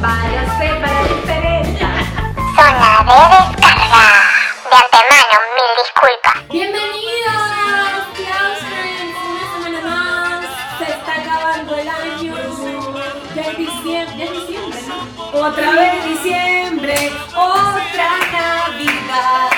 Váyase 0.00 0.68
para 0.80 1.02
diferencia. 1.02 1.88
Zona 2.54 3.02
de 3.02 3.66
descarga. 3.66 4.06
De 4.70 4.76
antemano, 4.76 5.36
mil 5.56 5.70
disculpas. 5.82 6.36
Bienvenidos, 6.50 7.42
Klaus 8.14 8.60
Friends, 8.68 9.18
una 9.26 9.44
semana 9.52 9.80
más. 9.90 10.46
Se 10.78 10.84
está 10.84 11.12
acabando 11.14 11.72
el 11.76 11.88
año. 11.88 12.34
Ya 13.34 13.42
es 13.42 13.58
diciembre, 13.58 14.16
ya 14.18 14.24
es 14.24 14.32
diciembre, 14.32 14.80
¿no? 14.86 14.96
Otra 15.46 15.70
vez 15.72 16.04
diciembre, 16.04 17.12
otra 17.34 18.08
Navidad. 18.32 19.50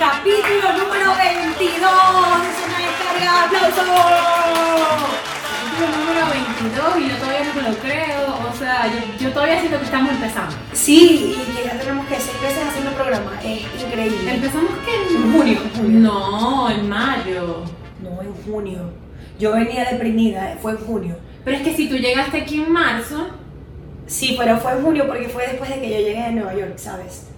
Capítulo 0.00 0.72
número 0.72 1.14
22 1.14 1.70
de 1.70 2.50
Zona 2.58 2.78
de 2.78 2.84
Descarga. 2.84 3.44
¡Aplausos! 3.44 5.41
Capítulo 5.72 6.04
número 6.04 6.26
22 6.60 6.98
y 6.98 7.08
yo 7.08 7.16
todavía 7.16 7.44
no 7.44 7.62
me 7.62 7.68
lo 7.68 7.76
creo. 7.78 8.50
O 8.50 8.56
sea, 8.56 8.86
yo, 8.88 9.24
yo 9.24 9.32
todavía 9.32 9.58
siento 9.58 9.78
que 9.78 9.84
estamos 9.84 10.12
empezando. 10.12 10.54
Sí, 10.72 11.34
y 11.34 11.56
que 11.56 11.64
ya 11.64 11.78
tenemos 11.78 12.06
que 12.06 12.16
seis 12.16 12.40
veces 12.42 12.68
haciendo 12.68 12.90
programa. 12.92 13.40
Es 13.42 13.82
increíble. 13.82 14.34
Empezamos 14.34 14.70
que 14.84 15.14
En 15.14 15.32
junio, 15.32 15.58
en 15.62 15.70
junio. 15.70 16.00
No, 16.00 16.70
en 16.70 16.88
mayo. 16.88 17.64
No, 18.02 18.20
en 18.20 18.34
junio. 18.44 18.90
Yo 19.38 19.52
venía 19.52 19.88
deprimida, 19.90 20.58
fue 20.60 20.72
en 20.72 20.78
junio. 20.78 21.16
Pero 21.44 21.56
es 21.56 21.62
que 21.62 21.74
si 21.74 21.88
tú 21.88 21.96
llegaste 21.96 22.42
aquí 22.42 22.60
en 22.60 22.70
marzo, 22.70 23.28
Sí, 24.06 24.34
pero 24.38 24.58
fue 24.58 24.72
en 24.72 24.82
junio 24.82 25.06
porque 25.06 25.28
fue 25.28 25.46
después 25.46 25.70
de 25.70 25.80
que 25.80 25.88
yo 25.88 25.96
llegué 25.96 26.22
de 26.22 26.32
Nueva 26.32 26.54
York, 26.54 26.76
¿sabes? 26.76 27.28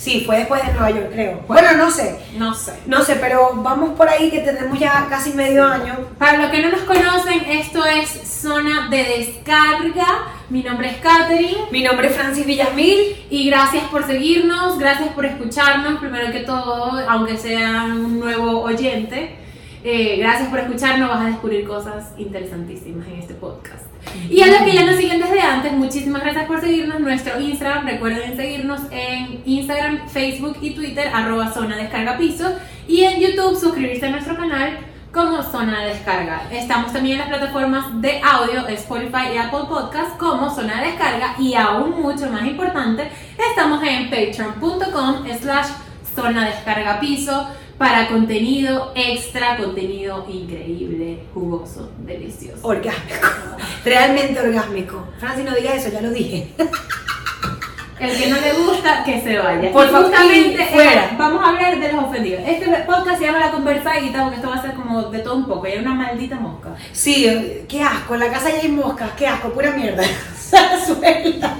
Sí, 0.00 0.22
fue 0.24 0.38
después 0.38 0.66
de 0.66 0.72
Nueva 0.72 0.90
York, 0.90 1.10
creo. 1.12 1.44
Bueno, 1.46 1.72
no 1.76 1.90
sé. 1.90 2.18
no 2.38 2.54
sé. 2.54 2.72
No 2.86 3.02
sé, 3.02 3.16
pero 3.16 3.50
vamos 3.56 3.90
por 3.98 4.08
ahí 4.08 4.30
que 4.30 4.38
tenemos 4.38 4.78
ya 4.78 5.06
casi 5.10 5.34
medio 5.34 5.66
año. 5.66 5.94
Para 6.16 6.38
los 6.38 6.50
que 6.50 6.62
no 6.62 6.70
nos 6.70 6.80
conocen, 6.80 7.44
esto 7.46 7.84
es 7.84 8.08
Zona 8.08 8.88
de 8.88 8.96
Descarga. 8.96 10.06
Mi 10.48 10.62
nombre 10.62 10.88
es 10.88 10.96
Katherine. 11.02 11.66
Mi 11.70 11.82
nombre 11.82 12.08
es 12.08 12.16
Francis 12.16 12.46
Villamil. 12.46 13.26
Y 13.28 13.50
gracias 13.50 13.84
por 13.90 14.06
seguirnos, 14.06 14.78
gracias 14.78 15.10
por 15.10 15.26
escucharnos, 15.26 16.00
primero 16.00 16.32
que 16.32 16.40
todo, 16.40 16.98
aunque 17.06 17.36
sea 17.36 17.84
un 17.84 18.20
nuevo 18.20 18.62
oyente. 18.62 19.36
Eh, 19.84 20.16
gracias 20.18 20.48
por 20.48 20.58
escucharnos, 20.58 21.08
vas 21.08 21.20
a 21.20 21.26
descubrir 21.26 21.66
cosas 21.66 22.12
interesantísimas 22.18 23.06
en 23.08 23.14
este 23.14 23.34
podcast. 23.34 23.84
Y 24.28 24.42
a 24.42 24.46
los 24.46 24.62
que 24.62 24.72
ya 24.72 24.84
nos 24.84 24.96
siguen 24.96 25.20
desde 25.20 25.40
antes, 25.40 25.72
muchísimas 25.72 26.22
gracias 26.22 26.46
por 26.46 26.60
seguirnos. 26.60 27.00
Nuestro 27.00 27.40
Instagram, 27.40 27.86
recuerden 27.86 28.36
seguirnos 28.36 28.80
en 28.90 29.42
Instagram, 29.44 30.08
Facebook 30.08 30.56
y 30.60 30.70
Twitter, 30.70 31.08
arroba 31.12 31.52
zona 31.52 31.76
descarga 31.76 32.16
piso. 32.18 32.52
Y 32.88 33.02
en 33.04 33.20
YouTube, 33.20 33.58
suscribirse 33.58 34.06
a 34.06 34.10
nuestro 34.10 34.36
canal 34.36 34.78
como 35.12 35.42
Zona 35.42 35.82
de 35.82 35.88
Descarga. 35.88 36.42
Estamos 36.52 36.92
también 36.92 37.20
en 37.20 37.28
las 37.28 37.38
plataformas 37.38 38.00
de 38.00 38.20
audio, 38.22 38.66
Spotify 38.68 39.34
y 39.34 39.38
Apple 39.38 39.66
Podcast 39.68 40.16
como 40.18 40.54
Zona 40.54 40.80
de 40.80 40.88
Descarga. 40.88 41.34
Y 41.38 41.54
aún 41.54 42.00
mucho 42.00 42.30
más 42.30 42.44
importante, 42.44 43.10
estamos 43.50 43.82
en 43.82 44.08
patreon.com 44.08 45.26
slash 45.40 45.68
Zona 46.14 46.46
Descarga 46.46 47.00
Piso 47.00 47.48
para 47.80 48.08
contenido 48.08 48.92
extra, 48.94 49.56
contenido 49.56 50.26
increíble, 50.28 51.20
jugoso, 51.32 51.90
delicioso. 52.00 52.58
Orgásmico. 52.60 53.26
Realmente 53.86 54.38
orgásmico. 54.38 55.08
Francis, 55.18 55.46
no 55.46 55.54
digas 55.56 55.76
eso, 55.76 55.88
ya 55.88 56.02
lo 56.02 56.10
dije. 56.10 56.50
El 57.98 58.18
que 58.18 58.26
no 58.28 58.36
le 58.38 58.52
gusta, 58.52 59.02
que 59.02 59.22
se 59.22 59.38
vaya. 59.38 59.72
Por 59.72 59.86
Y 59.86 59.88
favor, 59.88 60.08
justamente 60.10 60.66
fuera. 60.66 61.04
eh, 61.06 61.14
vamos 61.18 61.42
a 61.42 61.48
hablar 61.48 61.80
de 61.80 61.90
los 61.92 62.04
ofendidos. 62.04 62.42
Este 62.46 62.66
podcast 62.86 63.18
se 63.18 63.24
llama 63.24 63.38
La 63.40 63.50
Conversadita 63.50 64.22
porque 64.24 64.36
esto 64.36 64.50
va 64.50 64.56
a 64.56 64.62
ser 64.62 64.74
como 64.74 65.02
de 65.04 65.18
todo 65.20 65.36
un 65.36 65.46
poco. 65.46 65.66
Y 65.66 65.70
hay 65.72 65.78
una 65.78 65.94
maldita 65.94 66.36
mosca. 66.36 66.74
Sí, 66.92 67.64
qué 67.66 67.82
asco. 67.82 68.12
En 68.12 68.20
la 68.20 68.30
casa 68.30 68.50
ya 68.50 68.60
hay 68.60 68.68
moscas. 68.68 69.10
Qué 69.16 69.26
asco, 69.26 69.48
pura 69.54 69.70
mierda. 69.70 70.02
Suelta. 70.86 71.56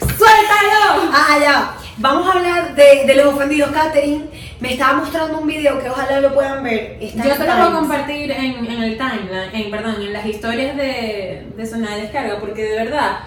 ¡Suéltalo! 0.00 1.10
Ah, 1.12 1.38
ya. 1.40 1.76
Vamos 1.98 2.28
a 2.28 2.32
hablar 2.38 2.74
de, 2.74 3.04
de 3.06 3.14
los 3.14 3.34
ofendidos. 3.34 3.70
Catherine 3.70 4.26
me 4.60 4.72
estaba 4.74 4.98
mostrando 4.98 5.38
un 5.38 5.46
video 5.46 5.78
que 5.80 5.88
ojalá 5.88 6.20
lo 6.20 6.34
puedan 6.34 6.62
ver. 6.62 6.98
Está 7.00 7.24
Yo 7.26 7.34
te 7.36 7.46
lo 7.46 7.52
voy 7.56 7.62
a 7.62 7.70
compartir 7.72 8.30
en, 8.30 8.66
en 8.66 8.82
el 8.82 8.98
timeline, 8.98 9.50
en, 9.54 9.70
perdón, 9.70 9.96
en 10.02 10.12
las 10.12 10.26
historias 10.26 10.76
de, 10.76 11.46
de 11.56 11.66
zona 11.66 11.94
de 11.96 12.02
descarga, 12.02 12.38
porque 12.38 12.64
de 12.64 12.76
verdad 12.84 13.20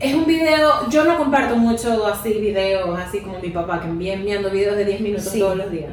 es 0.00 0.14
un 0.14 0.24
video. 0.26 0.88
Yo 0.88 1.04
no 1.04 1.18
comparto 1.18 1.56
mucho 1.56 2.06
así 2.06 2.32
videos, 2.34 2.98
así 2.98 3.20
como 3.20 3.38
mi 3.40 3.50
papá, 3.50 3.80
que 3.80 3.88
envía 3.88 4.14
enviando 4.14 4.50
videos 4.50 4.76
de 4.76 4.84
10 4.86 5.00
minutos 5.00 5.24
Sí. 5.28 5.38
todos 5.38 5.56
los 5.56 5.70
días. 5.70 5.90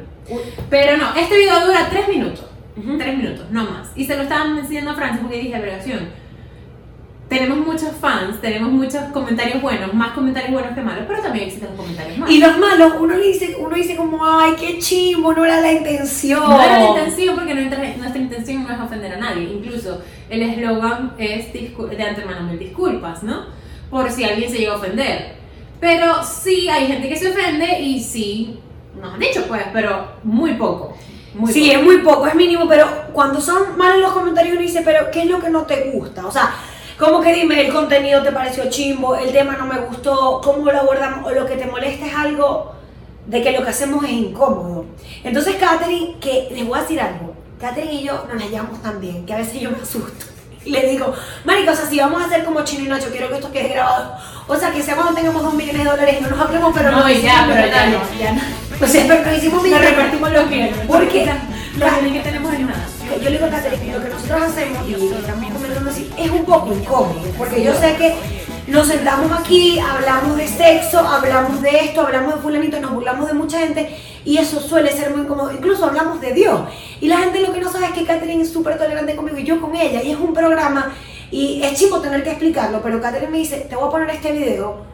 Pero 0.70 0.96
no, 0.96 1.14
este 1.14 1.36
video 1.36 1.66
dura 1.66 1.86
3 1.90 2.08
minutos. 2.08 2.46
Ujú. 2.76 2.96
3 2.96 3.16
minutos, 3.18 3.50
no 3.50 3.64
más. 3.64 3.90
Y 3.94 4.06
se 4.06 4.16
lo 4.16 4.22
estaban 4.22 4.60
diciendo 4.60 4.90
a 4.92 4.94
Francis 4.94 5.20
porque 5.20 5.38
dije, 5.38 5.54
abreviación. 5.54 6.21
Tenemos 7.32 7.66
muchos 7.66 7.92
fans, 7.98 8.42
tenemos 8.42 8.70
muchos 8.70 9.04
comentarios 9.04 9.62
buenos, 9.62 9.94
más 9.94 10.12
comentarios 10.12 10.52
buenos 10.52 10.74
que 10.74 10.82
malos, 10.82 11.04
pero 11.08 11.22
también 11.22 11.46
existen 11.46 11.70
los 11.70 11.78
comentarios 11.78 12.18
malos. 12.18 12.34
Y 12.34 12.38
los 12.38 12.58
malos, 12.58 12.92
uno 13.00 13.16
le 13.16 13.26
dice, 13.28 13.56
uno 13.58 13.74
dice 13.74 13.96
como, 13.96 14.22
ay, 14.22 14.52
qué 14.60 14.78
chimbo, 14.78 15.32
no 15.32 15.42
era 15.42 15.58
la 15.62 15.72
intención. 15.72 16.42
No 16.42 16.60
era 16.60 16.78
la 16.78 16.88
intención 16.90 17.34
porque 17.34 17.54
nuestra, 17.54 17.78
nuestra 17.96 18.20
intención 18.20 18.64
no 18.64 18.74
es 18.74 18.78
ofender 18.78 19.14
a 19.14 19.16
nadie. 19.16 19.44
Incluso 19.44 20.02
el 20.28 20.42
eslogan 20.42 21.14
es 21.16 21.50
de 21.54 22.02
antemano 22.02 22.42
mil 22.42 22.58
disculpas, 22.58 23.22
¿no? 23.22 23.46
Por 23.88 24.10
si 24.10 24.24
alguien 24.24 24.50
se 24.50 24.58
llega 24.58 24.74
a 24.74 24.76
ofender. 24.76 25.36
Pero 25.80 26.22
sí 26.22 26.68
hay 26.68 26.86
gente 26.86 27.08
que 27.08 27.16
se 27.16 27.30
ofende 27.30 27.80
y 27.80 27.98
sí, 28.00 28.60
nos 29.00 29.14
han 29.14 29.20
dicho 29.20 29.46
pues, 29.48 29.62
pero 29.72 30.16
muy 30.22 30.52
poco. 30.52 30.98
Muy 31.32 31.50
sí, 31.50 31.70
poco. 31.70 31.78
es 31.78 31.82
muy 31.82 31.98
poco, 32.02 32.26
es 32.26 32.34
mínimo, 32.34 32.68
pero 32.68 32.86
cuando 33.14 33.40
son 33.40 33.74
malos 33.78 34.02
los 34.02 34.12
comentarios 34.12 34.52
uno 34.52 34.60
dice, 34.60 34.82
pero 34.84 35.10
¿qué 35.10 35.22
es 35.22 35.30
lo 35.30 35.40
que 35.40 35.48
no 35.48 35.62
te 35.62 35.92
gusta? 35.92 36.26
O 36.26 36.30
sea, 36.30 36.54
como 37.02 37.20
que 37.20 37.34
dime, 37.34 37.60
el 37.66 37.72
contenido 37.72 38.22
te 38.22 38.30
pareció 38.30 38.70
chimbo, 38.70 39.16
el 39.16 39.32
tema 39.32 39.56
no 39.56 39.66
me 39.66 39.76
gustó, 39.80 40.40
cómo 40.40 40.70
lo 40.70 40.78
abordamos, 40.78 41.26
o 41.28 41.34
lo 41.34 41.44
que 41.46 41.56
te 41.56 41.66
molesta 41.66 42.06
es 42.06 42.14
algo 42.14 42.76
de 43.26 43.42
que 43.42 43.50
lo 43.50 43.64
que 43.64 43.70
hacemos 43.70 44.04
es 44.04 44.10
incómodo. 44.10 44.84
Entonces, 45.24 45.56
Katherine, 45.56 46.14
que 46.20 46.48
les 46.52 46.64
voy 46.64 46.78
a 46.78 46.82
decir 46.82 47.00
algo, 47.00 47.34
Katherine 47.60 47.94
y 47.94 48.04
yo 48.04 48.24
nos 48.32 48.40
la 48.40 48.48
llevamos 48.48 48.80
tan 48.82 49.00
bien, 49.00 49.26
que 49.26 49.34
a 49.34 49.38
veces 49.38 49.60
yo 49.60 49.72
me 49.72 49.78
asusto. 49.78 50.26
Y 50.64 50.70
le 50.70 50.90
digo, 50.90 51.12
marica, 51.44 51.72
o 51.72 51.74
sea, 51.74 51.86
si 51.86 51.98
vamos 51.98 52.22
a 52.22 52.26
hacer 52.26 52.44
como 52.44 52.62
Chino 52.62 52.84
y 52.84 52.88
Nacho, 52.88 53.08
quiero 53.10 53.28
que 53.30 53.34
esto 53.34 53.50
quede 53.50 53.70
grabado. 53.70 54.14
O 54.46 54.54
sea, 54.56 54.70
que 54.70 54.80
sea 54.80 54.94
cuando 54.94 55.12
tengamos 55.12 55.42
dos 55.42 55.54
millones 55.54 55.82
de 55.82 55.90
dólares 55.90 56.16
y 56.20 56.22
no 56.22 56.30
nos 56.30 56.38
hablemos, 56.38 56.72
pero 56.72 56.92
No, 56.92 57.00
nos 57.00 57.10
y 57.10 57.20
ya, 57.20 57.46
pero 57.48 57.66
ya 57.66 57.86
no, 57.86 57.98
ya 58.16 58.32
no. 58.32 58.40
O 58.80 58.86
sea, 58.86 59.04
pero 59.08 59.24
nos 59.24 59.38
hicimos 59.38 59.54
Nos 59.54 59.64
millonarios. 59.64 59.96
repartimos 59.96 60.32
los 60.32 60.48
bienes. 60.48 60.76
Porque 60.86 61.32
los 61.78 62.00
bienes 62.00 62.12
que 62.22 62.28
tenemos 62.28 62.54
es 62.54 62.60
nada. 62.60 62.86
Yo 63.18 63.24
le 63.24 63.30
digo 63.32 63.46
a 63.46 63.50
Catherine, 63.50 63.92
lo 63.92 64.02
que 64.02 64.08
nosotros 64.08 64.42
hacemos, 64.42 64.88
y 64.88 64.94
estamos 64.94 65.52
comentando 65.52 65.90
así, 65.90 66.10
es 66.18 66.30
un 66.30 66.44
poco 66.44 66.72
incómodo, 66.72 67.20
porque 67.36 67.62
yo 67.62 67.74
sé 67.74 67.96
que 67.96 68.14
nos 68.66 68.86
sentamos 68.86 69.30
aquí, 69.38 69.78
hablamos 69.78 70.36
de 70.36 70.46
sexo, 70.46 71.00
hablamos 71.00 71.60
de 71.62 71.70
esto, 71.70 72.02
hablamos 72.02 72.36
de 72.36 72.40
fulanito, 72.40 72.80
nos 72.80 72.92
burlamos 72.92 73.26
de 73.28 73.34
mucha 73.34 73.58
gente, 73.58 73.96
y 74.24 74.38
eso 74.38 74.60
suele 74.60 74.92
ser 74.92 75.10
muy 75.10 75.22
incómodo, 75.22 75.52
incluso 75.52 75.84
hablamos 75.84 76.20
de 76.20 76.32
Dios. 76.32 76.60
Y 77.00 77.08
la 77.08 77.18
gente 77.18 77.40
lo 77.40 77.52
que 77.52 77.60
no 77.60 77.70
sabe 77.70 77.86
es 77.86 77.92
que 77.92 78.04
Catherine 78.04 78.42
es 78.42 78.52
súper 78.52 78.78
tolerante 78.78 79.16
conmigo 79.16 79.38
y 79.38 79.44
yo 79.44 79.60
con 79.60 79.74
ella, 79.74 80.02
y 80.02 80.12
es 80.12 80.18
un 80.18 80.32
programa, 80.32 80.94
y 81.30 81.62
es 81.62 81.78
chico 81.78 82.00
tener 82.00 82.22
que 82.22 82.30
explicarlo, 82.30 82.80
pero 82.82 83.00
Catherine 83.00 83.30
me 83.32 83.38
dice, 83.38 83.66
te 83.68 83.74
voy 83.74 83.88
a 83.88 83.90
poner 83.90 84.10
este 84.10 84.32
video, 84.32 84.84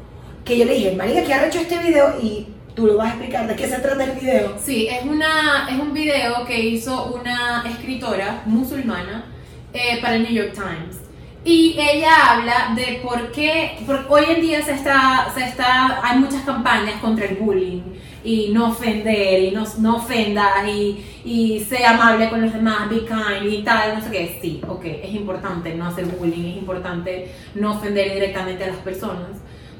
que 0.45 0.57
yo 0.57 0.65
le 0.65 0.75
dije, 0.75 0.97
marica, 0.97 1.23
que 1.23 1.35
ha 1.35 1.47
hecho 1.47 1.59
este 1.61 1.79
video, 1.79 2.15
y 2.23 2.47
tú 2.79 2.87
lo 2.87 2.97
vas 2.97 3.09
a 3.09 3.11
explicar 3.11 3.49
de 3.49 3.57
qué 3.57 3.67
se 3.67 3.79
trata 3.81 4.05
el 4.05 4.13
video. 4.13 4.57
Sí, 4.65 4.87
es, 4.87 5.05
una, 5.05 5.69
es 5.69 5.81
un 5.81 5.93
video 5.93 6.47
que 6.47 6.61
hizo 6.61 7.13
una 7.13 7.65
escritora 7.69 8.43
musulmana 8.47 9.25
eh, 9.73 9.99
para 10.01 10.15
el 10.15 10.23
New 10.23 10.33
York 10.33 10.53
Times. 10.55 11.01
Y 11.45 11.77
ella 11.77 12.11
habla 12.31 12.73
de 12.77 13.01
por 13.03 13.33
qué, 13.33 13.79
porque 13.85 14.07
hoy 14.09 14.25
en 14.29 14.41
día 14.41 14.63
se 14.63 14.75
está, 14.75 15.29
se 15.35 15.43
está, 15.43 16.01
hay 16.07 16.21
muchas 16.21 16.43
campañas 16.43 17.01
contra 17.01 17.27
el 17.27 17.37
bullying 17.37 17.83
y 18.23 18.51
no 18.53 18.69
ofender 18.69 19.43
y 19.43 19.51
no, 19.51 19.65
no 19.79 19.97
ofendas 19.97 20.69
y, 20.69 21.05
y 21.25 21.61
sea 21.61 21.91
amable 21.91 22.31
con 22.31 22.43
los 22.43 22.53
demás, 22.53 22.89
be 22.91 23.05
kind 23.07 23.53
y 23.53 23.63
tal, 23.65 23.99
no 23.99 24.05
sé 24.05 24.11
qué. 24.13 24.39
Sí, 24.41 24.61
ok, 24.69 24.85
es 24.85 25.15
importante 25.15 25.75
no 25.75 25.87
hacer 25.87 26.05
bullying, 26.07 26.51
es 26.51 26.57
importante 26.59 27.29
no 27.57 27.73
ofender 27.73 28.15
directamente 28.15 28.63
a 28.63 28.69
las 28.69 28.77
personas. 28.77 29.31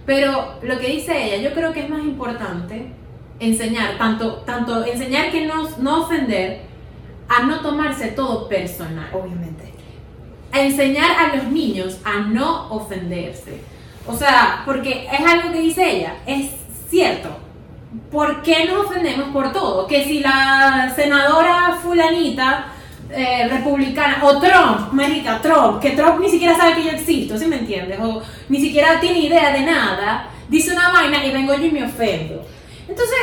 Pero 0.09 0.55
lo 0.63 0.79
que 0.79 0.87
dice 0.87 1.23
ella, 1.23 1.37
yo 1.37 1.55
creo 1.55 1.71
que 1.75 1.81
es 1.81 1.91
más 1.91 2.01
importante 2.01 2.91
enseñar, 3.39 3.99
tanto, 3.99 4.37
tanto 4.37 4.83
enseñar 4.87 5.31
que 5.31 5.45
no, 5.45 5.69
no 5.81 6.05
ofender, 6.05 6.63
a 7.29 7.43
no 7.43 7.61
tomarse 7.61 8.13
todo 8.13 8.49
personal. 8.49 9.11
Obviamente. 9.13 9.71
A 10.51 10.63
enseñar 10.63 11.11
a 11.11 11.37
los 11.37 11.45
niños 11.49 12.01
a 12.05 12.21
no 12.21 12.71
ofenderse. 12.71 13.61
O 14.07 14.17
sea, 14.17 14.63
porque 14.65 15.07
es 15.13 15.21
algo 15.21 15.53
que 15.53 15.61
dice 15.61 15.99
ella, 15.99 16.15
es 16.25 16.53
cierto. 16.89 17.29
¿Por 18.11 18.41
qué 18.41 18.65
nos 18.65 18.87
ofendemos 18.87 19.29
por 19.29 19.53
todo? 19.53 19.87
Que 19.87 20.05
si 20.05 20.21
la 20.21 20.91
senadora 20.97 21.79
fulanita 21.83 22.73
eh, 23.11 23.49
republicana 23.49 24.19
o 24.23 24.39
Trump, 24.39 24.93
marica, 24.93 25.41
Trump, 25.41 25.81
que 25.81 25.91
Trump 25.91 26.21
ni 26.21 26.29
siquiera 26.29 26.57
sabe 26.57 26.75
que 26.75 26.85
yo 26.85 26.91
existo, 26.91 27.39
¿sí 27.39 27.47
me 27.47 27.57
entiendes? 27.57 27.99
O 28.01 28.23
ni 28.49 28.61
siquiera 28.61 29.01
tiene 29.01 29.21
idea 29.21 29.53
de 29.53 29.61
nada, 29.63 30.29
dice 30.49 30.73
una 30.73 30.91
vaina 30.91 31.25
y 31.25 31.31
vengo 31.33 31.55
yo 31.55 31.65
y 31.67 31.71
me 31.71 31.85
ofendo. 31.85 32.47
Entonces, 32.89 33.19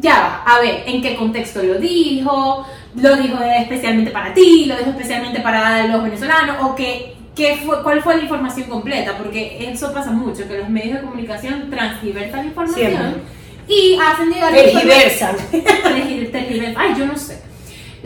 ya, 0.00 0.42
va, 0.46 0.54
a 0.54 0.60
ver, 0.60 0.82
¿en 0.86 1.00
qué 1.02 1.16
contexto 1.16 1.62
lo 1.62 1.74
dijo? 1.78 2.66
¿Lo 2.96 3.16
dijo 3.16 3.38
especialmente 3.60 4.10
para 4.10 4.32
ti? 4.34 4.64
¿Lo 4.66 4.76
dijo 4.76 4.90
especialmente 4.90 5.40
para 5.40 5.86
los 5.86 6.02
venezolanos? 6.02 6.56
¿O 6.62 6.74
qué, 6.74 7.14
¿qué 7.34 7.56
fue, 7.64 7.82
¿cuál 7.82 8.02
fue 8.02 8.16
la 8.16 8.22
información 8.22 8.68
completa? 8.68 9.16
Porque 9.18 9.68
eso 9.70 9.92
pasa 9.92 10.10
mucho, 10.10 10.46
que 10.48 10.58
los 10.58 10.68
medios 10.68 10.94
de 11.00 11.06
comunicación 11.06 11.68
transgiversan 11.70 12.40
la 12.40 12.46
información 12.46 12.90
Siempre. 12.90 13.22
y 13.68 13.98
hacen 14.00 14.30
llegar 14.32 14.52
Tergiversan. 14.52 15.36
Tergi- 15.52 16.30
tergiversan. 16.32 16.76
Ay, 16.82 16.94
yo 16.98 17.06
no 17.06 17.16
sé. 17.16 17.45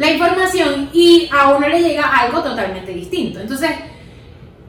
La 0.00 0.11
información 0.11 0.88
y 0.94 1.29
a 1.31 1.50
uno 1.50 1.69
le 1.69 1.82
llega 1.82 2.06
algo 2.06 2.43
totalmente 2.43 2.91
distinto. 2.91 3.38
Entonces, 3.38 3.70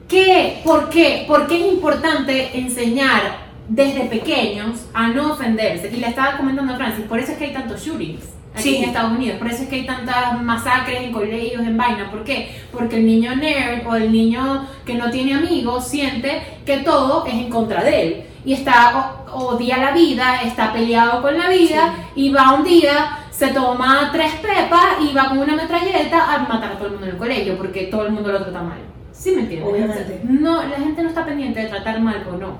¿qué? 0.06 0.60
¿Por 0.62 0.90
qué? 0.90 1.24
¿Por 1.26 1.46
qué 1.46 1.56
es 1.58 1.72
importante 1.72 2.50
enseñar 2.58 3.38
desde 3.66 4.02
pequeños 4.02 4.84
a 4.92 5.08
no 5.08 5.32
ofenderse? 5.32 5.90
Y 5.90 5.96
le 6.00 6.08
estaba 6.08 6.36
comentando 6.36 6.74
a 6.74 6.76
Francis, 6.76 7.06
por 7.06 7.18
eso 7.18 7.32
es 7.32 7.38
que 7.38 7.44
hay 7.46 7.52
tantos 7.54 7.82
shootings 7.82 8.22
aquí 8.54 8.62
Sí. 8.62 8.76
en 8.76 8.84
Estados 8.84 9.12
Unidos, 9.12 9.38
por 9.38 9.48
eso 9.50 9.62
es 9.62 9.70
que 9.70 9.76
hay 9.76 9.86
tantas 9.86 10.38
masacres 10.42 11.00
en 11.00 11.12
colegios, 11.12 11.62
en 11.62 11.78
vaina. 11.78 12.10
¿Por 12.10 12.24
qué? 12.24 12.54
Porque 12.70 12.96
el 12.96 13.06
niño 13.06 13.34
nerd 13.34 13.86
o 13.86 13.96
el 13.96 14.12
niño 14.12 14.66
que 14.84 14.92
no 14.96 15.10
tiene 15.10 15.32
amigos 15.32 15.88
siente 15.88 16.42
que 16.66 16.76
todo 16.78 17.24
es 17.24 17.32
en 17.32 17.48
contra 17.48 17.82
de 17.82 18.02
él. 18.02 18.24
Y 18.44 18.52
está, 18.52 19.22
odia 19.32 19.78
la 19.78 19.92
vida, 19.92 20.42
está 20.42 20.74
peleado 20.74 21.22
con 21.22 21.38
la 21.38 21.48
vida 21.48 21.94
y 22.14 22.28
va 22.28 22.52
un 22.52 22.64
día, 22.64 23.18
se 23.42 23.48
toma 23.48 24.10
tres 24.12 24.34
pepas 24.34 25.00
y 25.00 25.12
va 25.12 25.28
con 25.28 25.38
una 25.38 25.56
metralleta 25.56 26.32
a 26.32 26.38
matar 26.38 26.72
a 26.72 26.74
todo 26.76 26.86
el 26.86 26.92
mundo 26.92 27.06
en 27.08 27.12
el 27.14 27.18
colegio 27.18 27.58
porque 27.58 27.88
todo 27.88 28.06
el 28.06 28.12
mundo 28.12 28.30
lo 28.30 28.40
trata 28.40 28.62
mal. 28.62 28.78
¿Sí 29.10 29.32
me 29.32 29.42
entiendes? 29.42 29.68
Obviamente. 29.68 30.20
No, 30.22 30.62
la 30.62 30.76
gente 30.76 31.02
no 31.02 31.08
está 31.08 31.24
pendiente 31.24 31.58
de 31.58 31.66
tratar 31.66 31.98
mal 31.98 32.24
o 32.32 32.36
no. 32.36 32.58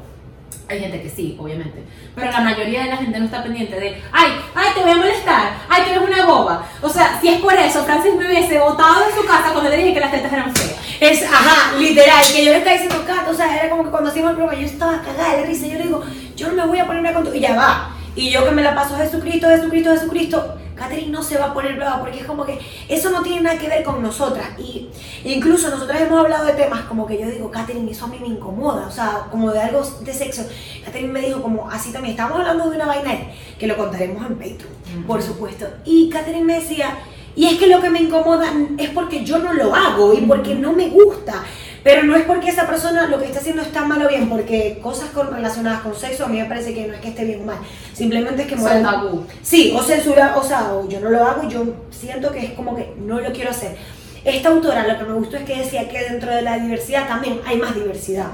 Hay 0.68 0.80
gente 0.80 1.00
que 1.00 1.08
sí, 1.08 1.36
obviamente. 1.38 1.84
Pero 2.16 2.32
la 2.32 2.40
mayoría 2.40 2.82
de 2.82 2.90
la 2.90 2.96
gente 2.96 3.16
no 3.16 3.26
está 3.26 3.44
pendiente 3.44 3.78
de, 3.78 4.02
ay, 4.10 4.32
ay, 4.56 4.68
te 4.74 4.80
voy 4.80 4.90
a 4.90 4.96
molestar, 4.96 5.52
ay, 5.68 5.82
tú 5.84 5.90
eres 5.90 6.02
una 6.02 6.26
boba. 6.26 6.66
O 6.80 6.88
sea, 6.88 7.16
si 7.20 7.28
es 7.28 7.40
por 7.40 7.54
eso, 7.54 7.84
Francis 7.84 8.16
me 8.16 8.26
hubiese 8.26 8.58
botado 8.58 9.06
de 9.06 9.14
su 9.14 9.24
casa 9.24 9.52
cuando 9.52 9.70
le 9.70 9.76
dije 9.76 9.94
que 9.94 10.00
las 10.00 10.10
tetas 10.10 10.32
eran 10.32 10.52
feas. 10.52 10.74
Es, 10.98 11.22
ajá, 11.22 11.76
literal, 11.78 12.24
que 12.34 12.44
yo 12.44 12.50
le 12.50 12.58
estaba 12.58 12.76
diciendo, 12.76 13.04
Kat, 13.06 13.28
o 13.28 13.34
sea, 13.34 13.56
era 13.56 13.70
como 13.70 13.84
que 13.84 13.90
cuando 13.90 14.10
hacíamos 14.10 14.30
el 14.30 14.36
programa 14.36 14.60
yo 14.60 14.66
estaba 14.66 15.00
cagada 15.00 15.36
de 15.36 15.46
risa, 15.46 15.68
yo 15.68 15.78
le 15.78 15.84
digo, 15.84 16.02
yo 16.34 16.48
no 16.48 16.54
me 16.54 16.66
voy 16.66 16.78
a 16.80 16.86
poner 16.86 17.02
brava 17.02 17.20
con 17.20 17.30
tu... 17.30 17.34
Y 17.36 17.40
ya 17.40 17.54
va. 17.54 17.91
Y 18.14 18.30
yo 18.30 18.44
que 18.44 18.50
me 18.50 18.62
la 18.62 18.74
paso 18.74 18.96
Jesucristo, 18.96 19.48
Jesucristo, 19.48 19.90
Jesucristo, 19.90 20.54
Catherine 20.74 21.10
no 21.10 21.22
se 21.22 21.38
va 21.38 21.46
a 21.46 21.54
poner 21.54 21.76
brava 21.76 22.00
porque 22.00 22.20
es 22.20 22.26
como 22.26 22.44
que 22.44 22.58
eso 22.88 23.10
no 23.10 23.22
tiene 23.22 23.42
nada 23.42 23.58
que 23.58 23.68
ver 23.68 23.84
con 23.84 24.02
nosotras. 24.02 24.48
Y 24.58 24.88
incluso 25.24 25.70
nosotras 25.70 26.00
hemos 26.00 26.18
hablado 26.18 26.46
de 26.46 26.52
temas 26.52 26.82
como 26.82 27.06
que 27.06 27.18
yo 27.18 27.26
digo, 27.26 27.50
Catherine, 27.50 27.90
eso 27.90 28.06
a 28.06 28.08
mí 28.08 28.18
me 28.20 28.28
incomoda, 28.28 28.86
o 28.86 28.90
sea, 28.90 29.26
como 29.30 29.50
de 29.52 29.60
algo 29.60 29.82
de 29.82 30.12
sexo. 30.12 30.42
Catherine 30.84 31.12
me 31.12 31.20
dijo 31.20 31.40
como 31.40 31.70
así 31.70 31.92
también, 31.92 32.12
estábamos 32.12 32.40
hablando 32.40 32.68
de 32.68 32.76
una 32.76 32.86
vaina 32.86 33.12
que 33.58 33.66
lo 33.66 33.76
contaremos 33.76 34.26
en 34.26 34.34
Patreon, 34.34 35.04
por 35.06 35.22
supuesto. 35.22 35.66
Y 35.84 36.10
Catherine 36.10 36.44
me 36.44 36.54
decía, 36.54 36.98
y 37.34 37.46
es 37.46 37.58
que 37.58 37.66
lo 37.66 37.80
que 37.80 37.88
me 37.88 38.00
incomoda 38.00 38.52
es 38.76 38.90
porque 38.90 39.24
yo 39.24 39.38
no 39.38 39.52
lo 39.52 39.74
hago 39.74 40.12
y 40.12 40.22
porque 40.22 40.54
no 40.54 40.72
me 40.72 40.88
gusta. 40.88 41.44
Pero 41.84 42.04
no 42.04 42.14
es 42.16 42.22
porque 42.24 42.48
esa 42.50 42.66
persona 42.66 43.08
lo 43.08 43.18
que 43.18 43.24
está 43.26 43.40
haciendo 43.40 43.62
está 43.62 43.84
mal 43.84 44.04
o 44.04 44.08
bien, 44.08 44.28
porque 44.28 44.78
cosas 44.82 45.10
con, 45.10 45.32
relacionadas 45.32 45.80
con 45.80 45.94
sexo 45.94 46.24
a 46.24 46.28
mí 46.28 46.38
me 46.38 46.44
parece 46.46 46.72
que 46.74 46.86
no 46.86 46.94
es 46.94 47.00
que 47.00 47.08
esté 47.08 47.24
bien 47.24 47.42
o 47.42 47.44
mal. 47.44 47.56
Simplemente 47.92 48.42
es 48.42 48.48
que 48.48 48.56
moral- 48.56 48.82
tabú. 48.82 49.26
Sí, 49.42 49.74
o 49.76 49.82
censura, 49.82 50.36
o 50.36 50.42
sea, 50.44 50.72
o 50.72 50.88
yo 50.88 51.00
no 51.00 51.10
lo 51.10 51.24
hago 51.26 51.48
yo 51.48 51.64
siento 51.90 52.30
que 52.30 52.38
es 52.46 52.50
como 52.52 52.76
que 52.76 52.92
no 52.98 53.20
lo 53.20 53.32
quiero 53.32 53.50
hacer. 53.50 53.76
Esta 54.24 54.50
autora 54.50 54.86
lo 54.86 54.96
que 54.98 55.04
me 55.04 55.14
gustó 55.14 55.36
es 55.36 55.42
que 55.42 55.56
decía 55.58 55.88
que 55.88 55.98
dentro 56.04 56.30
de 56.30 56.42
la 56.42 56.56
diversidad 56.58 57.08
también 57.08 57.40
hay 57.44 57.56
más 57.58 57.74
diversidad. 57.74 58.26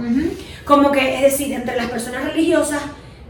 Como 0.66 0.92
que, 0.92 1.14
es 1.14 1.22
decir, 1.22 1.50
entre 1.54 1.76
las 1.76 1.86
personas 1.86 2.24
religiosas 2.24 2.82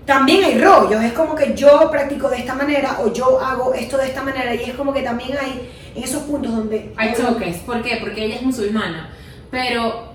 también 0.04 0.42
hay 0.42 0.58
rollos. 0.58 1.04
Es 1.04 1.12
como 1.12 1.36
que 1.36 1.54
yo 1.54 1.88
practico 1.92 2.28
de 2.28 2.38
esta 2.38 2.54
manera 2.54 2.98
o 3.04 3.12
yo 3.12 3.38
hago 3.40 3.74
esto 3.74 3.96
de 3.98 4.06
esta 4.08 4.22
manera 4.24 4.52
y 4.54 4.62
es 4.70 4.74
como 4.74 4.92
que 4.92 5.02
también 5.02 5.38
hay 5.40 5.70
en 5.94 6.02
esos 6.02 6.22
puntos 6.24 6.50
donde 6.50 6.92
Hay 6.96 7.14
choques. 7.14 7.58
¿Por 7.58 7.80
qué? 7.82 7.98
Porque 8.00 8.24
ella 8.24 8.36
es 8.36 8.42
musulmana. 8.42 9.10
Pero 9.50 10.07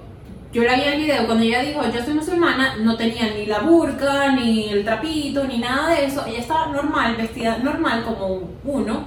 yo 0.53 0.63
la 0.63 0.75
vi 0.75 0.81
en 0.83 0.93
el 0.93 0.99
video, 1.01 1.25
cuando 1.25 1.43
ella 1.43 1.61
dijo 1.63 1.81
yo 1.93 2.03
soy 2.03 2.13
musulmana, 2.13 2.75
no 2.79 2.95
tenía 2.95 3.33
ni 3.35 3.45
la 3.47 3.59
burka, 3.59 4.31
ni 4.33 4.69
el 4.69 4.85
trapito, 4.85 5.43
ni 5.45 5.57
nada 5.57 5.89
de 5.89 6.05
eso. 6.05 6.23
Ella 6.27 6.39
estaba 6.39 6.67
normal, 6.67 7.15
vestida 7.17 7.57
normal 7.57 8.03
como 8.03 8.41
uno. 8.63 9.05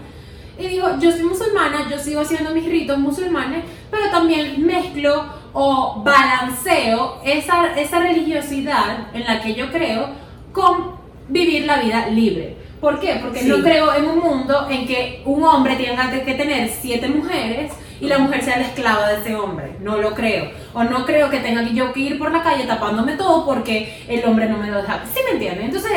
Y 0.58 0.66
dijo, 0.68 0.88
yo 0.98 1.12
soy 1.12 1.22
musulmana, 1.22 1.86
yo 1.90 1.98
sigo 1.98 2.22
haciendo 2.22 2.50
mis 2.50 2.64
ritos 2.64 2.98
musulmanes, 2.98 3.62
pero 3.90 4.10
también 4.10 4.66
mezclo 4.66 5.24
o 5.52 6.02
balanceo 6.02 7.20
esa, 7.24 7.78
esa 7.78 8.00
religiosidad 8.00 9.08
en 9.14 9.24
la 9.24 9.40
que 9.40 9.54
yo 9.54 9.70
creo 9.70 10.08
con 10.52 10.96
vivir 11.28 11.66
la 11.66 11.78
vida 11.80 12.08
libre. 12.08 12.56
¿Por 12.80 12.98
qué? 13.00 13.18
Porque 13.22 13.40
Sí. 13.40 13.48
no 13.48 13.62
creo 13.62 13.94
en 13.94 14.06
un 14.06 14.18
mundo 14.18 14.66
en 14.70 14.86
que 14.86 15.22
un 15.24 15.44
hombre 15.44 15.76
tenga 15.76 16.10
que 16.10 16.34
tener 16.34 16.70
siete 16.70 17.08
mujeres 17.08 17.72
y 18.00 18.06
la 18.06 18.18
mujer 18.18 18.42
sea 18.42 18.58
la 18.58 18.66
esclava 18.66 19.08
de 19.08 19.20
ese 19.20 19.34
hombre. 19.34 19.76
No 19.80 19.98
lo 19.98 20.14
creo. 20.14 20.50
O 20.74 20.84
no 20.84 21.04
creo 21.06 21.30
que 21.30 21.40
tenga 21.40 21.62
yo 21.62 21.92
que 21.92 22.00
ir 22.00 22.18
por 22.18 22.30
la 22.30 22.42
calle 22.42 22.64
tapándome 22.64 23.16
todo 23.16 23.44
porque 23.44 24.04
el 24.08 24.24
hombre 24.24 24.48
no 24.48 24.58
me 24.58 24.70
lo 24.70 24.78
deja. 24.78 25.02
¿Sí 25.12 25.20
me 25.24 25.32
entienden? 25.32 25.66
Entonces, 25.66 25.92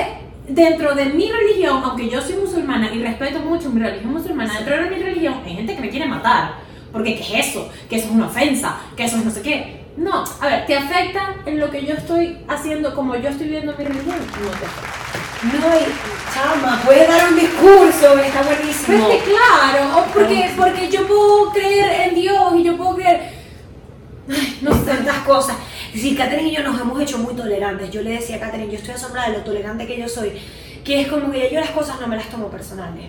dentro 0.48 0.96
de 0.96 1.06
mi 1.06 1.32
religión, 1.32 1.82
aunque 1.84 2.10
yo 2.10 2.22
soy 2.22 2.36
musulmana 2.36 2.94
y 2.94 3.02
respeto 3.02 3.40
mucho 3.40 3.70
mi 3.70 3.82
religión 3.82 4.14
musulmana, 4.14 4.54
dentro 4.56 4.76
de 4.76 4.90
mi 4.90 5.02
religión 5.02 5.36
hay 5.46 5.56
gente 5.56 5.76
que 5.76 5.82
me 5.82 5.90
quiere 5.90 6.08
matar. 6.08 6.54
Porque 6.92 7.16
¿qué 7.16 7.22
es 7.22 7.50
eso? 7.50 7.70
Que 7.90 7.98
eso 7.98 8.08
es 8.08 8.12
una 8.12 8.28
ofensa, 8.28 8.78
que 8.96 9.04
eso 9.04 9.18
es 9.18 9.26
no 9.26 9.32
sé 9.32 9.42
qué. 9.42 9.79
No, 10.00 10.24
a 10.40 10.48
ver, 10.48 10.66
¿te 10.66 10.78
afecta 10.78 11.36
en 11.46 11.60
lo 11.60 11.70
que 11.70 11.86
yo 11.86 11.94
estoy 11.94 12.38
haciendo 12.48 12.96
como 12.96 13.18
yo 13.18 13.28
estoy 13.28 13.48
viviendo 13.48 13.76
mi 13.78 13.84
religión? 13.84 14.16
No 14.18 14.50
te 14.52 14.66
afecta. 14.66 15.68
no 15.68 16.34
chama, 16.34 16.82
puedes 16.86 17.06
dar 17.06 17.30
un 17.30 17.36
discurso, 17.36 18.18
está 18.18 18.42
buenísimo. 18.44 18.88
Pero 18.88 19.12
es 19.12 19.24
que 19.24 19.30
claro, 19.30 20.06
porque, 20.14 20.52
porque 20.56 20.90
yo 20.90 21.06
puedo 21.06 21.52
creer 21.52 22.08
en 22.08 22.16
Dios 22.16 22.56
y 22.56 22.64
yo 22.64 22.78
puedo 22.78 22.96
creer. 22.96 23.34
Ay, 24.30 24.60
no 24.62 24.70
no 24.70 24.78
sé. 24.78 24.86
tantas 24.86 25.18
cosas. 25.20 25.58
Sí, 25.94 26.16
Catherine 26.16 26.48
y 26.48 26.56
yo 26.56 26.64
nos 26.64 26.80
hemos 26.80 27.02
hecho 27.02 27.18
muy 27.18 27.36
tolerantes. 27.36 27.92
Yo 27.92 28.02
le 28.02 28.12
decía 28.12 28.38
a 28.38 28.40
Catherine, 28.40 28.72
yo 28.72 28.78
estoy 28.78 28.94
asombrada 28.94 29.30
de 29.32 29.40
lo 29.40 29.44
tolerante 29.44 29.86
que 29.86 30.00
yo 30.00 30.08
soy, 30.08 30.32
que 30.86 31.02
es 31.02 31.08
como 31.10 31.30
que 31.30 31.50
yo 31.52 31.60
las 31.60 31.72
cosas 31.72 32.00
no 32.00 32.08
me 32.08 32.16
las 32.16 32.30
tomo 32.30 32.48
personales. 32.48 33.08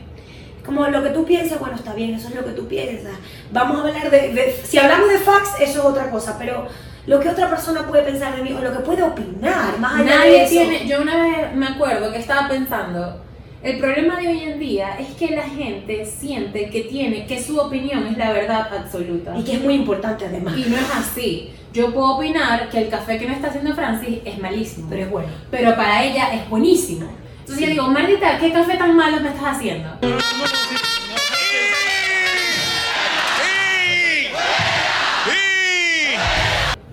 Como 0.64 0.86
lo 0.88 1.02
que 1.02 1.10
tú 1.10 1.24
piensas, 1.24 1.58
bueno, 1.58 1.76
está 1.76 1.94
bien, 1.94 2.14
eso 2.14 2.28
es 2.28 2.34
lo 2.34 2.44
que 2.44 2.52
tú 2.52 2.66
piensas. 2.68 3.12
Vamos 3.52 3.78
a 3.78 3.88
hablar 3.88 4.10
de, 4.10 4.32
de- 4.32 4.60
si 4.64 4.78
hablamos 4.78 5.08
de 5.08 5.18
facts, 5.18 5.54
eso 5.60 5.78
es 5.80 5.84
otra 5.84 6.10
cosa, 6.10 6.36
pero 6.38 6.66
lo 7.06 7.18
que 7.18 7.28
otra 7.30 7.48
persona 7.48 7.86
puede 7.86 8.02
pensar 8.02 8.36
de 8.36 8.42
mí 8.42 8.52
o 8.52 8.60
lo 8.60 8.72
que 8.72 8.80
puede 8.80 9.02
opinar, 9.02 9.78
más 9.78 9.94
allá 10.00 10.04
de 10.10 10.16
Nadie 10.18 10.42
eso. 10.42 10.50
tiene. 10.50 10.86
Yo 10.86 11.00
una 11.02 11.16
vez 11.22 11.54
me 11.54 11.66
acuerdo 11.66 12.12
que 12.12 12.18
estaba 12.18 12.48
pensando. 12.48 13.22
El 13.62 13.78
problema 13.78 14.18
de 14.18 14.28
hoy 14.28 14.40
en 14.40 14.58
día 14.58 14.96
es 14.98 15.08
que 15.18 15.36
la 15.36 15.42
gente 15.42 16.06
siente 16.06 16.70
que 16.70 16.82
tiene, 16.84 17.26
que 17.26 17.42
su 17.42 17.58
opinión 17.58 18.06
es 18.06 18.16
la 18.16 18.32
verdad 18.32 18.68
absoluta. 18.74 19.36
Y 19.36 19.42
que 19.44 19.52
es 19.54 19.60
muy 19.62 19.74
importante 19.74 20.24
además. 20.24 20.56
Y 20.56 20.64
no 20.70 20.76
es 20.76 20.90
así. 20.94 21.50
Yo 21.72 21.92
puedo 21.92 22.16
opinar 22.16 22.70
que 22.70 22.78
el 22.78 22.88
café 22.88 23.18
que 23.18 23.26
me 23.26 23.34
está 23.34 23.48
haciendo 23.48 23.74
Francis 23.74 24.18
es 24.24 24.38
malísimo. 24.38 24.86
Pero 24.88 25.02
es 25.02 25.10
bueno. 25.10 25.28
pero 25.50 25.76
para 25.76 26.02
ella 26.04 26.32
es 26.34 26.48
buenísimo. 26.48 27.06
Entonces 27.50 27.66
yo 27.66 27.82
digo, 27.82 27.88
maldita, 27.88 28.38
¿qué 28.38 28.52
café 28.52 28.76
tan 28.76 28.94
malo 28.94 29.18
me 29.18 29.30
estás 29.30 29.56
haciendo? 29.56 29.88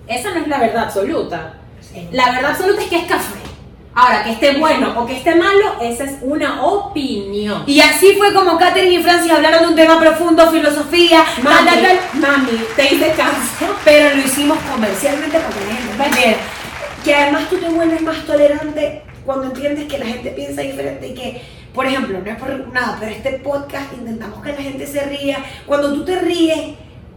Esa 0.08 0.30
no 0.32 0.40
es 0.40 0.48
la 0.48 0.58
verdad 0.58 0.82
absoluta. 0.82 1.54
La 2.10 2.32
verdad 2.32 2.50
absoluta 2.50 2.82
es 2.82 2.88
que 2.88 2.96
es 2.96 3.04
café. 3.04 3.38
Ahora, 3.94 4.24
que 4.24 4.32
esté 4.32 4.58
bueno 4.58 4.94
o 4.96 5.06
que 5.06 5.18
esté 5.18 5.36
malo, 5.36 5.76
esa 5.80 6.02
es 6.04 6.16
una 6.22 6.64
opinión. 6.64 7.62
Y 7.66 7.80
así 7.80 8.14
fue 8.18 8.32
como 8.34 8.58
Catherine 8.58 8.94
y 8.94 9.02
Francis 9.02 9.30
hablaron 9.30 9.62
de 9.62 9.68
un 9.68 9.76
tema 9.76 10.00
profundo, 10.00 10.50
filosofía, 10.50 11.24
Mami, 11.40 11.66
tal, 11.66 12.00
mami, 12.14 12.64
te 12.74 12.94
hice 12.94 13.12
caso. 13.12 13.76
pero 13.84 14.16
lo 14.16 14.22
hicimos 14.22 14.58
comercialmente 14.72 15.38
para 15.38 16.08
entendiera. 16.08 16.38
Que 17.04 17.14
además 17.14 17.48
tú 17.48 17.58
te 17.58 17.68
vuelves 17.68 18.02
más 18.02 18.24
tolerante 18.26 19.04
cuando 19.28 19.44
entiendes 19.48 19.84
que 19.84 19.98
la 19.98 20.06
gente 20.06 20.30
piensa 20.30 20.62
diferente 20.62 21.06
y 21.06 21.12
que, 21.12 21.42
por 21.74 21.84
ejemplo, 21.84 22.18
no 22.18 22.30
es 22.30 22.38
por 22.38 22.72
nada, 22.72 22.96
pero 22.98 23.12
este 23.12 23.32
podcast 23.32 23.92
intentamos 23.92 24.42
que 24.42 24.52
la 24.52 24.62
gente 24.62 24.86
se 24.86 25.02
ría. 25.02 25.44
Cuando 25.66 25.92
tú 25.92 26.02
te 26.02 26.18
ríes 26.18 26.58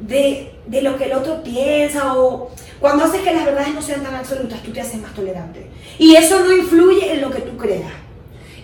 de, 0.02 0.52
de 0.68 0.82
lo 0.82 0.98
que 0.98 1.06
el 1.06 1.14
otro 1.14 1.42
piensa 1.42 2.18
o 2.18 2.52
cuando 2.82 3.06
haces 3.06 3.22
que 3.22 3.34
las 3.34 3.46
verdades 3.46 3.74
no 3.74 3.82
sean 3.82 4.04
tan 4.04 4.14
absolutas, 4.14 4.62
tú 4.62 4.74
te 4.74 4.82
haces 4.82 5.00
más 5.02 5.14
tolerante. 5.14 5.68
Y 5.98 6.18
eso 6.18 6.42
no 6.42 6.54
influye 6.54 7.14
en 7.14 7.22
lo 7.22 7.32
que 7.32 7.44
tú 7.44 7.56
creas. 7.56 7.94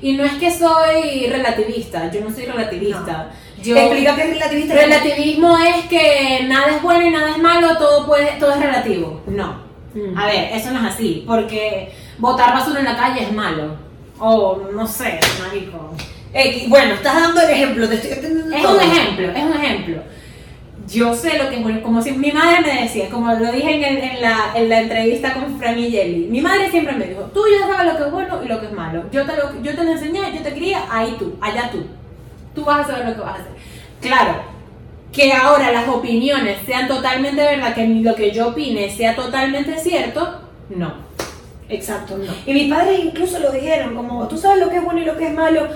Y 0.01 0.11
no 0.17 0.25
es 0.25 0.33
que 0.33 0.51
soy 0.51 1.27
relativista, 1.27 2.11
yo 2.11 2.19
no 2.19 2.35
soy 2.35 2.47
relativista. 2.47 3.31
Yo, 3.63 3.77
Explica 3.77 4.13
qué 4.13 4.23
es 4.23 4.29
relativista. 4.31 4.73
Relativismo 4.73 5.57
es 5.57 5.85
que 5.85 6.43
nada 6.49 6.75
es 6.75 6.81
bueno 6.81 7.07
y 7.07 7.11
nada 7.11 7.31
es 7.31 7.37
malo, 7.37 7.77
todo, 7.77 8.05
puede, 8.05 8.33
todo 8.41 8.51
es 8.55 8.59
relativo. 8.59 9.21
No. 9.25 9.65
Mm. 9.93 10.17
A 10.17 10.25
ver, 10.25 10.49
eso 10.53 10.69
no 10.71 10.85
es 10.85 10.93
así, 10.93 11.23
porque 11.25 11.93
botar 12.17 12.53
basura 12.53 12.79
en 12.79 12.85
la 12.85 12.97
calle 12.97 13.23
es 13.23 13.31
malo. 13.33 13.75
O 14.19 14.61
no 14.73 14.87
sé, 14.87 15.19
marico. 15.39 15.93
Eh, 16.33 16.65
bueno, 16.67 16.95
estás 16.95 17.21
dando 17.21 17.41
el 17.41 17.49
ejemplo, 17.49 17.87
te 17.87 17.95
estoy 17.95 18.11
entendiendo 18.11 18.55
Es 18.55 18.61
todo. 18.61 18.75
un 18.75 18.81
ejemplo, 18.81 19.31
es 19.31 19.43
un 19.43 19.53
ejemplo. 19.53 20.03
Yo 20.87 21.13
sé 21.13 21.37
lo 21.37 21.49
que 21.49 21.81
como 21.81 22.01
si 22.01 22.11
mi 22.13 22.31
madre 22.31 22.61
me 22.61 22.83
decía, 22.83 23.09
como 23.09 23.33
lo 23.33 23.51
dije 23.51 24.13
en, 24.13 24.21
la, 24.21 24.51
en 24.55 24.69
la 24.69 24.81
entrevista 24.81 25.33
con 25.33 25.59
Fran 25.59 25.77
y 25.77 25.91
Jelly, 25.91 26.27
mi 26.29 26.39
madre 26.39 26.71
siempre 26.71 26.95
me 26.95 27.07
dijo, 27.07 27.23
tú 27.33 27.41
ya 27.59 27.67
sabes 27.67 27.91
lo 27.91 27.97
que 27.97 28.05
es 28.05 28.11
bueno 28.11 28.43
y 28.43 28.47
lo 28.47 28.59
que 28.59 28.67
es 28.67 28.71
malo. 28.71 29.03
Yo 29.11 29.25
te 29.25 29.35
lo, 29.35 29.61
yo 29.61 29.75
te 29.75 29.83
lo 29.83 29.91
enseñé, 29.91 30.21
yo 30.33 30.41
te 30.41 30.53
quería, 30.53 30.83
ahí 30.89 31.15
tú, 31.19 31.35
allá 31.41 31.69
tú. 31.71 31.85
Tú 32.55 32.63
vas 32.63 32.81
a 32.81 32.91
saber 32.91 33.09
lo 33.09 33.15
que 33.15 33.21
vas 33.21 33.31
a 33.31 33.41
hacer. 33.41 33.51
Claro, 34.01 34.41
que 35.11 35.33
ahora 35.33 35.71
las 35.71 35.87
opiniones 35.89 36.57
sean 36.65 36.87
totalmente 36.87 37.41
verdad, 37.41 37.73
que 37.75 37.85
lo 37.87 38.15
que 38.15 38.31
yo 38.31 38.49
opine 38.49 38.89
sea 38.89 39.15
totalmente 39.15 39.77
cierto, 39.79 40.41
no. 40.69 41.06
Exacto. 41.69 42.17
Y 42.45 42.53
mis 42.53 42.73
padres 42.73 42.99
incluso 43.03 43.39
lo 43.39 43.51
dijeron, 43.51 43.95
como 43.95 44.27
tú 44.27 44.37
sabes 44.37 44.59
lo 44.59 44.69
que 44.69 44.77
es 44.77 44.83
bueno 44.83 45.01
y 45.01 45.05
lo 45.05 45.17
que 45.17 45.27
es 45.27 45.33
malo. 45.33 45.67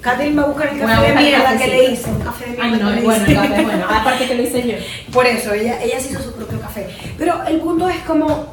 Catherine 0.00 0.34
va 0.34 0.44
a 0.44 0.46
buscar 0.46 0.68
el 0.68 0.80
café 0.80 0.92
de 0.92 0.96
buscar 0.96 1.10
el 1.10 1.24
mierda 1.24 1.58
que 1.58 1.66
le 1.66 1.84
hice, 1.90 2.10
un 2.10 2.20
café 2.20 2.44
de 2.46 2.50
mierda 2.52 2.64
Ay, 2.64 2.80
no, 2.80 2.90
que 2.90 2.98
es 2.98 3.04
bueno, 3.04 3.26
el 3.26 3.34
café 3.36 3.64
bueno. 3.64 3.86
Aparte 3.90 4.26
que 4.28 4.34
lo 4.34 4.42
hice 4.42 4.66
yo. 4.66 4.74
Por 5.12 5.26
eso, 5.26 5.52
ella, 5.52 5.82
ella 5.82 6.00
se 6.00 6.12
hizo 6.12 6.22
su 6.22 6.32
propio 6.32 6.58
café. 6.58 6.88
Pero 7.18 7.42
el 7.46 7.58
punto 7.60 7.86
es 7.86 8.00
como, 8.04 8.46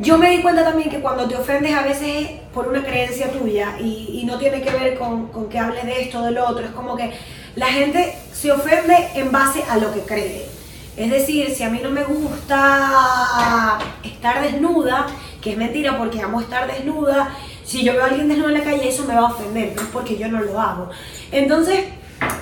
yo 0.00 0.18
me 0.18 0.30
di 0.30 0.42
cuenta 0.42 0.64
también 0.64 0.90
que 0.90 1.00
cuando 1.00 1.28
te 1.28 1.36
ofendes 1.36 1.74
a 1.74 1.82
veces 1.82 2.08
es 2.08 2.30
por 2.52 2.66
una 2.66 2.82
creencia 2.82 3.30
tuya 3.30 3.76
y, 3.78 4.20
y 4.20 4.24
no 4.26 4.36
tiene 4.38 4.62
que 4.62 4.70
ver 4.70 4.98
con, 4.98 5.28
con 5.28 5.48
que 5.48 5.60
hables 5.60 5.84
de 5.84 6.02
esto 6.02 6.22
o 6.22 6.24
de 6.24 6.32
lo 6.32 6.48
otro, 6.48 6.64
es 6.64 6.72
como 6.72 6.96
que 6.96 7.12
la 7.54 7.66
gente 7.66 8.16
se 8.32 8.50
ofende 8.50 8.96
en 9.14 9.30
base 9.30 9.62
a 9.68 9.76
lo 9.76 9.92
que 9.94 10.00
cree. 10.00 10.57
Es 10.98 11.10
decir, 11.10 11.54
si 11.54 11.62
a 11.62 11.70
mí 11.70 11.80
no 11.80 11.90
me 11.90 12.02
gusta 12.02 13.78
estar 14.02 14.42
desnuda, 14.42 15.06
que 15.40 15.52
es 15.52 15.56
mentira 15.56 15.96
porque 15.96 16.20
amo 16.20 16.40
estar 16.40 16.66
desnuda, 16.66 17.30
si 17.64 17.84
yo 17.84 17.92
veo 17.92 18.02
a 18.02 18.06
alguien 18.06 18.28
desnudo 18.28 18.48
en 18.48 18.54
la 18.54 18.64
calle 18.64 18.88
eso 18.88 19.04
me 19.04 19.14
va 19.14 19.20
a 19.20 19.32
ofender, 19.32 19.74
no 19.76 19.82
es 19.82 19.88
porque 19.88 20.18
yo 20.18 20.26
no 20.28 20.40
lo 20.40 20.60
hago. 20.60 20.90
Entonces, 21.30 21.84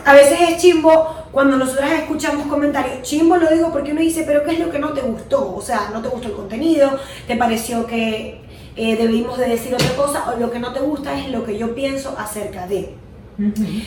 a 0.06 0.14
veces 0.14 0.38
es 0.40 0.56
chimbo 0.56 1.14
cuando 1.32 1.58
nosotras 1.58 1.92
escuchamos 1.92 2.46
comentarios. 2.46 3.02
Chimbo 3.02 3.36
lo 3.36 3.50
digo 3.50 3.70
porque 3.70 3.92
uno 3.92 4.00
dice, 4.00 4.24
pero 4.26 4.42
¿qué 4.42 4.52
es 4.52 4.58
lo 4.58 4.70
que 4.70 4.78
no 4.78 4.94
te 4.94 5.02
gustó? 5.02 5.54
O 5.54 5.60
sea, 5.60 5.90
no 5.92 6.00
te 6.00 6.08
gustó 6.08 6.28
el 6.28 6.34
contenido, 6.34 6.98
te 7.26 7.36
pareció 7.36 7.86
que 7.86 8.40
eh, 8.74 8.96
debimos 8.96 9.36
de 9.36 9.48
decir 9.48 9.74
otra 9.74 9.94
cosa, 9.96 10.30
o 10.30 10.40
lo 10.40 10.50
que 10.50 10.60
no 10.60 10.72
te 10.72 10.80
gusta 10.80 11.18
es 11.18 11.28
lo 11.28 11.44
que 11.44 11.58
yo 11.58 11.74
pienso 11.74 12.16
acerca 12.18 12.66
de. 12.66 12.94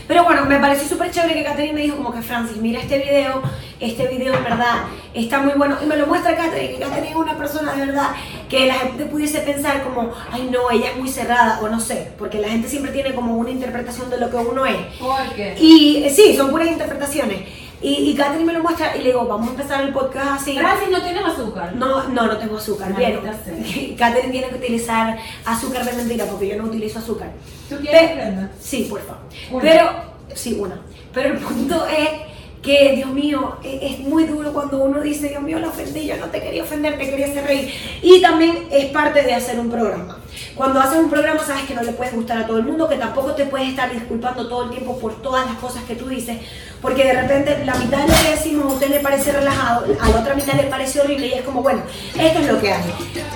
Pero 0.07 0.23
bueno, 0.23 0.45
me 0.45 0.59
pareció 0.59 0.87
súper 0.87 1.11
chévere 1.11 1.33
que 1.33 1.43
Katherine 1.43 1.73
me 1.73 1.81
dijo 1.81 1.97
como 1.97 2.13
que 2.13 2.21
Francis, 2.21 2.57
mira 2.57 2.81
este 2.81 2.99
video, 2.99 3.41
este 3.79 4.07
video 4.07 4.33
en 4.35 4.43
verdad 4.43 4.83
está 5.13 5.41
muy 5.41 5.53
bueno. 5.53 5.77
Y 5.83 5.85
me 5.85 5.97
lo 5.97 6.05
muestra 6.05 6.35
Katherine, 6.35 6.73
que 6.73 6.79
Katherine 6.79 7.09
es 7.09 7.15
una 7.15 7.37
persona 7.37 7.73
de 7.73 7.85
verdad 7.87 8.09
que 8.47 8.65
la 8.67 8.75
gente 8.75 9.05
pudiese 9.05 9.39
pensar 9.39 9.83
como, 9.83 10.11
ay 10.31 10.49
no, 10.51 10.69
ella 10.71 10.91
es 10.91 10.97
muy 10.97 11.09
cerrada, 11.09 11.59
o 11.61 11.69
no 11.69 11.79
sé, 11.79 12.11
porque 12.17 12.39
la 12.39 12.49
gente 12.49 12.67
siempre 12.67 12.91
tiene 12.91 13.13
como 13.13 13.35
una 13.37 13.49
interpretación 13.49 14.09
de 14.09 14.19
lo 14.19 14.29
que 14.29 14.37
uno 14.37 14.65
es. 14.65 14.77
¿Por 14.99 15.33
qué? 15.35 15.55
Y 15.59 16.03
eh, 16.03 16.09
sí, 16.09 16.35
son 16.35 16.51
puras 16.51 16.67
interpretaciones. 16.67 17.39
Y, 17.81 18.09
y 18.11 18.15
Katherine 18.15 18.45
me 18.45 18.53
lo 18.53 18.61
muestra 18.61 18.95
y 18.97 18.99
le 18.99 19.05
digo, 19.09 19.25
vamos 19.25 19.47
a 19.47 19.51
empezar 19.51 19.81
el 19.83 19.93
podcast 19.93 20.41
así. 20.41 20.57
Francis, 20.57 20.89
no 20.91 21.01
tienes 21.01 21.23
azúcar. 21.23 21.73
No, 21.75 22.03
no, 22.09 22.27
no 22.27 22.37
tengo 22.37 22.57
azúcar. 22.57 22.93
Bien. 22.95 23.19
Katherine 23.97 24.31
tiene 24.31 24.49
que 24.49 24.55
utilizar 24.55 25.17
azúcar 25.45 25.85
de 25.85 25.93
mentira 25.93 26.25
porque 26.25 26.47
yo 26.49 26.57
no 26.57 26.65
utilizo 26.65 26.99
azúcar. 26.99 27.31
¿Tú 27.69 27.77
quieres 27.77 28.01
Pe- 28.11 28.15
prenda? 28.15 28.51
Sí, 28.59 28.87
por 28.89 29.01
favor. 29.01 29.21
Una. 29.51 29.61
Pero, 29.61 29.89
sí, 30.35 30.53
una. 30.59 30.79
Pero 31.13 31.29
el 31.33 31.37
punto 31.39 31.87
es 31.87 32.09
que, 32.61 32.93
Dios 32.95 33.09
mío, 33.11 33.57
e- 33.63 33.79
es 33.93 33.99
muy 33.99 34.25
duro 34.25 34.51
cuando 34.53 34.77
uno 34.79 35.01
dice, 35.01 35.29
Dios 35.29 35.41
mío, 35.41 35.59
la 35.59 35.69
ofendí, 35.69 36.05
yo 36.05 36.17
no 36.17 36.27
te 36.27 36.41
quería 36.41 36.63
ofender, 36.63 36.97
te 36.97 37.09
quería 37.09 37.27
hacer 37.27 37.45
reír. 37.45 37.73
Y 38.01 38.21
también 38.21 38.67
es 38.71 38.85
parte 38.87 39.21
de 39.23 39.33
hacer 39.33 39.59
un 39.59 39.69
programa. 39.69 40.17
Cuando 40.55 40.79
haces 40.81 40.99
un 40.99 41.09
programa 41.09 41.39
sabes 41.45 41.63
que 41.63 41.73
no 41.73 41.81
le 41.83 41.93
puedes 41.93 42.13
gustar 42.13 42.37
a 42.39 42.45
todo 42.47 42.57
el 42.57 42.63
mundo, 42.65 42.89
que 42.89 42.95
tampoco 42.97 43.33
te 43.33 43.45
puedes 43.45 43.69
estar 43.69 43.91
disculpando 43.91 44.47
todo 44.47 44.65
el 44.65 44.69
tiempo 44.71 44.97
por 44.99 45.21
todas 45.21 45.45
las 45.45 45.55
cosas 45.57 45.83
que 45.83 45.95
tú 45.95 46.07
dices, 46.07 46.37
porque 46.81 47.05
de 47.05 47.13
repente 47.13 47.63
la 47.65 47.75
mitad 47.75 47.99
de 47.99 48.07
lo 48.07 48.13
que 48.23 48.31
decimos 48.31 48.65
a 48.65 48.73
usted 48.75 48.89
le 48.89 48.99
parece 48.99 49.31
relajado, 49.31 49.85
a 49.99 50.09
la 50.09 50.19
otra 50.19 50.35
mitad 50.35 50.53
le 50.53 50.63
parece 50.63 50.99
horrible 50.99 51.27
y 51.27 51.33
es 51.33 51.41
como, 51.43 51.61
bueno, 51.61 51.81
esto 52.17 52.39
es 52.39 52.47
lo 52.47 52.59
que 52.59 52.73
hay. 52.73 52.83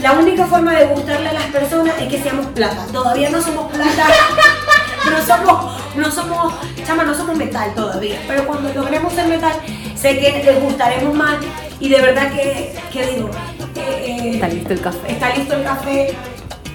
La 0.01 0.13
única 0.13 0.45
forma 0.47 0.77
de 0.77 0.85
gustarle 0.87 1.29
a 1.29 1.33
las 1.33 1.45
personas 1.45 1.95
es 2.01 2.07
que 2.09 2.21
seamos 2.21 2.47
plata. 2.47 2.85
Todavía 2.91 3.29
no 3.29 3.41
somos 3.41 3.71
plata. 3.71 4.07
No 5.09 5.25
somos, 5.25 5.95
no 5.95 6.11
somos, 6.11 6.53
chama, 6.85 7.03
no 7.03 7.13
somos 7.13 7.35
metal 7.35 7.73
todavía, 7.75 8.19
pero 8.27 8.45
cuando 8.45 8.73
logremos 8.73 9.13
ser 9.13 9.27
metal, 9.27 9.53
sé 9.95 10.17
que 10.17 10.43
les 10.43 10.61
gustaremos 10.61 11.13
más 11.13 11.37
y 11.79 11.89
de 11.89 12.01
verdad 12.01 12.31
que, 12.31 12.73
que 12.91 13.05
digo, 13.07 13.29
eh, 13.75 14.05
eh, 14.07 14.31
Está 14.35 14.47
listo 14.47 14.73
el 14.73 14.81
café. 14.81 15.11
está 15.11 15.35
listo 15.35 15.55
el 15.55 15.63
café, 15.63 16.15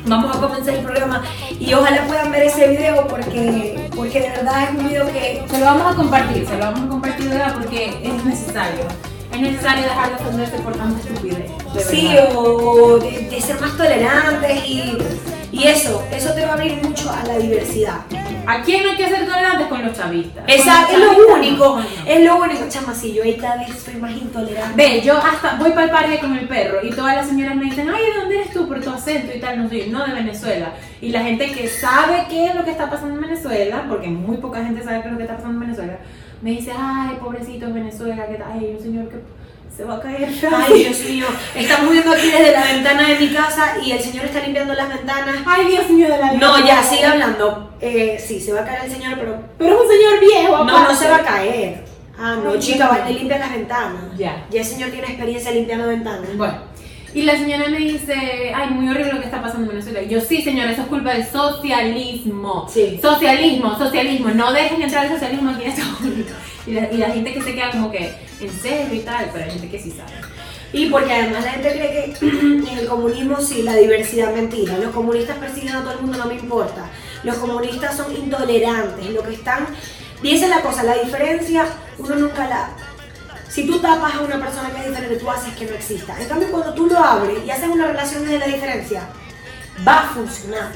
vamos 0.05 0.37
a 0.37 0.41
comenzar 0.41 0.75
el 0.75 0.85
programa 0.85 1.23
y 1.59 1.73
ojalá 1.73 2.07
puedan 2.07 2.31
ver 2.31 2.45
ese 2.45 2.69
video 2.69 3.07
porque, 3.09 3.89
porque 3.97 4.21
de 4.21 4.29
verdad 4.31 4.65
es 4.65 4.71
un 4.71 4.89
video 4.89 5.07
que 5.07 5.43
Se 5.51 5.59
lo 5.59 5.65
vamos 5.65 5.93
a 5.93 5.97
compartir, 5.97 6.47
se 6.47 6.57
lo 6.57 6.65
vamos 6.65 6.81
a 6.81 6.89
compartir 6.89 7.29
de 7.29 7.39
verdad 7.39 7.55
porque 7.55 8.01
es 8.03 8.25
necesario. 8.25 8.85
Es 9.33 9.41
necesario 9.41 9.85
dejar 9.85 10.09
de 10.09 10.15
ofenderse 10.25 10.59
por 10.59 10.75
tanta 10.75 11.01
estupidez. 11.01 11.51
de 11.75 11.81
sí, 11.81 12.17
o 12.35 12.99
de, 12.99 13.29
de 13.31 13.41
ser 13.41 13.61
más 13.61 13.77
tolerantes 13.77 14.65
y, 14.67 14.99
y 15.51 15.65
eso, 15.65 16.05
eso 16.13 16.35
te 16.35 16.43
va 16.45 16.51
a 16.51 16.53
abrir 16.55 16.75
mucho 16.83 17.11
a 17.11 17.25
la 17.25 17.39
diversidad. 17.39 18.01
¿A 18.47 18.63
quién 18.63 18.83
no 18.83 18.91
hay 18.91 18.97
que 18.97 19.09
ser 19.09 19.27
tolerantes 19.27 19.67
con 19.69 19.83
los 19.83 19.97
chavistas? 19.97 20.45
Exacto, 20.47 20.93
es 20.93 20.99
lo 21.01 21.35
único, 21.35 21.65
no, 21.65 21.77
no. 21.77 21.87
es 22.07 22.25
lo 22.25 22.37
único, 22.37 22.69
chama, 22.69 22.95
si 22.95 23.15
yo 23.15 23.23
ahí 23.23 23.35
cada 23.35 23.57
vez 23.57 23.79
soy 23.79 23.95
más 23.95 24.13
intolerante. 24.13 24.77
Ve, 24.77 25.01
yo 25.01 25.17
hasta 25.17 25.57
voy 25.57 25.71
para 25.71 25.85
el 25.85 25.91
parque 25.91 26.19
con 26.19 26.37
el 26.37 26.47
perro 26.47 26.79
y 26.83 26.91
todas 26.91 27.17
las 27.17 27.27
señoras 27.29 27.57
me 27.57 27.65
dicen, 27.65 27.89
ay, 27.89 28.03
¿de 28.13 28.21
dónde 28.21 28.41
eres 28.41 28.53
tú? 28.53 28.69
Por 28.69 28.81
tu 28.81 28.91
acento 28.91 29.35
y 29.35 29.41
tal, 29.41 29.63
no 29.63 29.69
soy, 29.69 29.89
no 29.89 30.07
de 30.07 30.13
Venezuela. 30.13 30.73
Y 31.01 31.11
la 31.11 31.23
gente 31.23 31.51
que 31.51 31.67
sabe 31.69 32.27
qué 32.29 32.47
es 32.47 32.55
lo 32.55 32.65
que 32.65 32.73
está 32.73 32.91
pasando 32.91 33.15
en 33.15 33.23
Venezuela, 33.23 33.87
porque 33.89 34.09
muy 34.09 34.37
poca 34.37 34.63
gente 34.63 34.83
sabe 34.83 35.01
qué 35.01 35.09
es 35.09 35.13
lo 35.13 35.19
que 35.19 35.25
está 35.25 35.37
pasando 35.37 35.55
en 35.55 35.61
Venezuela, 35.61 35.99
me 36.43 36.51
dice, 36.51 36.73
ay, 36.77 37.17
pobrecito 37.21 37.67
es 37.67 37.75
Venezuela, 37.75 38.27
que 38.27 38.39
ay, 38.43 38.77
un 38.77 38.83
señor 38.83 39.09
que 39.09 39.17
se 39.79 39.85
va 39.85 39.95
a 39.95 40.01
caer. 40.01 40.29
Ay, 40.53 40.83
Dios 40.83 40.99
mío, 41.05 41.27
estamos 41.55 41.93
viendo 41.93 42.11
aquí 42.11 42.29
desde 42.33 42.51
la 42.51 42.65
ventana 42.65 43.09
de 43.11 43.15
mi 43.21 43.29
casa 43.29 43.77
y 43.81 43.93
el 43.93 44.01
señor 44.01 44.25
está 44.25 44.41
limpiando 44.41 44.75
las 44.75 44.89
ventanas. 44.89 45.37
Ay, 45.47 45.67
Dios 45.69 45.89
mío 45.89 46.09
de 46.09 46.19
la. 46.19 46.33
No, 46.33 46.67
ya, 46.67 46.83
sigue 46.83 47.05
hablando. 47.07 47.71
Eh, 47.81 48.19
sí, 48.19 48.41
se 48.41 48.53
va 48.53 48.63
a 48.63 48.65
caer 48.65 48.87
el 48.87 48.91
señor, 48.91 49.15
pero... 49.17 49.41
Pero 49.57 49.75
es 49.77 49.81
un 49.81 49.89
señor 49.89 50.21
viejo, 50.21 50.65
No, 50.65 50.83
no 50.83 50.95
se 50.97 51.09
va 51.09 51.17
a 51.19 51.23
caer. 51.23 51.85
Ah, 52.19 52.37
no, 52.43 52.59
chica, 52.59 52.89
va, 52.89 53.05
te 53.05 53.11
mío. 53.11 53.19
limpia 53.21 53.39
las 53.39 53.53
ventanas. 53.53 54.03
Ya. 54.17 54.47
Ya 54.51 54.61
el 54.63 54.67
señor 54.67 54.91
tiene 54.91 55.07
experiencia 55.07 55.53
limpiando 55.53 55.87
ventanas. 55.87 56.37
Bueno, 56.37 56.59
y 57.15 57.23
la 57.23 57.37
señora 57.37 57.69
me 57.69 57.79
dice, 57.79 58.53
ay, 58.55 58.71
muy 58.71 58.89
horrible 58.89 59.15
lo 59.15 59.21
que 59.21 59.27
está 59.27 59.41
pasando 59.41 59.65
en 59.65 59.69
Venezuela. 59.69 60.03
Y 60.03 60.09
yo, 60.09 60.21
sí, 60.21 60.43
señora, 60.43 60.73
eso 60.73 60.83
es 60.83 60.89
culpa 60.89 61.15
del 61.15 61.27
socialismo. 61.27 62.69
Sí. 62.73 62.99
Socialismo, 63.01 63.79
socialismo. 63.79 64.29
No 64.31 64.53
dejen 64.53 64.83
entrar 64.83 65.07
el 65.07 65.13
socialismo 65.13 65.51
aquí 65.51 65.65
en 65.65 65.71
Estados 65.73 66.01
Unidos. 66.01 66.33
Y 66.67 66.73
la, 66.73 66.93
y 66.93 66.97
la 66.99 67.11
gente 67.11 67.33
que 67.33 67.43
se 67.43 67.55
queda 67.55 67.71
como 67.71 67.91
que, 67.91 68.13
en 68.41 68.51
serio 68.61 68.95
y 68.95 69.01
tal, 69.01 69.31
pero 69.33 69.45
hay 69.45 69.51
gente 69.53 69.69
que 69.69 69.79
sí 69.79 69.91
sabe. 69.91 70.13
Y 70.71 70.91
porque 70.91 71.13
además 71.13 71.45
la 71.45 71.53
gente 71.53 71.73
cree 71.73 71.91
que 71.91 72.27
en 72.27 72.67
el 72.79 72.87
comunismo 72.87 73.41
sí, 73.41 73.63
la 73.63 73.75
diversidad 73.75 74.35
mentira. 74.35 74.77
Los 74.77 74.93
comunistas 74.95 75.39
persiguen 75.39 75.77
a 75.77 75.81
todo 75.81 75.93
el 75.93 76.01
mundo, 76.03 76.19
no 76.19 76.27
me 76.27 76.35
importa. 76.35 76.91
Los 77.25 77.37
comunistas 77.37 77.97
son 77.97 78.15
intolerantes. 78.15 79.11
Lo 79.11 79.23
que 79.23 79.35
están. 79.35 79.67
Y 80.23 80.33
esa 80.33 80.45
es 80.45 80.51
la 80.51 80.61
cosa, 80.61 80.83
la 80.83 80.99
diferencia, 80.99 81.67
uno 81.99 82.17
nunca 82.17 82.47
la. 82.49 82.71
Si 83.49 83.67
tú 83.67 83.79
tapas 83.79 84.15
a 84.15 84.21
una 84.21 84.39
persona 84.39 84.71
que 84.71 84.81
es 84.81 84.89
diferente, 84.89 85.17
tú 85.17 85.31
haces 85.31 85.55
que 85.55 85.65
no 85.65 85.75
exista. 85.75 86.21
En 86.21 86.29
cambio, 86.29 86.51
cuando 86.51 86.75
tú 86.75 86.87
lo 86.87 86.99
abres 86.99 87.39
y 87.45 87.51
haces 87.51 87.69
una 87.69 87.87
relación 87.87 88.23
desde 88.23 88.39
la 88.39 88.47
diferencia, 88.47 89.03
va 89.87 90.01
a 90.01 90.09
funcionar. 90.09 90.73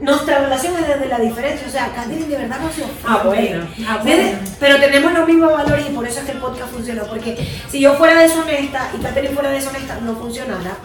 Nuestra 0.00 0.40
relación 0.40 0.74
es 0.76 0.88
desde 0.88 1.06
la 1.06 1.18
diferencia, 1.20 1.68
o 1.68 1.70
sea, 1.70 1.92
Catherine 1.94 2.26
de 2.26 2.36
verdad 2.36 2.58
no 2.60 2.72
se 2.72 2.82
ofende. 2.82 3.02
Ah, 3.04 3.22
bueno, 3.24 3.68
ah, 3.86 4.00
bueno. 4.02 4.38
Pero 4.58 4.80
tenemos 4.80 5.12
los 5.12 5.28
mismos 5.28 5.52
valores 5.52 5.86
y 5.88 5.92
por 5.92 6.06
eso 6.06 6.20
es 6.20 6.24
que 6.24 6.32
el 6.32 6.38
podcast 6.38 6.72
funcionó. 6.72 7.04
Porque 7.04 7.46
si 7.70 7.78
yo 7.78 7.94
fuera 7.94 8.20
deshonesta 8.20 8.90
y 8.98 9.02
Catherine 9.02 9.34
fuera 9.34 9.50
deshonesta, 9.50 10.00
no 10.00 10.16
funcionara. 10.16 10.76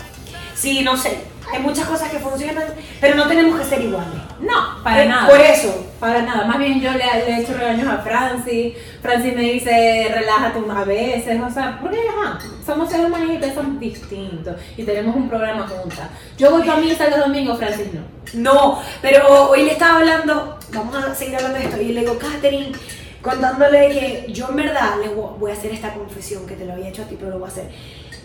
Sí, 0.54 0.84
no 0.84 0.98
sé, 0.98 1.24
hay 1.54 1.60
muchas 1.62 1.86
cosas 1.88 2.10
que 2.10 2.20
funcionan, 2.20 2.66
pero 3.00 3.16
no 3.16 3.28
tenemos 3.28 3.60
que 3.60 3.66
ser 3.66 3.82
iguales. 3.82 4.20
No, 4.40 4.84
para 4.84 5.04
Eh, 5.04 5.08
nada. 5.10 5.28
Por 5.28 5.40
eso. 5.40 5.86
Para 6.00 6.22
nada, 6.22 6.46
más 6.46 6.60
bien 6.60 6.80
yo 6.80 6.92
le, 6.92 6.98
le 7.00 7.32
he 7.32 7.42
hecho 7.42 7.54
regaños 7.54 7.88
a 7.88 7.98
Francis, 7.98 8.74
Francis 9.02 9.36
me 9.36 9.42
dice 9.42 10.12
relájate 10.14 10.60
a 10.70 10.84
veces, 10.84 11.42
o 11.42 11.50
sea, 11.50 11.80
porque 11.82 11.98
ajá, 12.08 12.38
somos 12.64 12.88
seres 12.90 13.08
humanos 13.08 13.32
y 13.34 13.38
pensamos 13.40 13.80
distintos 13.80 14.56
y 14.78 14.84
tenemos 14.84 15.16
un 15.16 15.28
programa 15.28 15.68
juntas. 15.68 16.10
Yo 16.38 16.52
voy 16.52 16.62
para 16.62 16.80
misa 16.80 17.10
los 17.10 17.20
domingos, 17.20 17.58
Francis 17.58 17.88
no. 17.94 18.02
No, 18.34 18.82
pero 19.02 19.50
hoy 19.50 19.64
le 19.64 19.72
estaba 19.72 19.98
hablando, 20.00 20.60
vamos 20.72 20.96
a 20.96 21.16
seguir 21.16 21.36
hablando 21.38 21.58
de 21.58 21.66
esto, 21.66 21.82
y 21.82 21.94
le 21.94 22.02
digo, 22.02 22.18
Catherine, 22.20 22.74
contándole 23.22 23.90
que 23.90 24.32
yo 24.32 24.50
en 24.50 24.56
verdad 24.58 24.98
le 25.02 25.10
voy 25.10 25.50
a 25.50 25.54
hacer 25.54 25.72
esta 25.72 25.94
confesión 25.94 26.46
que 26.46 26.56
te 26.56 26.66
lo 26.66 26.74
había 26.74 26.90
hecho 26.90 27.02
a 27.02 27.06
ti, 27.06 27.16
pero 27.18 27.32
lo 27.32 27.40
voy 27.40 27.50
a 27.50 27.52
hacer. 27.52 27.70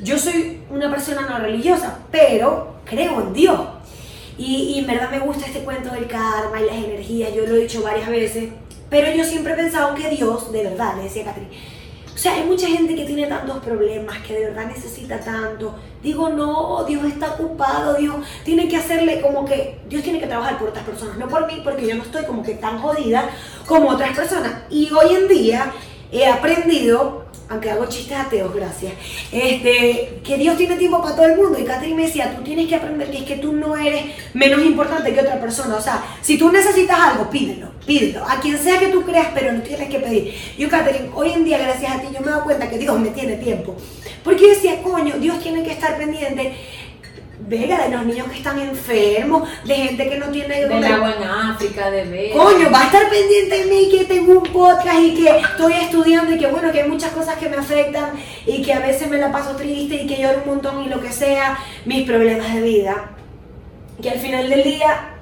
Yo 0.03 0.19
soy 0.19 0.61
una 0.71 0.91
persona 0.91 1.23
no 1.29 1.39
religiosa, 1.39 1.99
pero 2.11 2.77
creo 2.85 3.21
en 3.21 3.33
Dios. 3.33 3.61
Y, 4.37 4.75
y 4.75 4.79
en 4.81 4.87
verdad 4.87 5.11
me 5.11 5.21
gusta 5.21 5.47
este 5.47 5.61
cuento 5.61 5.91
del 5.91 6.07
karma 6.07 6.61
y 6.61 6.67
las 6.67 6.77
energías, 6.77 7.35
yo 7.35 7.47
lo 7.47 7.55
he 7.55 7.61
dicho 7.61 7.83
varias 7.83 8.09
veces, 8.09 8.49
pero 8.91 9.13
yo 9.15 9.25
siempre 9.25 9.53
he 9.53 9.57
pensado 9.57 9.95
que 9.95 10.09
Dios, 10.09 10.51
de 10.51 10.65
verdad, 10.65 10.97
le 10.97 11.05
decía 11.05 11.25
Catherine, 11.25 11.51
o 12.15 12.19
sea, 12.19 12.35
hay 12.35 12.45
mucha 12.45 12.69
gente 12.69 12.95
que 12.95 13.05
tiene 13.05 13.27
tantos 13.27 13.59
problemas, 13.65 14.19
que 14.19 14.35
de 14.35 14.45
verdad 14.47 14.67
necesita 14.67 15.19
tanto. 15.19 15.75
Digo, 16.03 16.29
no, 16.29 16.85
Dios 16.85 17.05
está 17.05 17.33
ocupado, 17.33 17.95
Dios 17.95 18.15
tiene 18.45 18.69
que 18.69 18.77
hacerle 18.77 19.21
como 19.21 19.45
que, 19.45 19.81
Dios 19.89 20.03
tiene 20.03 20.21
que 20.21 20.27
trabajar 20.27 20.59
por 20.59 20.69
otras 20.69 20.85
personas, 20.85 21.17
no 21.17 21.27
por 21.27 21.47
mí, 21.47 21.63
porque 21.65 21.87
yo 21.87 21.97
no 21.97 22.03
estoy 22.03 22.25
como 22.25 22.43
que 22.43 22.55
tan 22.55 22.79
jodida 22.81 23.31
como 23.67 23.89
otras 23.89 24.15
personas. 24.15 24.53
Y 24.69 24.91
hoy 24.93 25.17
en 25.17 25.29
día 25.29 25.73
he 26.13 26.27
aprendido 26.27 27.22
aunque 27.53 27.71
hago 27.71 27.87
chistes 27.87 28.19
ateos, 28.19 28.55
gracias, 28.55 28.95
este, 29.31 30.21
que 30.25 30.39
Dios 30.39 30.57
tiene 30.57 30.77
tiempo 30.77 31.03
para 31.03 31.15
todo 31.15 31.27
el 31.27 31.37
mundo. 31.37 31.59
Y 31.59 31.65
Catherine 31.65 31.97
me 31.97 32.07
decía, 32.07 32.35
tú 32.35 32.43
tienes 32.43 32.67
que 32.67 32.77
aprender 32.77 33.11
que 33.11 33.19
es 33.19 33.25
que 33.25 33.37
tú 33.37 33.53
no 33.53 33.77
eres 33.77 34.05
menos 34.33 34.65
importante 34.65 35.13
que 35.13 35.21
otra 35.21 35.39
persona. 35.41 35.77
O 35.77 35.81
sea, 35.81 36.03
si 36.23 36.39
tú 36.39 36.51
necesitas 36.51 36.99
algo, 36.99 37.29
pídelo, 37.31 37.71
pídelo. 37.87 38.25
A 38.27 38.41
quien 38.41 38.59
sea 38.59 38.79
que 38.79 38.89
tú 38.89 39.03
creas, 39.03 39.29
pero 39.35 39.53
no 39.53 39.61
tienes 39.61 39.89
que 39.89 40.01
pedir. 40.01 40.35
Yo, 40.59 40.69
Catherine, 40.69 41.11
hoy 41.15 41.33
en 41.33 41.45
día, 41.45 41.59
gracias 41.59 41.93
a 41.93 42.01
ti, 42.01 42.09
yo 42.13 42.21
me 42.21 42.31
dado 42.31 42.45
cuenta 42.45 42.69
que 42.69 42.79
Dios 42.79 42.99
me 42.99 43.11
tiene 43.11 43.37
tiempo. 43.37 43.77
Porque 44.25 44.43
yo 44.43 44.49
decía, 44.49 44.83
coño, 44.83 45.17
Dios 45.19 45.41
tiene 45.41 45.63
que 45.63 45.73
estar 45.73 45.99
pendiente 45.99 46.55
Vega, 47.49 47.85
de 47.85 47.91
los 47.91 48.05
niños 48.07 48.29
que 48.29 48.39
están 48.39 48.59
enfermos, 48.59 49.49
de 49.65 49.75
gente 49.75 50.09
que 50.09 50.19
no 50.19 50.27
tiene... 50.29 50.67
Del 50.67 50.85
agua 50.85 51.15
en 51.17 51.25
África, 51.25 51.91
de 51.91 52.05
ver. 52.05 52.33
Coño, 52.33 52.71
va 52.71 52.83
a 52.83 52.85
estar 52.85 53.11
pendiente 53.11 53.59
de 53.59 53.65
mí 53.67 53.89
que 53.91 54.05
tengo 54.05 54.41
un 54.41 54.53
podcast 54.53 55.01
y 55.01 55.15
que 55.15 55.39
estoy 55.39 55.73
estudiando 55.75 56.35
y 56.35 56.39
que 56.39 56.47
bueno, 56.47 56.71
que 56.71 56.83
hay 56.83 56.89
muchas 56.89 57.11
cosas 57.13 57.37
que 57.39 57.49
me 57.49 57.57
afectan 57.57 58.13
y 58.47 58.63
que 58.63 58.73
a 58.73 58.81
veces 58.81 59.09
me 59.09 59.19
la 59.19 59.33
paso 59.33 59.57
triste 59.57 60.03
y 60.03 60.07
que 60.07 60.23
lloro 60.23 60.43
un 60.45 60.51
montón 60.51 60.85
y 60.85 60.89
lo 60.89 61.01
que 61.01 61.13
sea, 61.13 61.59
mis 61.85 62.07
problemas 62.07 62.55
de 62.55 62.61
vida. 62.61 63.11
Que 64.01 64.11
al 64.11 64.19
final 64.19 64.49
del 64.49 64.63
día, 64.63 65.17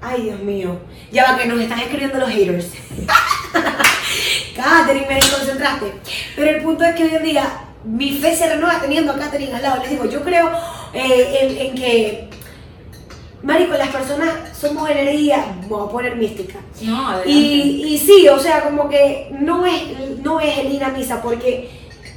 ay 0.00 0.22
Dios 0.22 0.40
mío, 0.40 0.78
ya 1.10 1.32
va 1.32 1.38
que 1.38 1.46
nos 1.46 1.60
están 1.60 1.80
escribiendo 1.80 2.18
los 2.18 2.30
haters. 2.30 2.68
Catherine, 4.56 5.06
me 5.08 5.16
desconcentraste. 5.16 5.92
Pero 6.34 6.50
el 6.50 6.62
punto 6.62 6.84
es 6.84 6.94
que 6.94 7.04
hoy 7.04 7.14
en 7.14 7.22
día 7.22 7.66
mi 7.86 8.12
fe 8.12 8.34
se 8.34 8.48
renueva 8.48 8.80
teniendo 8.80 9.12
a 9.12 9.16
Catherine 9.16 9.54
al 9.54 9.62
lado. 9.62 9.82
Les 9.82 9.90
digo, 9.90 10.04
yo 10.06 10.22
creo 10.22 10.50
eh, 10.92 11.38
en, 11.40 11.58
en 11.58 11.74
que 11.74 12.28
Marico, 13.42 13.74
las 13.74 13.90
personas 13.90 14.28
somos 14.58 14.90
energía, 14.90 15.44
voy 15.68 15.86
a 15.86 15.90
poner 15.90 16.16
mística. 16.16 16.58
No, 16.82 17.08
adelante. 17.08 17.30
Y, 17.30 17.94
y 17.94 17.98
sí, 17.98 18.28
o 18.28 18.40
sea, 18.40 18.62
como 18.62 18.88
que 18.88 19.28
no 19.38 19.64
es, 19.64 19.82
no 20.22 20.40
es 20.40 20.58
el 20.58 20.72
ir 20.72 20.82
a 20.82 20.88
misa, 20.88 21.22
porque 21.22 21.70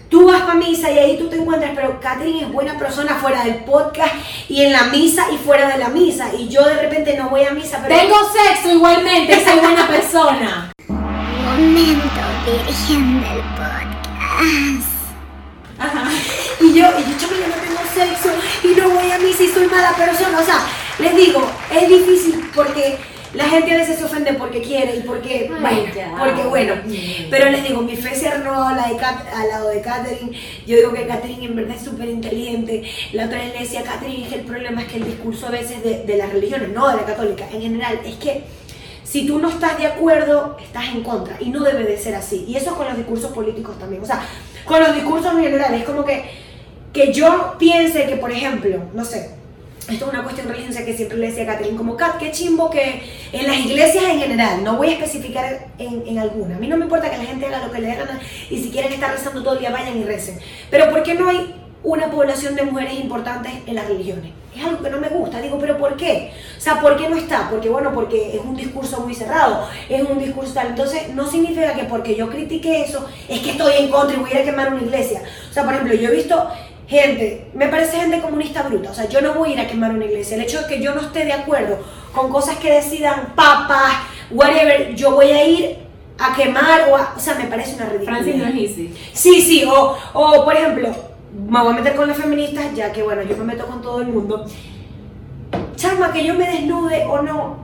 tú 0.10 0.26
vas 0.26 0.42
para 0.42 0.56
misa 0.56 0.90
y 0.90 0.98
ahí 0.98 1.18
tú 1.18 1.30
te 1.30 1.36
encuentras, 1.36 1.74
pero 1.76 2.00
Catherine 2.00 2.42
es 2.42 2.52
buena 2.52 2.80
persona 2.80 3.14
fuera 3.16 3.44
del 3.44 3.64
podcast 3.64 4.16
y 4.48 4.64
en 4.64 4.72
la 4.72 4.86
misa 4.86 5.26
y 5.32 5.38
fuera 5.38 5.70
de 5.70 5.78
la 5.78 5.90
misa. 5.90 6.32
Y 6.36 6.48
yo 6.48 6.66
de 6.66 6.82
repente 6.82 7.16
no 7.16 7.30
voy 7.30 7.44
a 7.44 7.52
misa, 7.52 7.80
pero... 7.84 7.96
Tengo 7.96 8.16
sexo 8.34 8.72
igualmente, 8.76 9.46
soy 9.46 9.60
buena 9.60 9.88
persona. 9.88 10.72
Momento 10.88 12.04
virgen 12.46 13.22
del 13.22 13.42
podcast. 13.56 14.99
Y 16.60 16.74
yo, 16.74 16.86
y 17.00 17.04
yo, 17.04 17.28
yo 17.30 17.48
no 17.48 17.56
tengo 17.56 17.82
sexo 17.94 18.30
y 18.64 18.80
no 18.80 18.90
voy 18.90 19.12
a 19.12 19.18
misa 19.20 19.44
y 19.44 19.48
soy 19.48 19.68
mala 19.68 19.94
persona. 19.96 20.40
O 20.40 20.44
sea, 20.44 20.60
les 21.00 21.16
digo, 21.16 21.50
es 21.74 21.88
difícil 21.90 22.50
porque 22.54 22.98
la 23.34 23.46
gente 23.46 23.72
a 23.74 23.78
veces 23.78 23.98
se 24.00 24.04
ofende 24.06 24.34
porque 24.34 24.62
quiere 24.62 24.96
y 24.98 25.02
porque, 25.02 25.50
Ay, 25.54 25.62
bueno, 25.62 25.94
ya. 25.96 26.16
porque 26.18 26.44
bueno. 26.44 26.76
Mm. 26.84 27.30
Pero 27.30 27.50
les 27.52 27.64
digo, 27.68 27.82
mi 27.82 27.96
fe 27.96 28.16
se 28.16 28.30
renovó 28.32 28.64
a 28.64 28.74
la 28.76 28.88
de 28.90 28.98
Kat- 28.98 29.28
al 29.34 29.48
lado 29.50 29.70
de 29.70 29.82
Catherine. 29.82 30.32
Yo 30.66 30.76
digo 30.78 30.94
que 30.94 31.08
Catherine 31.08 31.46
en 31.46 31.56
verdad 31.56 31.76
es 31.78 31.84
súper 31.84 32.10
inteligente. 32.10 32.84
La 33.14 33.26
otra 33.26 33.38
vez 33.40 33.54
le 33.54 33.60
decía 33.60 33.82
a 33.82 33.84
Catherine 33.84 34.28
que 34.28 34.36
el 34.36 34.42
problema 34.42 34.82
es 34.82 34.88
que 34.88 34.98
el 34.98 35.06
discurso 35.06 35.48
a 35.48 35.52
veces 35.52 35.84
de, 35.84 36.04
de 36.04 36.18
las 36.18 36.32
religiones, 36.34 36.70
no 36.70 36.90
de 36.90 36.96
la 36.98 37.06
católica, 37.06 37.46
en 37.54 37.62
general, 37.62 38.00
es 38.04 38.16
que 38.16 38.44
si 39.04 39.26
tú 39.26 39.40
no 39.40 39.50
estás 39.50 39.78
de 39.78 39.88
acuerdo, 39.88 40.58
estás 40.62 40.86
en 40.90 41.04
contra. 41.04 41.38
Y 41.40 41.50
no 41.50 41.64
debe 41.64 41.84
de 41.84 41.98
ser 41.98 42.16
así. 42.16 42.46
Y 42.48 42.56
eso 42.58 42.76
con 42.76 42.88
los 42.88 42.98
discursos 42.98 43.32
políticos 43.32 43.78
también. 43.80 44.02
O 44.04 44.06
sea, 44.06 44.22
con 44.70 44.80
los 44.80 44.94
discursos 44.94 45.34
en 45.34 45.44
general. 45.44 45.74
Es 45.74 45.84
como 45.84 46.06
que, 46.06 46.26
que 46.94 47.12
yo 47.12 47.56
piense 47.58 48.06
que, 48.06 48.18
por 48.18 48.32
ejemplo, 48.32 48.78
no 48.94 49.04
sé, 49.04 49.32
esto 49.90 50.06
es 50.06 50.14
una 50.14 50.22
cuestión 50.22 50.48
religiosa 50.48 50.86
que 50.86 50.96
siempre 50.96 51.18
le 51.18 51.28
decía 51.28 51.44
a 51.44 51.48
Catherine, 51.48 51.76
como 51.76 51.98
Kat, 51.98 52.20
qué 52.20 52.32
chimbo 52.32 52.70
que 52.70 53.02
en 53.32 53.48
las 53.48 53.58
iglesias 53.58 54.04
en 54.04 54.20
general, 54.20 54.64
no 54.64 54.78
voy 54.78 54.90
a 54.90 54.92
especificar 54.92 55.68
en, 55.80 56.04
en 56.06 56.20
alguna. 56.20 56.58
A 56.58 56.60
mí 56.60 56.68
no 56.68 56.78
me 56.78 56.84
importa 56.84 57.10
que 57.10 57.18
la 57.18 57.26
gente 57.26 57.48
haga 57.48 57.66
lo 57.66 57.72
que 57.72 57.82
le 57.82 57.88
dé 57.88 57.96
gana 57.96 58.20
y 58.52 58.62
si 58.62 58.70
quieren 58.70 58.94
estar 58.94 59.12
rezando 59.12 59.42
todo 59.42 59.56
el 59.56 59.60
día, 59.60 59.72
vayan 59.72 59.98
y 59.98 60.04
recen. 60.04 60.38
Pero 60.70 60.92
¿por 60.92 61.02
qué 61.02 61.16
no 61.16 61.28
hay 61.28 61.56
una 61.84 62.12
población 62.12 62.56
de 62.56 62.64
mujeres 62.64 62.94
importantes 63.00 63.52
en 63.66 63.74
las 63.74 63.88
religiones? 63.88 64.32
Es 64.56 64.64
algo 64.64 64.82
que 64.82 64.90
no 64.90 65.00
me 65.00 65.10
gusta. 65.10 65.40
Digo, 65.42 65.58
¿pero 65.60 65.78
por 65.78 65.96
qué? 65.96 66.32
O 66.58 66.62
sea, 66.62 66.82
¿por 66.82 66.98
qué 66.98 67.08
no 67.08 67.16
está? 67.16 67.50
Porque, 67.50 67.70
bueno, 67.70 67.92
porque 67.94 68.36
es 68.36 68.42
un 68.44 68.56
discurso 68.56 69.02
muy 69.02 69.14
cerrado, 69.14 69.68
es 69.88 70.02
un 70.02 70.20
discurso 70.20 70.54
tal. 70.54 70.68
Entonces, 70.68 71.14
no 71.14 71.30
significa 71.30 71.74
que 71.74 71.84
porque 71.84 72.16
yo 72.16 72.30
critique 72.30 72.82
eso, 72.82 73.08
es 73.28 73.40
que 73.42 73.52
estoy 73.52 73.74
en 73.78 73.90
contra 73.90 74.16
y 74.16 74.20
voy 74.20 74.32
a 74.32 74.36
ir 74.36 74.42
a 74.42 74.46
quemar 74.46 74.74
una 74.74 74.82
iglesia. 74.82 75.22
O 75.50 75.54
sea, 75.54 75.64
por 75.64 75.74
ejemplo, 75.74 75.96
yo 75.96 76.10
he 76.10 76.16
visto 76.16 76.50
gente, 76.88 77.46
me 77.54 77.68
parece 77.68 77.98
gente 77.98 78.20
comunista 78.20 78.64
bruta. 78.64 78.92
O 78.92 78.94
sea, 78.94 79.08
yo 79.08 79.22
no 79.22 79.36
voy 79.36 79.52
a 79.52 79.54
ir 79.54 79.60
a 79.62 79.68
quemar 79.68 79.92
una 79.92 80.06
iglesia. 80.06 80.36
El 80.36 80.44
hecho 80.44 80.62
de 80.62 80.68
que 80.68 80.82
yo 80.82 80.96
no 80.96 81.02
esté 81.02 81.26
de 81.26 81.34
acuerdo 81.34 81.78
con 82.14 82.32
cosas 82.32 82.58
que 82.58 82.72
decidan 82.72 83.34
papas, 83.36 83.94
whatever, 84.32 84.96
yo 84.96 85.12
voy 85.12 85.32
a 85.32 85.46
ir 85.46 85.78
a 86.18 86.36
quemar 86.36 86.90
o 86.90 86.98
a, 86.98 87.14
o 87.16 87.20
sea, 87.20 87.36
me 87.36 87.46
parece 87.46 87.76
una 87.76 87.86
ridiculez. 87.86 88.24
Francis 88.24 88.36
no 88.36 88.48
es 88.48 88.56
easy. 88.56 88.94
Sí, 89.14 89.42
sí, 89.42 89.64
o, 89.66 89.96
o 90.14 90.44
por 90.44 90.56
ejemplo, 90.56 90.94
me 91.34 91.60
voy 91.62 91.74
a 91.74 91.78
meter 91.78 91.96
con 91.96 92.08
las 92.08 92.18
feministas, 92.18 92.74
ya 92.76 92.92
que 92.92 93.04
bueno, 93.04 93.22
yo 93.24 93.38
me 93.38 93.44
meto 93.44 93.66
con 93.66 93.82
todo 93.82 94.02
el 94.02 94.08
mundo. 94.08 94.46
Chama, 95.76 96.12
que 96.12 96.24
yo 96.24 96.34
me 96.34 96.50
desnude 96.50 97.06
o 97.06 97.22
no, 97.22 97.58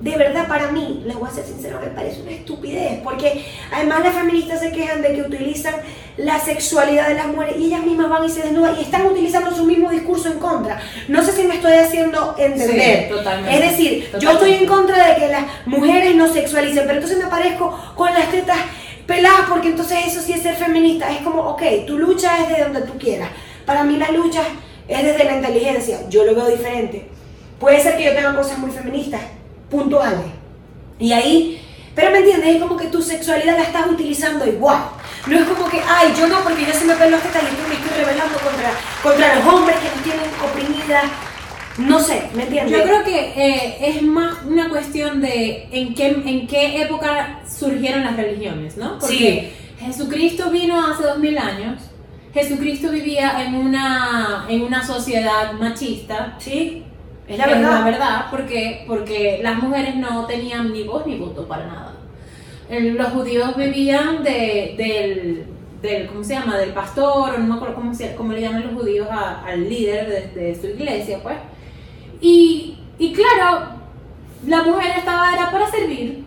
de 0.00 0.16
verdad 0.16 0.48
para 0.48 0.70
mí, 0.72 1.02
les 1.06 1.16
voy 1.16 1.28
a 1.28 1.32
ser 1.32 1.44
sincero, 1.44 1.78
me 1.80 1.88
parece 1.90 2.22
una 2.22 2.32
estupidez, 2.32 3.00
porque 3.04 3.44
además 3.72 4.02
las 4.02 4.14
feministas 4.14 4.60
se 4.60 4.72
quejan 4.72 5.00
de 5.00 5.14
que 5.14 5.22
utilizan 5.22 5.74
la 6.16 6.38
sexualidad 6.40 7.08
de 7.08 7.14
las 7.14 7.28
mujeres 7.28 7.56
y 7.56 7.66
ellas 7.66 7.84
mismas 7.84 8.10
van 8.10 8.24
y 8.24 8.28
se 8.28 8.42
desnudan 8.42 8.76
y 8.78 8.82
están 8.82 9.06
utilizando 9.06 9.54
su 9.54 9.64
mismo 9.64 9.90
discurso 9.90 10.30
en 10.30 10.38
contra. 10.38 10.80
No 11.08 11.22
sé 11.22 11.32
si 11.32 11.44
me 11.44 11.54
estoy 11.54 11.74
haciendo 11.74 12.34
entender. 12.36 13.08
Sí, 13.08 13.14
totalmente. 13.14 13.54
Es 13.54 13.70
decir, 13.70 14.00
yo 14.00 14.18
Totalmente. 14.18 14.32
estoy 14.32 14.54
en 14.54 14.66
contra 14.66 15.06
de 15.08 15.16
que 15.16 15.28
las 15.28 15.44
mujeres 15.66 16.16
no 16.16 16.28
sexualicen, 16.28 16.82
pero 16.82 16.94
entonces 16.94 17.18
me 17.18 17.24
aparezco 17.24 17.78
con 17.94 18.12
las 18.12 18.30
tetas 18.30 18.58
peladas 19.06 19.48
porque 19.48 19.68
entonces 19.68 19.98
eso 20.06 20.20
sí 20.20 20.32
es 20.32 20.42
ser 20.42 20.56
feminista. 20.56 21.10
Es 21.10 21.22
como, 21.22 21.42
ok, 21.42 21.62
tu 21.86 21.98
lucha 21.98 22.42
es 22.42 22.56
de 22.56 22.64
donde 22.64 22.82
tú 22.82 22.98
quieras. 22.98 23.30
Para 23.66 23.84
mí 23.84 23.96
la 23.96 24.10
lucha 24.10 24.42
es 24.88 25.02
desde 25.02 25.24
la 25.24 25.36
inteligencia. 25.36 26.08
Yo 26.08 26.24
lo 26.24 26.34
veo 26.34 26.48
diferente. 26.48 27.08
Puede 27.58 27.80
ser 27.80 27.96
que 27.96 28.04
yo 28.04 28.14
tenga 28.14 28.34
cosas 28.34 28.58
muy 28.58 28.70
feministas, 28.70 29.20
puntuales. 29.70 30.26
Y 30.98 31.12
ahí, 31.12 31.62
pero 31.94 32.10
me 32.10 32.18
entiendes, 32.18 32.56
es 32.56 32.62
como 32.62 32.76
que 32.76 32.86
tu 32.86 33.00
sexualidad 33.00 33.56
la 33.56 33.64
estás 33.64 33.86
utilizando 33.86 34.46
igual. 34.46 34.82
No 35.26 35.38
es 35.38 35.44
como 35.44 35.68
que, 35.68 35.80
ay, 35.86 36.12
yo 36.18 36.26
no, 36.26 36.40
porque 36.40 36.66
yo 36.66 36.72
se 36.72 36.84
me 36.84 36.94
pelo 36.94 37.10
las 37.12 37.22
tetas 37.22 37.42
y 37.42 37.68
me 37.68 37.74
estoy 37.74 38.04
rebelando 38.04 38.38
contra, 38.38 38.70
contra 39.02 39.36
los 39.36 39.46
hombres 39.46 39.76
que 39.78 39.88
nos 39.88 40.02
tienen 40.02 40.30
oprimidas. 40.42 41.04
No 41.78 42.00
sé, 42.00 42.22
¿me 42.34 42.42
entiendes? 42.44 42.76
Yo 42.76 42.82
creo 42.84 43.02
que 43.04 43.18
eh, 43.34 43.76
es 43.80 44.02
más 44.02 44.42
una 44.46 44.68
cuestión 44.68 45.20
de 45.20 45.68
en 45.72 45.94
qué, 45.94 46.08
en 46.08 46.46
qué 46.46 46.82
época 46.82 47.40
surgieron 47.48 48.04
las 48.04 48.16
religiones, 48.16 48.76
¿no? 48.76 48.98
Porque 48.98 49.52
Jesucristo 49.80 50.50
vino 50.50 50.86
hace 50.86 51.02
dos 51.04 51.18
mil 51.18 51.38
años. 51.38 51.80
Jesucristo 52.34 52.90
vivía 52.90 53.44
en 53.46 53.54
una, 53.54 54.46
en 54.48 54.62
una 54.62 54.86
sociedad 54.86 55.52
machista. 55.54 56.36
Sí, 56.38 56.82
es 57.26 57.38
la 57.38 57.44
Es 57.44 57.50
verdad. 57.52 57.70
la 57.78 57.84
verdad, 57.84 58.26
porque, 58.30 58.84
porque 58.86 59.40
las 59.42 59.62
mujeres 59.62 59.96
no 59.96 60.26
tenían 60.26 60.72
ni 60.72 60.82
voz 60.82 61.06
ni 61.06 61.16
voto 61.16 61.46
para 61.48 61.66
nada. 61.66 61.92
Los 62.70 63.08
judíos 63.08 63.54
vivían 63.56 64.22
de, 64.22 64.74
del, 64.78 65.44
del, 65.82 66.06
¿cómo 66.06 66.24
se 66.24 66.34
llama? 66.34 66.56
Del 66.56 66.70
pastor, 66.70 67.34
o 67.34 67.38
no 67.38 67.46
me 67.46 67.54
acuerdo 67.56 67.74
cómo, 67.74 67.92
cómo 68.16 68.32
le 68.32 68.40
llaman 68.40 68.62
los 68.64 68.74
judíos 68.80 69.08
a- 69.10 69.42
al 69.44 69.68
líder 69.68 70.32
de, 70.34 70.40
de 70.40 70.54
su 70.60 70.68
iglesia, 70.68 71.18
pues. 71.22 71.36
Y, 72.22 72.78
y 72.98 73.12
claro, 73.12 73.66
la 74.46 74.62
mujer 74.62 74.92
estaba 74.96 75.34
era 75.34 75.50
para 75.50 75.70
servir. 75.70 76.24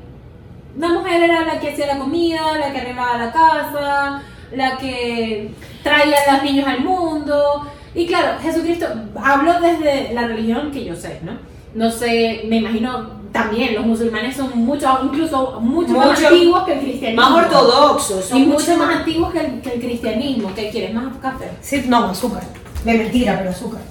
La 0.77 0.89
mujer 0.89 1.23
era 1.23 1.45
la 1.45 1.59
que 1.59 1.71
hacía 1.71 1.87
la 1.87 1.97
comida, 1.97 2.57
la 2.59 2.71
que 2.71 2.79
arreglaba 2.79 3.17
la 3.17 3.31
casa, 3.31 4.21
la 4.51 4.77
que 4.77 5.51
traía 5.81 6.17
a 6.27 6.33
los 6.33 6.43
niños 6.43 6.67
al 6.67 6.81
mundo. 6.81 7.65
Y 7.95 8.05
claro, 8.05 8.37
Jesucristo 8.41 8.85
habló 9.23 9.61
desde 9.61 10.13
la 10.13 10.27
religión 10.27 10.69
que 10.71 10.83
yo 10.83 10.95
sé, 10.95 11.21
¿no? 11.23 11.37
No 11.73 11.89
sé, 11.89 12.43
me 12.47 12.57
imagino 12.57 13.15
también 13.31 13.75
los 13.75 13.85
musulmanes 13.85 14.35
son 14.35 14.57
mucho, 14.57 14.99
incluso 15.03 15.59
mucho, 15.61 15.93
más 15.93 16.07
Mucho 16.07 16.27
antiguos 16.27 16.63
que 16.63 16.73
el 16.73 16.79
cristianismo. 16.79 17.29
Más 17.29 17.45
ortodoxos. 17.45 18.25
son 18.25 18.37
Y 18.37 18.45
mucho 18.45 18.59
mucho 18.59 18.77
más 18.77 18.95
antiguos 18.97 19.31
que 19.31 19.39
el, 19.39 19.61
que 19.61 19.73
el 19.73 19.79
cristianismo. 19.81 20.53
¿Qué 20.55 20.69
quieres? 20.69 20.93
¿Más 20.93 21.15
café? 21.21 21.51
Sí, 21.61 21.83
no, 21.87 22.05
azúcar. 22.05 22.43
De 22.83 22.93
mentira, 22.97 23.35
pero 23.37 23.49
azúcar. 23.49 23.81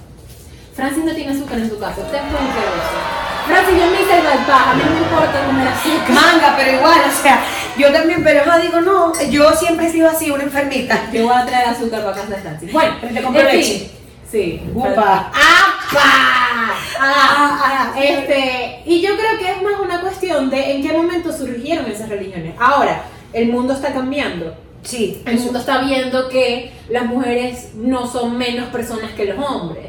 Francis 0.74 1.04
no 1.04 1.12
tiene 1.14 1.32
azúcar 1.32 1.58
en 1.58 1.68
su 1.70 1.78
casa. 1.78 2.00
Ustedes 2.00 2.22
pueden 2.30 2.46
creer 2.48 2.68
eso. 2.68 3.46
Francis, 3.46 3.78
yo 3.78 3.90
me 3.90 4.00
hice 4.02 4.16
el 4.18 4.22
bypass. 4.22 4.66
A 4.68 4.74
mí 4.74 4.82
no 4.84 4.90
me 4.92 4.98
importa 5.00 5.46
comer 5.46 5.68
azúcar. 5.68 6.10
Manga, 6.10 6.54
pero 6.56 6.72
igual, 6.78 7.00
o 7.06 7.22
sea, 7.22 7.44
yo 7.78 7.92
también, 7.92 8.24
pero 8.24 8.44
yo 8.44 8.58
digo, 8.60 8.80
no, 8.80 9.12
yo 9.30 9.52
siempre 9.52 9.86
he 9.86 9.92
sido 9.92 10.08
así, 10.08 10.30
una 10.30 10.44
enfermita. 10.44 11.10
Yo 11.12 11.24
voy 11.28 11.36
a 11.36 11.44
traer 11.46 11.68
azúcar 11.68 12.02
para 12.02 12.16
casa 12.16 12.28
de 12.28 12.36
Francis. 12.42 12.72
Bueno, 12.72 12.94
Pero 13.00 13.14
te 13.14 13.22
compro 13.22 13.42
en 13.42 13.48
fin. 13.48 13.56
leche. 13.58 13.90
Sí. 14.30 14.62
Upa. 14.74 15.30
¡Apa! 15.32 16.74
Ah, 16.98 17.92
ah, 17.92 17.92
este, 18.00 18.82
y 18.86 19.00
yo 19.00 19.16
creo 19.16 19.38
que 19.38 19.50
es 19.52 19.62
más 19.62 19.74
una 19.80 20.00
cuestión 20.00 20.50
de 20.50 20.72
en 20.72 20.82
qué 20.82 20.92
momento 20.92 21.32
surgieron 21.32 21.86
esas 21.90 22.08
religiones. 22.08 22.54
Ahora, 22.58 23.02
el 23.32 23.48
mundo 23.48 23.74
está 23.74 23.92
cambiando. 23.92 24.56
Sí, 24.82 25.22
El 25.24 25.38
mundo 25.40 25.60
está 25.60 25.78
viendo 25.82 26.28
que 26.28 26.70
las 26.90 27.06
mujeres 27.06 27.70
no 27.74 28.06
son 28.06 28.36
menos 28.36 28.68
personas 28.68 29.12
que 29.12 29.24
los 29.24 29.38
hombres. 29.38 29.86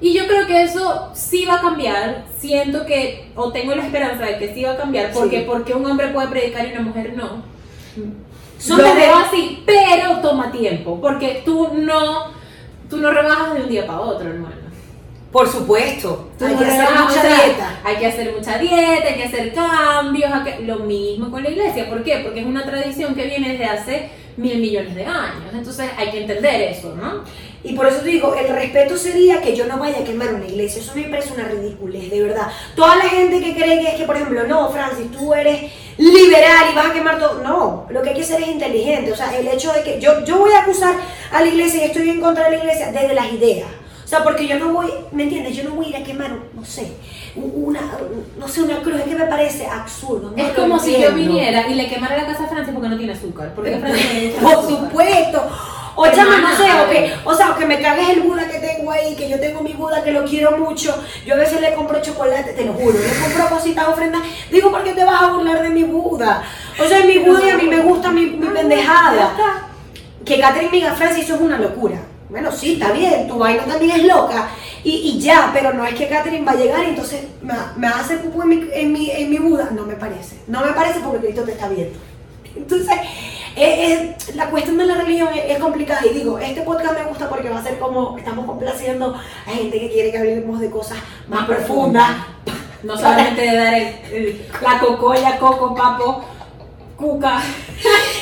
Y 0.00 0.14
yo 0.14 0.26
creo 0.26 0.46
que 0.46 0.62
eso 0.62 1.10
sí 1.14 1.44
va 1.44 1.54
a 1.56 1.60
cambiar. 1.60 2.24
Siento 2.38 2.86
que, 2.86 3.30
o 3.36 3.52
tengo 3.52 3.74
la 3.74 3.84
esperanza 3.84 4.24
de 4.24 4.38
que 4.38 4.54
sí 4.54 4.62
va 4.64 4.72
a 4.72 4.76
cambiar. 4.76 5.12
Porque, 5.12 5.40
Sí. 5.40 5.44
porque 5.46 5.74
un 5.74 5.84
hombre 5.84 6.08
puede 6.08 6.28
predicar 6.28 6.66
y 6.66 6.72
una 6.72 6.80
mujer 6.82 7.14
no. 7.16 7.42
Lo 8.68 8.76
de- 8.76 8.94
veo 8.94 9.14
así, 9.16 9.62
pero 9.66 10.18
toma 10.20 10.50
tiempo, 10.52 11.00
porque 11.00 11.42
tú 11.44 11.68
no, 11.74 12.26
tú 12.88 12.98
no 12.98 13.10
rebajas 13.10 13.54
de 13.54 13.62
un 13.62 13.68
día 13.68 13.86
para 13.86 14.00
otro, 14.00 14.28
hermano. 14.28 14.54
Por 15.32 15.48
supuesto, 15.48 16.30
hay 16.40 16.56
que 16.56 16.64
hacer 16.64 16.88
mucha 17.06 17.22
dieta. 17.44 17.80
Hay 17.84 17.96
que 17.96 18.06
hacer 18.06 18.34
mucha 18.36 18.58
dieta, 18.58 19.08
hay 19.08 19.14
que 19.14 19.24
hacer 19.24 19.52
cambios, 19.54 20.30
que- 20.44 20.64
lo 20.64 20.80
mismo 20.80 21.30
con 21.30 21.42
la 21.44 21.50
iglesia. 21.50 21.88
¿Por 21.88 22.02
qué? 22.02 22.18
Porque 22.24 22.40
es 22.40 22.46
una 22.46 22.64
tradición 22.64 23.14
que 23.14 23.24
viene 23.26 23.50
desde 23.50 23.64
hace 23.66 24.08
mil 24.36 24.58
millones 24.58 24.94
de 24.96 25.04
años. 25.04 25.52
Entonces 25.52 25.88
hay 25.96 26.10
que 26.10 26.22
entender 26.22 26.60
eso, 26.62 26.96
¿no? 26.96 27.22
Y 27.62 27.74
por 27.74 27.86
eso 27.86 27.98
te 28.00 28.08
digo, 28.08 28.34
el 28.34 28.48
respeto 28.48 28.96
sería 28.96 29.40
que 29.42 29.54
yo 29.54 29.66
no 29.66 29.76
vaya 29.78 29.98
a 30.00 30.04
quemar 30.04 30.34
una 30.34 30.46
iglesia. 30.46 30.80
Eso 30.82 30.92
me 30.96 31.02
parece 31.04 31.34
una 31.34 31.44
ridiculez, 31.44 32.10
de 32.10 32.22
verdad. 32.22 32.48
Toda 32.74 32.96
la 32.96 33.04
gente 33.04 33.38
que 33.40 33.54
cree 33.54 33.80
que 33.80 33.88
es 33.88 33.94
que, 33.96 34.04
por 34.04 34.16
ejemplo, 34.16 34.44
no, 34.48 34.70
Francis, 34.70 35.12
tú 35.12 35.32
eres 35.34 35.70
liberal 35.98 36.68
y 36.72 36.74
vas 36.74 36.86
a 36.86 36.92
quemar 36.92 37.18
todo. 37.18 37.42
No, 37.42 37.86
lo 37.90 38.02
que 38.02 38.10
hay 38.10 38.16
que 38.16 38.24
ser 38.24 38.40
es 38.40 38.48
inteligente. 38.48 39.12
O 39.12 39.16
sea, 39.16 39.36
el 39.38 39.46
hecho 39.46 39.72
de 39.74 39.82
que 39.82 40.00
yo, 40.00 40.24
yo 40.24 40.38
voy 40.38 40.52
a 40.52 40.60
acusar 40.62 40.94
a 41.30 41.40
la 41.40 41.46
iglesia 41.46 41.82
y 41.82 41.86
estoy 41.88 42.08
en 42.08 42.20
contra 42.20 42.44
de 42.48 42.56
la 42.56 42.62
iglesia 42.64 42.90
desde 42.92 43.14
las 43.14 43.30
ideas. 43.32 43.68
O 44.10 44.12
sea, 44.12 44.24
porque 44.24 44.48
yo 44.48 44.58
no 44.58 44.72
voy, 44.72 44.88
¿me 45.12 45.22
entiendes? 45.22 45.54
Yo 45.56 45.62
no 45.62 45.76
voy 45.76 45.86
a 45.86 45.88
ir 45.90 45.96
a 45.98 46.02
quemar, 46.02 46.32
no 46.52 46.64
sé, 46.64 46.94
una, 47.36 47.80
no 48.36 48.48
sé, 48.48 48.62
una 48.62 48.78
cruz. 48.80 48.96
Es 48.96 49.04
que 49.04 49.14
me 49.14 49.26
parece 49.26 49.68
absurdo. 49.68 50.32
no 50.36 50.42
es 50.42 50.50
como 50.50 50.80
si 50.80 50.94
yo 50.94 51.10
entiendo. 51.10 51.34
viniera 51.34 51.68
y 51.68 51.74
le 51.76 51.88
quemara 51.88 52.16
la 52.16 52.26
casa 52.26 52.42
a 52.42 52.48
Francia 52.48 52.74
porque 52.74 52.88
no 52.88 52.96
tiene 52.98 53.12
azúcar. 53.12 53.52
Porque 53.54 53.78
Francia 53.78 54.10
el 54.20 54.30
Por 54.32 54.52
azúcar. 54.52 54.68
supuesto. 54.80 55.48
O 55.94 56.08
chama, 56.08 56.38
no 56.38 56.56
sé, 56.56 56.64
o 56.72 56.90
que, 56.90 57.14
o 57.24 57.34
sea, 57.36 57.50
o 57.52 57.56
que 57.56 57.66
me 57.66 57.80
cagues 57.80 58.08
el 58.08 58.22
Buda 58.22 58.48
que 58.48 58.58
tengo 58.58 58.90
ahí, 58.90 59.14
que 59.14 59.30
yo 59.30 59.38
tengo 59.38 59.60
mi 59.60 59.74
Buda 59.74 60.02
que 60.02 60.10
lo 60.10 60.24
quiero 60.24 60.58
mucho. 60.58 60.92
Yo 61.24 61.34
a 61.34 61.38
veces 61.38 61.60
le 61.60 61.72
compro 61.74 62.02
chocolate, 62.02 62.52
te 62.52 62.64
lo 62.64 62.72
juro, 62.72 62.98
le 62.98 63.22
compro 63.22 63.56
cositas 63.56 63.86
ofrendas. 63.86 64.22
Digo, 64.50 64.72
¿por 64.72 64.82
qué 64.82 64.92
te 64.92 65.04
vas 65.04 65.22
a 65.22 65.28
burlar 65.28 65.62
de 65.62 65.70
mi 65.70 65.84
Buda? 65.84 66.42
O 66.80 66.84
sea, 66.84 67.04
mi 67.06 67.18
Buda 67.18 67.46
y 67.46 67.50
a 67.50 67.56
mí 67.56 67.68
me 67.68 67.78
gusta 67.78 68.10
mi, 68.10 68.26
mi 68.26 68.44
Ya 68.44 68.54
pendejada. 68.54 69.34
Que 70.24 70.40
Catherine 70.40 70.72
me 70.72 70.78
diga, 70.78 70.94
Francis, 70.94 71.26
eso 71.26 71.36
es 71.36 71.40
una 71.42 71.56
locura. 71.56 72.09
Bueno, 72.30 72.52
sí, 72.52 72.74
está 72.74 72.92
bien, 72.92 73.26
tu 73.26 73.38
vaina 73.38 73.64
también 73.64 73.92
es 74.00 74.04
loca. 74.06 74.48
Y, 74.84 74.90
y 74.92 75.20
ya, 75.20 75.50
pero 75.52 75.72
no 75.74 75.84
es 75.84 75.94
que 75.94 76.08
Catherine 76.08 76.44
va 76.44 76.52
a 76.52 76.56
llegar 76.56 76.84
y 76.84 76.90
entonces 76.90 77.24
me, 77.42 77.52
me 77.76 77.88
hacer 77.88 78.20
pupú 78.20 78.42
en 78.42 78.48
mi, 78.48 78.68
en, 78.72 78.92
mi, 78.92 79.10
en 79.10 79.30
mi 79.30 79.38
Buda. 79.38 79.70
No 79.72 79.84
me 79.84 79.94
parece. 79.94 80.36
No 80.46 80.60
me 80.64 80.72
parece 80.72 81.00
porque 81.00 81.18
Cristo 81.26 81.42
te 81.42 81.52
está 81.52 81.68
viendo. 81.68 81.98
Entonces, 82.56 82.96
eh, 83.56 83.92
eh, 83.92 84.16
la 84.34 84.46
cuestión 84.50 84.78
de 84.78 84.86
la 84.86 84.94
religión 84.94 85.28
es, 85.34 85.52
es 85.52 85.58
complicada. 85.58 86.00
Y 86.06 86.14
digo, 86.14 86.38
este 86.38 86.62
podcast 86.62 86.98
me 86.98 87.04
gusta 87.04 87.28
porque 87.28 87.50
va 87.50 87.58
a 87.58 87.62
ser 87.64 87.78
como 87.78 88.16
estamos 88.16 88.46
complaciendo 88.46 89.14
a 89.46 89.50
gente 89.50 89.78
que 89.80 89.90
quiere 89.90 90.10
que 90.12 90.18
hablemos 90.18 90.60
de 90.60 90.70
cosas 90.70 90.98
más, 91.28 91.40
Más 91.40 91.48
profundas. 91.48 92.10
No 92.82 92.96
solamente 92.96 93.42
de 93.42 93.54
dar 93.56 93.74
el- 93.74 93.94
el- 94.12 94.46
la 94.62 94.78
cocoya, 94.80 95.36
coco, 95.38 95.74
papo, 95.74 96.24
cuca. 97.00 97.42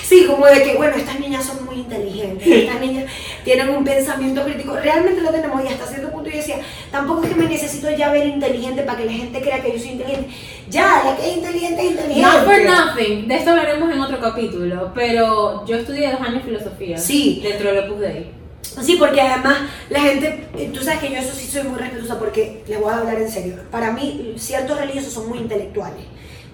Sí, 0.09 0.25
como 0.27 0.47
de 0.47 0.62
que, 0.62 0.75
bueno, 0.77 0.97
estas 0.97 1.21
niñas 1.21 1.45
son 1.45 1.67
muy 1.67 1.81
inteligentes, 1.81 2.47
estas 2.47 2.81
niñas 2.81 3.05
tienen 3.45 3.69
un 3.69 3.85
pensamiento 3.85 4.43
crítico. 4.43 4.75
Realmente 4.75 5.21
lo 5.21 5.29
tenemos 5.29 5.62
y 5.62 5.69
hasta 5.69 5.87
cierto 5.87 6.11
punto 6.11 6.31
yo 6.31 6.37
decía, 6.38 6.57
tampoco 6.91 7.25
es 7.25 7.29
que 7.29 7.35
me 7.35 7.47
necesito 7.47 7.91
ya 7.91 8.11
ver 8.11 8.27
inteligente 8.27 8.85
para 8.85 8.97
que 8.97 9.05
la 9.05 9.12
gente 9.12 9.43
crea 9.43 9.61
que 9.61 9.73
yo 9.73 9.79
soy 9.79 9.91
inteligente. 9.91 10.31
Ya, 10.71 11.03
la 11.05 11.14
que 11.14 11.31
es 11.31 11.37
inteligente 11.37 11.83
es 11.83 11.91
inteligente. 11.91 12.23
Not 12.23 12.45
for 12.45 12.64
nothing. 12.64 13.29
De 13.29 13.35
esto 13.35 13.51
hablaremos 13.51 13.93
en 13.93 14.01
otro 14.01 14.19
capítulo. 14.19 14.93
Pero 14.95 15.67
yo 15.67 15.77
estudié 15.77 16.11
dos 16.11 16.23
años 16.23 16.43
filosofía. 16.43 16.97
Sí. 16.97 17.41
Dentro 17.43 17.69
del 17.69 17.85
Opus 17.85 18.01
Dei. 18.01 18.38
Sí, 18.83 18.97
porque 18.99 19.21
además 19.21 19.59
la 19.91 20.01
gente, 20.01 20.47
eh, 20.57 20.71
tú 20.73 20.83
sabes 20.83 21.01
que 21.01 21.11
yo 21.11 21.17
eso 21.17 21.35
sí 21.35 21.47
soy 21.47 21.64
muy 21.64 21.79
respetuosa 21.79 22.19
porque 22.19 22.62
les 22.67 22.81
voy 22.81 22.93
a 22.93 22.99
hablar 22.99 23.21
en 23.21 23.31
serio. 23.31 23.57
Para 23.71 23.93
mí, 23.93 24.35
ciertos 24.37 24.79
religiosos 24.79 25.12
son 25.12 25.29
muy 25.29 25.38
intelectuales, 25.38 26.05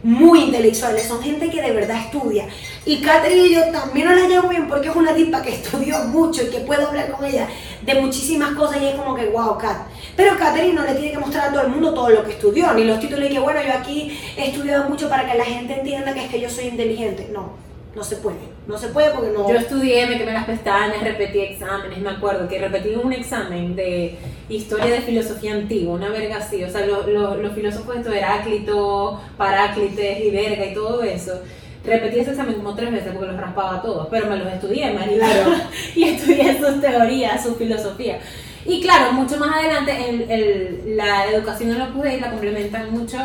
muy 0.05 0.43
intelectuales, 0.43 1.07
son 1.07 1.23
gente 1.23 1.49
que 1.49 1.63
de 1.63 1.73
verdad 1.73 1.99
estudia. 1.99 2.47
Y 2.85 3.01
Catherine 3.01 3.49
y 3.49 3.55
yo 3.55 3.65
también 3.73 4.07
nos 4.07 4.21
la 4.21 4.29
llevo 4.29 4.49
bien 4.49 4.69
porque 4.69 4.89
es 4.89 4.95
una 4.95 5.15
tipa 5.15 5.41
que 5.41 5.55
estudió 5.55 5.99
mucho 6.05 6.43
y 6.43 6.51
que 6.51 6.61
puedo 6.61 6.87
hablar 6.87 7.11
con 7.11 7.25
ella 7.25 7.49
de 7.81 7.95
muchísimas 7.95 8.55
cosas 8.55 8.83
y 8.83 8.89
es 8.89 8.95
como 8.97 9.15
que, 9.15 9.27
wow, 9.31 9.57
Kat. 9.57 9.87
Pero 10.15 10.37
Catherine 10.37 10.75
no 10.75 10.83
le 10.83 10.93
tiene 10.93 11.13
que 11.13 11.19
mostrar 11.19 11.49
a 11.49 11.53
todo 11.53 11.63
el 11.63 11.69
mundo 11.69 11.95
todo 11.95 12.11
lo 12.11 12.23
que 12.23 12.33
estudió, 12.33 12.73
ni 12.75 12.85
los 12.85 13.01
títulos 13.01 13.31
y 13.31 13.33
que, 13.33 13.39
bueno, 13.41 13.61
yo 13.63 13.73
aquí 13.73 14.17
he 14.37 14.51
estudiado 14.51 14.89
mucho 14.91 15.09
para 15.09 15.31
que 15.31 15.39
la 15.39 15.45
gente 15.45 15.73
entienda 15.73 16.13
que 16.13 16.27
es 16.27 16.31
que 16.31 16.41
yo 16.41 16.51
soy 16.51 16.67
inteligente. 16.67 17.31
No, 17.33 17.53
no 17.97 18.05
se 18.05 18.17
puede. 18.17 18.54
No 18.67 18.79
se 18.79 18.89
puede 18.89 19.11
porque 19.11 19.31
no. 19.31 19.47
Yo 19.49 19.57
estudié, 19.57 20.07
me 20.07 20.17
quemé 20.17 20.33
las 20.33 20.47
pestañas, 20.47 21.03
repetí 21.03 21.41
exámenes. 21.41 21.99
Me 21.99 22.11
acuerdo 22.11 22.49
que 22.49 22.59
repetí 22.59 22.95
un 22.95 23.13
examen 23.13 23.77
de 23.77 24.17
historia 24.49 24.87
de 24.95 25.01
filosofía 25.03 25.53
antigua, 25.53 25.95
una 25.95 26.09
verga 26.09 26.39
así. 26.39 26.65
O 26.65 26.71
sea, 26.71 26.87
lo- 26.87 27.07
lo- 27.07 27.37
los 27.37 27.53
filósofos, 27.53 27.97
esto 27.97 28.11
Heráclito, 28.13 29.21
Paráclites 29.37 30.21
y 30.25 30.31
verga 30.31 30.65
y 30.65 30.73
todo 30.75 31.03
eso. 31.03 31.43
Repetí 31.85 32.21
ese 32.21 32.31
examen 32.31 32.55
como 32.55 32.75
tres 32.75 32.91
veces 32.91 33.13
porque 33.13 33.27
los 33.33 33.37
raspaba 33.39 33.83
todos, 33.83 34.09
pero 34.11 34.27
me 34.31 34.37
los 34.39 34.49
estudié, 34.51 34.91
marica. 34.93 35.27
Claro. 35.27 35.51
y 35.95 36.05
estudié 36.05 36.59
sus 36.59 36.81
teorías, 36.81 37.43
su 37.45 37.55
filosofía. 37.57 38.19
Y 38.65 38.81
claro, 38.81 39.13
mucho 39.13 39.37
más 39.37 39.55
adelante 39.59 39.93
el- 40.09 40.31
el- 40.31 40.97
la 40.97 41.27
educación 41.27 41.73
en 41.73 41.83
Opus 41.83 42.03
Dei 42.05 42.19
la 42.19 42.31
complementan 42.31 42.91
mucho 42.93 43.19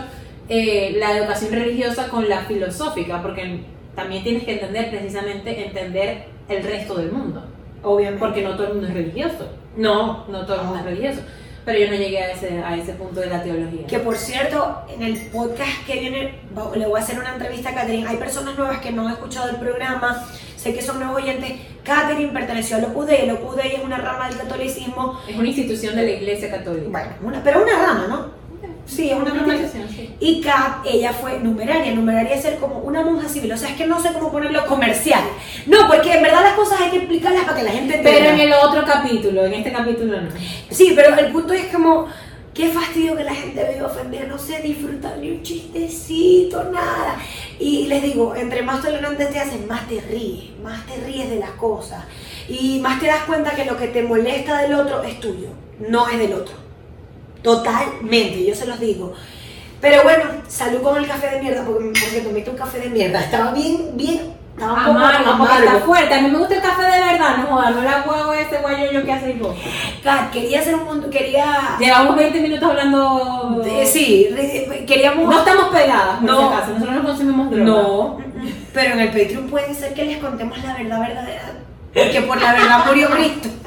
eh, 0.50 0.96
la 1.00 1.16
educación 1.18 1.54
religiosa 1.54 2.10
con 2.10 2.28
la 2.28 2.40
filosófica, 2.42 3.22
porque 3.22 3.62
también 4.00 4.24
tienes 4.24 4.44
que 4.44 4.54
entender 4.54 4.90
precisamente 4.90 5.66
entender 5.66 6.26
el 6.48 6.64
resto 6.64 6.96
del 6.96 7.12
mundo, 7.12 7.44
Obviamente. 7.84 8.20
porque 8.20 8.42
no 8.42 8.56
todo 8.56 8.68
el 8.68 8.74
mundo 8.74 8.88
es 8.88 8.94
religioso, 8.94 9.50
no, 9.76 10.26
no 10.28 10.46
todo 10.46 10.56
el 10.62 10.64
mundo 10.64 10.80
es 10.80 10.86
religioso, 10.86 11.22
pero 11.66 11.78
yo 11.80 11.88
no 11.92 11.96
llegué 11.96 12.20
a 12.20 12.32
ese, 12.32 12.64
a 12.64 12.76
ese 12.78 12.94
punto 12.94 13.20
de 13.20 13.28
la 13.28 13.44
teología. 13.44 13.86
Que 13.86 14.00
por 14.00 14.16
cierto, 14.16 14.82
en 14.94 15.04
el 15.04 15.18
podcast 15.28 15.86
que 15.86 16.00
viene, 16.00 16.40
le 16.76 16.88
voy 16.88 17.00
a 17.00 17.04
hacer 17.04 17.20
una 17.20 17.34
entrevista 17.34 17.70
a 17.70 17.74
Catherine. 17.76 18.08
Hay 18.08 18.18
personas 18.18 18.58
nuevas 18.58 18.80
que 18.80 18.92
no 18.92 19.06
han 19.06 19.14
escuchado 19.14 19.50
el 19.50 19.58
programa, 19.58 20.26
sé 20.56 20.74
que 20.74 20.82
son 20.82 21.00
nuevos 21.00 21.22
oyentes. 21.22 21.52
Catherine 21.84 22.32
perteneció 22.32 22.78
al 22.78 22.86
Opus 22.86 23.08
Dei. 23.08 23.22
El 23.24 23.32
Opus 23.32 23.58
Dei 23.58 23.76
es 23.76 23.84
una 23.84 23.98
rama 23.98 24.30
del 24.30 24.38
catolicismo, 24.38 25.20
Es 25.28 25.36
una 25.38 25.48
institución 25.48 25.96
de 25.96 26.04
la 26.04 26.12
Iglesia 26.12 26.50
Católica. 26.50 26.90
bueno, 26.90 27.10
una, 27.24 27.44
pero 27.44 27.62
una 27.62 27.74
rama, 27.86 28.06
¿no? 28.08 28.40
Sí, 28.90 29.10
es 29.10 29.16
una 29.16 29.30
rama. 29.30 29.42
organización, 29.44 29.88
sí. 29.88 30.10
Y 30.20 30.42
Kat, 30.42 30.86
ella 30.86 31.14
fue 31.14 31.40
numeraria. 31.40 31.94
Numeraria 31.94 32.34
es 32.34 32.42
ser 32.42 32.58
como 32.58 32.80
una 32.80 33.04
monja 33.04 33.30
civil. 33.30 33.52
O 33.52 33.58
sea, 33.58 33.70
es 33.70 33.76
que 33.76 33.86
no 33.86 34.02
sé 34.02 34.12
cómo 34.14 34.32
ponerlo 34.32 34.66
comercial. 34.66 35.22
No, 35.68 35.88
porque 35.88 36.14
en 36.14 36.24
verdad 36.24 36.42
las 36.42 36.54
cosas 36.54 36.82
hay 36.82 36.90
que 36.90 36.98
explicarlas 36.98 37.44
para 37.46 37.58
que 37.58 37.64
la 37.64 37.72
gente 37.72 37.96
entienda. 37.98 38.20
Pero 38.20 38.34
en 38.34 38.40
el 38.40 38.54
otro 38.54 38.84
capítulo, 38.86 39.46
en 39.46 39.54
este 39.54 39.72
capítulo 39.72 40.22
no. 40.22 40.30
Sí, 40.72 40.94
pero 40.96 41.16
el 41.18 41.32
punto 41.32 41.54
es 41.54 41.68
como, 41.68 42.08
qué 42.54 42.70
fastidio 42.70 43.16
que 43.16 43.24
la 43.24 43.36
gente 43.36 43.64
vive 43.72 43.84
ofendida, 43.84 44.24
no 44.26 44.40
se 44.40 44.60
disfruta 44.62 45.16
ni 45.18 45.32
un 45.32 45.44
chistecito, 45.44 46.64
nada. 46.66 47.18
Y 47.60 47.86
les 47.86 48.02
digo, 48.02 48.36
entre 48.36 48.64
más 48.64 48.82
tolerante 48.82 49.28
te 49.28 49.40
hacen, 49.40 49.68
más 49.68 49.88
te 49.88 50.02
ríes, 50.02 50.60
más 50.64 50.86
te 50.88 50.98
ríes 51.06 51.30
de 51.30 51.38
las 51.38 51.52
cosas. 51.52 52.04
Y 52.48 52.80
más 52.80 53.00
te 53.00 53.06
das 53.06 53.24
cuenta 53.26 53.52
que 53.52 53.66
lo 53.66 53.78
que 53.78 53.88
te 53.88 54.02
molesta 54.02 54.62
del 54.62 54.74
otro 54.74 55.04
es 55.04 55.20
tuyo, 55.20 55.50
no 55.80 56.10
es 56.10 56.18
del 56.18 56.34
otro. 56.34 56.69
Totalmente, 57.44 58.46
yo 58.46 58.56
se 58.56 58.66
los 58.68 58.80
digo. 58.80 59.14
Pero 59.82 60.04
bueno, 60.04 60.26
salud 60.48 60.82
con 60.82 60.98
el 60.98 61.08
café 61.08 61.36
de 61.36 61.42
mierda, 61.42 61.64
porque, 61.64 61.86
porque 62.00 62.22
tomé 62.22 62.44
un 62.50 62.58
café 62.58 62.80
de 62.80 62.90
mierda. 62.90 63.22
Estaba 63.22 63.52
bien, 63.54 63.92
bien, 63.94 64.34
estaba 64.54 64.74
un 64.74 64.80
poco 64.86 64.98
Amargo, 64.98 65.38
porque 65.38 65.66
está 65.66 65.80
fuerte. 65.80 66.14
A 66.14 66.22
mí 66.22 66.30
me 66.30 66.38
gusta 66.38 66.56
el 66.56 66.62
café 66.62 66.82
de 66.82 67.14
verdad, 67.14 67.38
no 67.38 67.72
no 67.72 67.82
la 67.82 68.06
huevo 68.06 68.34
ese 68.34 68.58
guayo 68.58 69.06
que 69.06 69.14
hacéis 69.14 69.40
vos. 69.40 69.56
Kat, 70.04 70.32
quería 70.32 70.60
hacer 70.60 70.76
un 70.76 70.84
montón, 70.84 71.10
quería... 71.10 71.78
Llevamos 71.80 72.18
20 72.18 72.42
minutos 72.42 72.70
hablando. 72.70 73.64
Sí, 73.86 74.28
queríamos... 74.86 75.30
No 75.30 75.40
estamos 75.40 75.70
pegadas, 75.70 76.18
por 76.20 76.24
No. 76.30 76.38
si 76.50 76.54
acaso. 76.56 76.74
Nosotros 76.74 76.96
no 76.96 77.04
consumimos 77.04 77.52
droga. 77.52 77.64
No, 77.66 78.18
pero 78.74 78.94
en 78.96 79.00
el 79.00 79.08
Patreon 79.10 79.48
puede 79.50 79.74
ser 79.74 79.94
que 79.94 80.04
les 80.04 80.18
contemos 80.18 80.58
la 80.62 80.76
verdad 80.76 81.00
verdadera, 81.00 81.54
porque 81.94 82.22
por 82.22 82.42
la 82.42 82.52
verdad 82.54 82.86
murió 82.86 83.10
Cristo. 83.12 83.48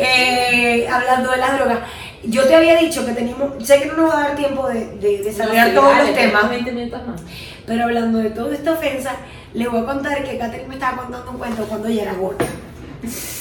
Eh, 0.00 0.86
hablando 0.88 1.32
de 1.32 1.38
las 1.38 1.54
drogas, 1.58 1.78
yo 2.24 2.44
te 2.46 2.54
había 2.56 2.76
dicho 2.76 3.04
que 3.06 3.12
teníamos, 3.12 3.64
sé 3.66 3.78
que 3.80 3.86
no 3.86 3.94
nos 3.96 4.10
va 4.10 4.18
a 4.18 4.28
dar 4.28 4.36
tiempo 4.36 4.68
de, 4.68 4.96
de 4.96 5.18
desarrollar 5.22 5.68
sí, 5.68 5.74
todos 5.74 5.90
dale, 5.90 6.08
los 6.10 6.16
temas, 6.18 6.50
20 6.50 6.72
minutos 6.72 7.06
más. 7.06 7.20
pero 7.66 7.84
hablando 7.84 8.18
de 8.18 8.30
toda 8.30 8.54
esta 8.54 8.72
ofensa, 8.72 9.12
les 9.54 9.70
voy 9.70 9.80
a 9.80 9.84
contar 9.84 10.22
que 10.24 10.36
Katherine 10.38 10.68
me 10.68 10.74
estaba 10.74 10.98
contando 11.02 11.30
un 11.30 11.38
cuento 11.38 11.64
cuando 11.64 11.88
ella 11.88 12.02
era 12.02 12.12
gorda. 12.14 12.44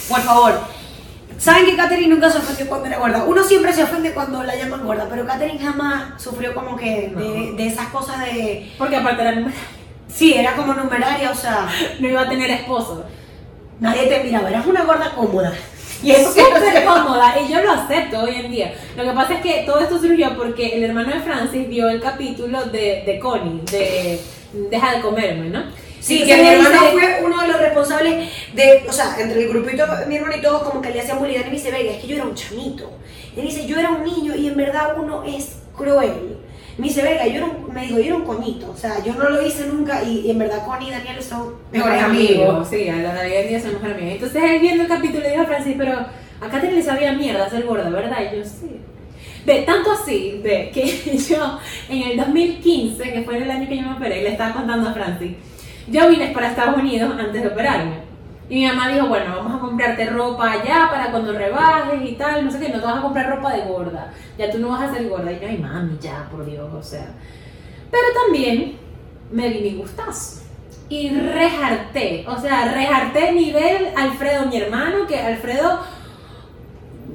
Por 0.10 0.22
favor. 0.22 0.60
Saben 1.38 1.66
que 1.66 1.76
Katherine 1.76 2.08
nunca 2.16 2.30
se 2.32 2.40
ofendió 2.40 2.68
cuando 2.68 2.88
era 2.88 2.98
gorda. 2.98 3.24
Uno 3.26 3.44
siempre 3.44 3.72
se 3.72 3.84
ofende 3.84 4.12
cuando 4.14 4.42
la 4.44 4.56
llaman 4.56 4.86
gorda, 4.86 5.06
pero 5.10 5.26
Katherine 5.26 5.60
jamás 5.60 6.20
sufrió 6.22 6.54
como 6.56 6.76
que 6.76 7.14
de, 7.16 7.54
de 7.56 7.68
esas 7.68 7.88
cosas 7.90 8.20
de... 8.26 8.72
Porque 8.78 8.96
aparte 8.96 9.22
era 9.22 9.32
número- 9.34 9.54
Sí, 10.08 10.34
era 10.34 10.56
como 10.56 10.74
numeraria, 10.74 11.30
o 11.30 11.36
sea, 11.36 11.68
no 12.00 12.08
iba 12.08 12.22
a 12.22 12.30
tener 12.30 12.50
esposo. 12.50 13.06
nadie 13.80 14.08
te 14.08 14.24
miraba, 14.24 14.50
eras 14.50 14.66
una 14.66 14.84
gorda 14.84 15.12
cómoda. 15.14 15.54
Y 16.04 16.12
no 16.12 16.18
súper 16.32 16.86
cómoda 16.86 17.36
y 17.40 17.52
yo 17.52 17.62
lo 17.62 17.72
acepto 17.72 18.20
hoy 18.22 18.36
en 18.36 18.52
día. 18.52 18.74
Lo 18.96 19.04
que 19.04 19.12
pasa 19.12 19.34
es 19.36 19.42
que 19.42 19.64
todo 19.66 19.80
esto 19.80 20.00
surgió 20.00 20.36
porque 20.38 20.68
el 20.76 20.84
hermano 20.84 21.14
de 21.14 21.22
Francis 21.22 21.68
vio 21.68 21.90
el 21.90 22.00
capítulo 22.02 22.66
de, 22.66 23.04
de 23.06 23.20
Connie, 23.20 23.62
de 23.72 24.20
Deja 24.70 24.96
de 24.96 25.02
comerme, 25.02 25.50
¿no? 25.50 25.64
Sí, 26.00 26.22
Entonces 26.22 26.36
que 26.38 26.42
mi 26.44 26.48
hermano 26.50 26.82
dice- 26.82 26.92
fue 26.92 27.26
uno 27.26 27.42
de 27.42 27.48
los 27.50 27.60
responsables 27.60 28.30
de, 28.54 28.86
o 28.88 28.94
sea, 28.94 29.16
entre 29.20 29.42
el 29.44 29.50
grupito, 29.50 29.86
mi 30.08 30.16
hermano 30.16 30.38
y 30.38 30.42
todos 30.42 30.64
como 30.64 30.82
que 30.82 30.92
le 30.92 31.02
hacían 31.02 31.20
bullying. 31.20 31.40
Y 31.42 31.44
me 31.46 31.50
dice, 31.52 31.72
venga, 31.72 31.92
es 31.92 31.98
que 32.02 32.08
yo 32.08 32.16
era 32.16 32.26
un 32.26 32.36
chamito. 32.36 32.90
Y 33.36 33.40
él 33.42 33.48
dice, 33.48 33.66
yo 33.66 33.78
era 33.78 33.90
un 33.92 34.04
niño 34.04 34.36
y 34.36 34.48
en 34.48 34.56
verdad 34.56 34.96
uno 34.98 35.24
es 35.24 35.58
cruel. 35.76 36.38
Me 36.78 36.88
dice, 36.88 37.02
verga, 37.02 37.26
yo 37.26 37.38
era 37.38 37.46
un, 37.46 37.74
me 37.74 37.82
dijo, 37.82 37.98
yo 37.98 38.06
era 38.06 38.16
un 38.16 38.24
coñito. 38.24 38.70
O 38.70 38.78
sea, 38.78 39.04
yo 39.04 39.14
no 39.16 39.30
lo 39.30 39.46
hice 39.46 39.66
nunca 39.68 40.04
y, 40.04 40.20
y 40.22 40.32
en 40.32 40.38
verdad 40.38 40.66
Connie 40.66 40.90
y 40.90 40.92
Daniel 40.92 41.22
son 41.24 41.56
mejores 41.72 42.04
amigos. 42.04 42.68
Sí, 42.70 42.88
a 42.88 42.98
la 42.98 43.14
Navidad 43.14 43.42
y 43.50 43.60
son 43.60 43.74
mejores 43.74 43.96
amigos. 43.96 44.14
Entonces 44.14 44.44
él 44.44 44.60
viendo 44.60 44.84
el 44.84 44.90
capítulo 44.90 45.22
le 45.22 45.32
dijo 45.32 45.42
a 45.42 45.46
Francis, 45.46 45.76
pero 45.78 45.94
acá 46.40 46.62
te 46.62 46.72
le 46.72 46.82
sabía 46.84 47.14
mierda 47.14 47.50
ser 47.50 47.66
gorda, 47.66 47.90
¿verdad? 47.90 48.18
Y 48.32 48.38
yo 48.38 48.44
sí. 48.44 48.80
Ve, 49.46 49.62
tanto 49.62 49.92
así, 49.94 50.42
ve, 50.44 50.72
que 50.74 50.86
yo 51.30 51.60
en 51.90 52.12
el 52.12 52.18
2015, 52.18 53.14
que 53.14 53.22
fue 53.24 53.38
el 53.38 53.50
año 53.50 53.68
que 53.68 53.78
yo 53.78 53.84
me 53.84 53.94
operé, 53.94 54.22
le 54.22 54.30
estaba 54.30 54.54
contando 54.54 54.90
a 54.90 54.94
Francis, 54.94 55.32
yo 55.88 56.10
vine 56.10 56.28
para 56.28 56.50
Estados 56.50 56.78
Unidos 56.78 57.16
antes 57.18 57.42
de 57.42 57.48
operarme. 57.48 58.07
Y 58.50 58.56
mi 58.56 58.68
mamá 58.68 58.88
dijo, 58.88 59.08
bueno, 59.08 59.36
vamos 59.36 59.56
a 59.56 59.60
comprarte 59.60 60.06
ropa 60.10 60.52
allá 60.52 60.88
para 60.90 61.12
cuando 61.12 61.34
rebajes 61.34 62.10
y 62.10 62.14
tal, 62.14 62.46
no 62.46 62.52
sé 62.52 62.60
qué, 62.60 62.70
no 62.70 62.80
te 62.80 62.86
vas 62.86 63.00
a 63.00 63.02
comprar 63.02 63.30
ropa 63.30 63.54
de 63.54 63.64
gorda, 63.64 64.14
ya 64.38 64.50
tú 64.50 64.60
no 64.60 64.70
vas 64.70 64.84
a 64.84 64.94
ser 64.94 65.10
gorda. 65.10 65.32
Y 65.32 65.40
yo, 65.40 65.48
ay 65.48 65.58
mami, 65.58 65.98
ya, 66.00 66.28
por 66.32 66.46
Dios, 66.46 66.70
o 66.74 66.82
sea. 66.82 67.08
Pero 67.92 68.04
también 68.24 68.78
me 69.32 69.50
di 69.50 69.62
mi 69.62 69.76
gustazo. 69.76 70.44
Y 70.90 71.10
rejarté, 71.10 72.26
o 72.28 72.40
sea, 72.40 72.72
rejarté 72.74 73.34
nivel 73.34 73.90
Alfredo, 73.98 74.46
mi 74.46 74.56
hermano, 74.56 75.06
que 75.06 75.20
Alfredo 75.20 75.82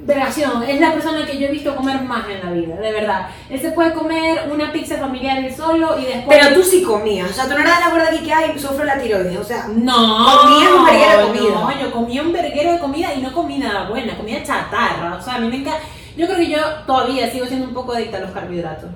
Vergación, 0.05 0.63
es 0.63 0.81
la 0.81 0.91
persona 0.91 1.25
que 1.25 1.37
yo 1.37 1.47
he 1.47 1.51
visto 1.51 1.73
comer 1.77 2.01
más 2.01 2.27
en 2.27 2.43
la 2.43 2.51
vida, 2.51 2.75
de 2.75 2.91
verdad. 2.91 3.29
Él 3.49 3.61
se 3.61 3.71
puede 3.71 3.93
comer 3.93 4.49
una 4.51 4.69
pizza 4.73 4.97
familiar 4.97 5.37
él 5.37 5.55
solo 5.55 5.97
y 5.97 6.03
después. 6.03 6.37
Pero 6.37 6.55
tú 6.55 6.61
sí 6.61 6.83
comías, 6.83 7.31
o 7.31 7.33
sea, 7.33 7.45
tú 7.45 7.51
no 7.51 7.59
eras 7.59 7.93
de 7.93 7.97
la 7.99 8.09
aquí 8.09 8.19
que 8.19 8.33
hay, 8.33 8.59
sufro 8.59 8.83
la 8.83 8.99
tiroides, 8.99 9.37
o 9.37 9.43
sea. 9.43 9.67
No, 9.69 10.41
Comías 10.41 10.71
un 10.73 10.85
verguero 10.85 11.17
de 11.17 11.23
comida. 11.27 11.53
No, 11.53 11.81
yo 11.81 11.91
comía 11.91 12.21
un 12.21 12.33
verguero 12.33 12.73
de 12.73 12.79
comida 12.79 13.13
y 13.13 13.21
no 13.21 13.31
comida 13.31 13.87
buena, 13.89 14.17
comida 14.17 14.43
chatarra. 14.43 15.15
O 15.17 15.21
sea, 15.21 15.35
a 15.35 15.39
mí 15.39 15.47
me 15.47 15.57
encanta. 15.57 15.79
Yo 16.17 16.25
creo 16.25 16.37
que 16.37 16.49
yo 16.49 16.59
todavía 16.85 17.31
sigo 17.31 17.45
siendo 17.45 17.67
un 17.67 17.73
poco 17.73 17.93
adicta 17.93 18.17
a 18.17 18.21
los 18.21 18.31
carbohidratos. 18.31 18.89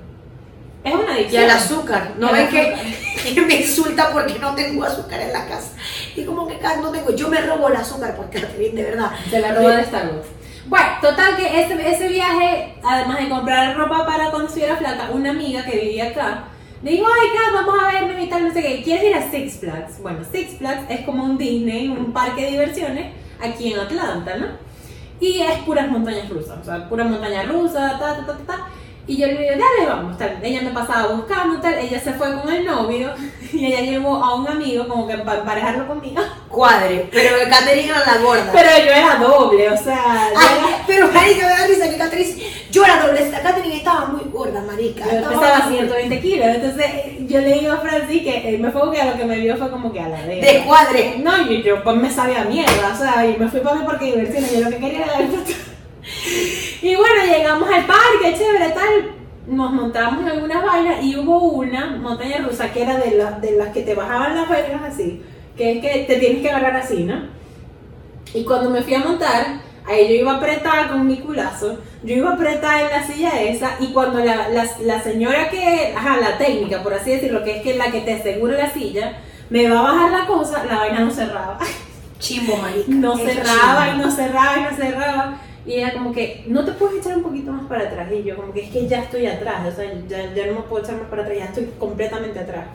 Es 0.84 0.94
una 0.94 1.12
Y 1.12 1.22
adicción. 1.22 1.44
al 1.44 1.50
azúcar, 1.50 2.12
¿no 2.18 2.30
Y 2.30 2.32
ves 2.32 2.48
que, 2.50 3.34
que 3.34 3.40
me 3.40 3.54
insulta 3.56 4.10
porque 4.12 4.38
no 4.38 4.54
tengo 4.54 4.84
azúcar 4.84 5.20
en 5.20 5.32
la 5.32 5.46
casa? 5.46 5.70
Y 6.14 6.24
como 6.24 6.46
que 6.46 6.58
no 6.82 6.90
tengo, 6.90 7.10
yo 7.14 7.28
me 7.28 7.40
robo 7.40 7.68
el 7.68 7.76
azúcar 7.76 8.14
por 8.14 8.30
Catherine, 8.30 8.74
de 8.82 8.90
verdad. 8.90 9.10
Se 9.30 9.40
la 9.40 9.54
roba 9.54 9.76
de 9.76 9.84
Starbucks. 9.84 10.37
Bueno, 10.68 10.86
total 11.00 11.34
que 11.36 11.62
ese, 11.62 11.90
ese 11.90 12.08
viaje, 12.08 12.74
además 12.84 13.20
de 13.20 13.30
comprar 13.30 13.74
ropa 13.74 14.04
para 14.04 14.30
cuando 14.30 14.48
estuviera 14.48 14.76
flaca, 14.76 15.08
una 15.12 15.30
amiga 15.30 15.64
que 15.64 15.78
vivía 15.78 16.10
acá, 16.10 16.44
le 16.82 16.90
dijo, 16.90 17.06
ay, 17.06 17.28
Kat, 17.34 17.54
vamos 17.54 17.82
a 17.82 17.90
verme 17.90 18.22
y 18.22 18.28
tal, 18.28 18.46
no 18.46 18.52
sé 18.52 18.62
qué, 18.62 18.82
¿quieres 18.82 19.04
ir 19.04 19.14
a 19.14 19.30
Six 19.30 19.60
Flags? 19.60 20.02
Bueno, 20.02 20.18
Six 20.30 20.58
Flags 20.58 20.82
es 20.90 21.00
como 21.06 21.24
un 21.24 21.38
Disney, 21.38 21.88
un 21.88 22.12
parque 22.12 22.42
de 22.42 22.50
diversiones 22.50 23.14
aquí 23.40 23.72
en 23.72 23.80
Atlanta, 23.80 24.36
¿no? 24.36 24.46
Y 25.20 25.40
es 25.40 25.58
puras 25.60 25.90
montañas 25.90 26.28
rusas, 26.28 26.58
o 26.60 26.64
sea, 26.64 26.86
pura 26.86 27.04
montaña 27.04 27.44
rusa, 27.44 27.98
ta, 27.98 28.16
ta, 28.16 28.26
ta, 28.26 28.36
ta, 28.36 28.44
ta. 28.46 28.66
Y 29.08 29.16
yo 29.16 29.26
le 29.26 29.32
dije, 29.38 29.50
dale, 29.52 29.88
vamos, 29.88 30.18
tal. 30.18 30.38
Ella 30.42 30.60
me 30.60 30.70
pasaba 30.70 31.14
buscando, 31.14 31.58
tal. 31.60 31.74
Ella 31.78 31.98
se 31.98 32.12
fue 32.12 32.30
con 32.40 32.52
el 32.52 32.64
novio 32.66 33.10
y 33.52 33.64
ella 33.64 33.80
llevó 33.80 34.22
a 34.22 34.34
un 34.34 34.46
amigo 34.46 34.86
como 34.86 35.08
que 35.08 35.16
para 35.18 35.38
emparejarlo 35.40 35.88
conmigo. 35.88 36.20
Cuadre, 36.48 37.08
pero 37.10 37.36
Catherine 37.48 37.88
era 37.88 38.00
la 38.04 38.18
gorda. 38.22 38.50
Pero 38.52 38.68
yo 38.84 38.90
era 38.92 39.16
doble, 39.16 39.70
o 39.70 39.76
sea, 39.76 40.30
yo 40.32 40.38
Ay, 40.38 40.58
era- 40.68 40.84
pero 40.86 41.08
marica, 41.08 41.46
me 41.46 41.52
da 41.58 41.66
risa 41.66 41.90
que 41.90 41.96
Catherine, 41.96 42.42
yo 42.70 42.84
era 42.84 43.06
doble, 43.06 43.30
Catherine 43.30 43.76
estaba 43.76 44.06
muy 44.06 44.24
gorda, 44.30 44.60
marica. 44.62 45.04
Yo 45.04 45.10
estaba- 45.18 45.40
pesaba 45.40 45.68
120 45.68 46.20
kilos, 46.20 46.46
entonces 46.48 46.86
yo 47.28 47.40
le 47.40 47.52
digo 47.60 47.72
a 47.72 47.76
Francis 47.78 48.22
que 48.22 48.54
eh, 48.54 48.58
me 48.58 48.70
fue 48.70 48.90
que 48.92 49.00
a 49.00 49.04
lo 49.10 49.16
que 49.16 49.24
me 49.24 49.36
vio 49.36 49.56
fue 49.56 49.70
como 49.70 49.92
que 49.92 50.00
a 50.00 50.08
la 50.08 50.22
de. 50.24 50.36
de 50.40 50.62
cuadre. 50.66 51.16
No, 51.22 51.50
y 51.50 51.62
yo 51.62 51.82
pues 51.82 51.96
me 51.96 52.10
sabía 52.10 52.44
mierda, 52.44 52.92
o 52.94 52.98
sea, 52.98 53.26
y 53.26 53.36
me 53.38 53.48
fui 53.48 53.60
para 53.60 53.76
mí 53.76 53.82
porque 53.86 54.06
diversión, 54.06 54.44
yo 54.52 54.60
lo 54.68 54.70
que 54.70 54.78
quería 54.78 55.04
era 55.04 55.14
foto. 55.28 55.52
Y 56.82 56.94
bueno, 56.94 57.24
llegamos 57.24 57.68
al 57.68 57.84
parque, 57.86 58.34
chévere, 58.36 58.70
tal. 58.70 59.10
Nos 59.48 59.72
montamos 59.72 60.20
en 60.22 60.28
algunas 60.28 60.64
vainas 60.64 61.02
y 61.02 61.16
hubo 61.16 61.38
una 61.38 61.86
montaña 61.96 62.38
rusa 62.38 62.70
que 62.72 62.82
era 62.82 62.98
de, 62.98 63.12
las 63.16 63.40
de 63.40 63.52
las 63.52 63.70
que 63.70 63.82
te 63.82 63.94
bajaban 63.94 64.34
las 64.34 64.48
vainas 64.48 64.82
así, 64.82 65.22
que 65.56 65.72
es 65.72 65.80
que 65.80 66.04
te 66.04 66.16
tienes 66.20 66.42
que 66.42 66.50
agarrar 66.50 66.76
así, 66.76 67.04
¿no? 67.04 67.22
Y 68.34 68.44
cuando 68.44 68.68
me 68.70 68.82
fui 68.82 68.94
a 68.94 68.98
montar, 69.00 69.60
ahí 69.86 70.06
yo 70.08 70.14
iba 70.14 70.36
apretada 70.36 70.88
con 70.88 71.06
mi 71.06 71.16
culazo, 71.18 71.78
yo 72.04 72.14
iba 72.14 72.32
apretada 72.34 72.82
en 72.82 72.90
la 72.90 73.06
silla 73.06 73.40
esa, 73.40 73.76
y 73.80 73.86
cuando 73.88 74.18
la, 74.22 74.50
la, 74.50 74.68
la 74.82 75.02
señora 75.02 75.48
que, 75.48 75.94
ajá, 75.96 76.18
la 76.18 76.36
técnica, 76.36 76.82
por 76.82 76.92
así 76.92 77.12
decirlo, 77.12 77.42
que 77.42 77.56
es 77.56 77.62
que 77.62 77.74
la 77.74 77.90
que 77.90 78.02
te 78.02 78.12
asegura 78.14 78.56
la 78.58 78.70
silla, 78.70 79.18
me 79.48 79.68
va 79.68 79.80
a 79.80 79.82
bajar 79.82 80.10
la 80.12 80.26
cosa, 80.26 80.62
la 80.64 80.76
vaina 80.76 81.00
no 81.00 81.10
cerraba. 81.10 81.58
Chimbo, 82.18 82.56
marica. 82.56 82.84
No 82.88 83.14
Eso 83.14 83.24
cerraba 83.24 83.86
y 83.88 83.90
chimbo. 83.92 84.04
no 84.04 84.10
cerraba 84.10 84.58
y 84.58 84.62
no 84.62 84.76
cerraba. 84.76 85.38
Y 85.68 85.74
ella 85.74 85.92
como 85.92 86.14
que, 86.14 86.44
no 86.46 86.64
te 86.64 86.72
puedes 86.72 86.98
echar 86.98 87.18
un 87.18 87.22
poquito 87.22 87.52
más 87.52 87.66
para 87.66 87.84
atrás. 87.84 88.10
Y 88.10 88.22
yo 88.22 88.36
como 88.36 88.54
que 88.54 88.64
es 88.64 88.70
que 88.70 88.88
ya 88.88 89.00
estoy 89.00 89.26
atrás, 89.26 89.70
o 89.70 89.76
sea, 89.76 89.84
ya, 90.08 90.34
ya 90.34 90.46
no 90.46 90.54
me 90.54 90.60
puedo 90.62 90.82
echar 90.82 90.96
más 90.96 91.10
para 91.10 91.22
atrás, 91.22 91.36
ya 91.36 91.44
estoy 91.44 91.68
completamente 91.78 92.38
atrás. 92.38 92.68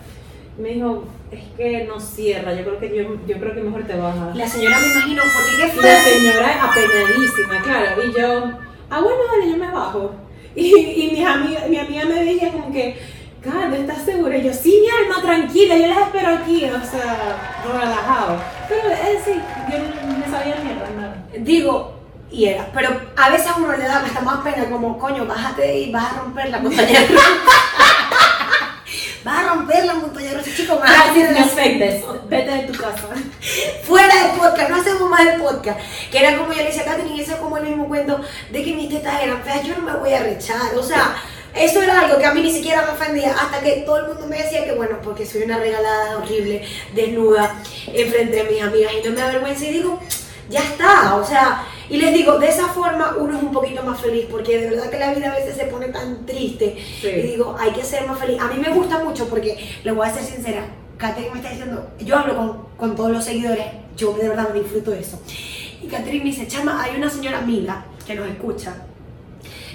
Y 0.60 0.62
me 0.62 0.70
dijo, 0.70 1.04
es 1.32 1.40
que 1.58 1.86
no 1.86 2.00
cierra, 2.00 2.54
yo 2.54 2.64
creo 2.64 2.80
que 2.80 2.96
yo, 2.96 3.18
yo 3.26 3.40
creo 3.40 3.56
que 3.56 3.62
mejor 3.62 3.84
te 3.86 3.96
bajas. 3.96 4.36
La 4.36 4.48
señora 4.48 4.80
me 4.80 4.92
imagino, 4.92 5.24
porque 5.24 5.64
qué 5.64 5.72
fue. 5.72 5.84
la 5.84 6.04
señora 6.04 6.64
apenadísima, 6.66 7.64
claro. 7.64 8.04
Y 8.04 8.14
yo, 8.14 8.60
ah, 8.92 9.02
bueno, 9.02 9.22
dale, 9.32 9.52
yo 9.52 9.58
me 9.58 9.72
bajo. 9.72 10.12
Y, 10.56 10.68
y 10.68 11.12
mi, 11.14 11.26
amiga, 11.26 11.62
mi 11.68 11.80
amiga 11.80 12.06
me 12.06 12.26
decía 12.26 12.52
como 12.52 12.72
que, 12.72 12.96
Carlos, 13.42 13.80
¿estás 13.80 14.06
segura? 14.06 14.38
Y 14.38 14.44
yo, 14.44 14.54
sí, 14.54 14.84
mi 14.84 14.88
alma, 14.88 15.20
tranquila, 15.20 15.76
yo 15.76 15.88
las 15.88 15.98
espero 15.98 16.30
aquí, 16.30 16.64
o 16.66 16.86
sea, 16.86 17.60
relajado. 17.66 18.38
Pero 18.70 18.90
es 18.92 19.24
sí, 19.26 19.32
yo 19.72 19.80
no 19.80 20.18
me 20.20 20.28
sabía 20.28 20.58
mierda, 20.64 20.90
nada. 20.96 21.26
Digo, 21.40 21.93
y 22.34 22.46
era, 22.46 22.68
pero 22.74 23.00
a 23.16 23.30
veces 23.30 23.48
a 23.48 23.58
uno 23.58 23.78
le 23.78 23.84
da 23.84 24.00
hasta 24.00 24.22
más 24.22 24.42
pena, 24.44 24.68
como, 24.68 24.98
coño, 24.98 25.24
bájate 25.28 25.78
y 25.78 25.92
vas 25.92 26.14
a 26.14 26.20
romper 26.22 26.50
la 26.50 26.58
montaña 26.58 27.00
rusa. 27.08 27.24
vas 29.24 29.38
a 29.38 29.50
romper 29.50 29.86
la 29.86 29.94
montaña 29.94 30.34
rusa, 30.34 30.50
chicos, 30.56 30.76
me 30.78 30.82
vas 30.82 30.90
a 30.90 31.04
Francis, 31.04 31.30
decir 31.30 31.40
no 31.40 31.46
afectes, 31.46 32.04
vete 32.28 32.52
de 32.52 32.64
tu 32.64 32.74
casa. 32.74 33.08
fuera 33.84 34.16
del 34.16 34.40
podcast, 34.40 34.70
no 34.72 34.78
hacemos 34.78 35.10
más 35.12 35.22
el 35.28 35.42
podcast. 35.42 35.80
Que 36.12 36.18
era 36.18 36.36
como 36.36 36.52
yo 36.54 36.58
le 36.58 36.66
decía 36.66 36.82
a 36.82 36.86
Katherine, 36.86 37.16
y 37.16 37.22
ese 37.22 37.34
es 37.34 37.38
como 37.38 37.56
el 37.58 37.66
mismo 37.66 37.88
cuento 37.88 38.20
de 38.52 38.64
que 38.64 38.74
mis 38.74 38.90
tetas 38.90 39.22
eran 39.22 39.44
feas, 39.44 39.64
yo 39.64 39.76
no 39.78 39.84
me 39.84 39.96
voy 40.00 40.14
a 40.14 40.24
rechar, 40.24 40.76
o 40.76 40.82
sea, 40.82 41.16
eso 41.54 41.84
era 41.84 42.00
algo 42.00 42.18
que 42.18 42.26
a 42.26 42.34
mí 42.34 42.42
ni 42.42 42.52
siquiera 42.52 42.82
me 42.82 42.94
ofendía, 42.94 43.36
hasta 43.40 43.60
que 43.60 43.84
todo 43.86 43.98
el 43.98 44.08
mundo 44.08 44.26
me 44.26 44.42
decía 44.42 44.66
que 44.66 44.72
bueno, 44.72 44.98
porque 45.04 45.24
soy 45.24 45.44
una 45.44 45.60
regalada 45.60 46.18
horrible, 46.18 46.68
desnuda, 46.96 47.62
enfrente 47.94 48.38
de 48.38 48.44
mis 48.46 48.64
amigas, 48.64 48.92
y 49.00 49.08
no 49.08 49.14
me 49.14 49.22
avergüenza, 49.22 49.66
y 49.66 49.74
digo, 49.74 50.00
ya 50.50 50.60
está, 50.62 51.16
o 51.16 51.26
sea, 51.26 51.64
y 51.90 51.98
les 51.98 52.14
digo, 52.14 52.40
de 52.40 52.48
esa 52.48 52.68
forma 52.68 53.16
uno 53.20 53.38
es 53.38 53.44
un 53.44 53.52
poquito 53.52 53.84
más 53.84 54.00
feliz, 54.02 54.26
porque 54.30 54.58
de 54.60 54.70
verdad 54.70 54.90
que 54.90 55.00
la 55.00 55.14
vida 55.14 55.32
a 55.32 55.36
veces 55.36 55.56
se 55.56 55.66
pone 55.66 55.88
tan 55.90 56.26
triste, 56.26 56.78
Sí. 57.02 57.08
y 57.08 57.22
digo, 57.24 57.56
hay 57.60 57.72
que 57.72 57.84
ser 57.84 58.08
más 58.08 58.20
feliz. 58.20 58.40
A 58.42 58.48
mí 58.48 58.60
me 58.60 58.74
gusta 58.74 59.00
mucho 59.04 59.28
porque, 59.28 59.58
le 59.84 59.92
voy 59.92 60.08
a 60.08 60.14
ser 60.14 60.24
sincera, 60.24 60.66
Katherine 60.98 61.32
me 61.34 61.40
está 61.40 61.50
diciendo, 61.52 61.90
yo 62.00 62.18
hablo 62.18 62.36
con, 62.36 62.62
con 62.78 62.96
todos 62.96 63.12
los 63.12 63.24
seguidores, 63.24 63.66
yo 63.98 64.14
de 64.14 64.30
verdad 64.30 64.50
me 64.54 64.60
disfruto 64.62 64.92
de 64.92 65.00
eso. 65.02 65.20
Y 65.82 65.88
Katherine 65.88 66.24
me 66.24 66.30
dice, 66.32 66.48
chama, 66.48 66.82
hay 66.82 66.96
una 66.96 67.10
señora 67.10 67.42
Mila 67.42 67.86
que 68.08 68.16
nos 68.16 68.28
escucha, 68.30 68.76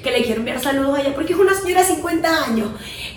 que 0.09 0.19
le 0.19 0.25
quiero 0.25 0.41
enviar 0.41 0.61
saludos 0.61 0.99
a 0.99 1.03
ella, 1.03 1.15
porque 1.15 1.33
es 1.33 1.39
una 1.39 1.55
señora 1.55 1.83
de 1.83 1.89
50 1.89 2.45
años, 2.45 2.71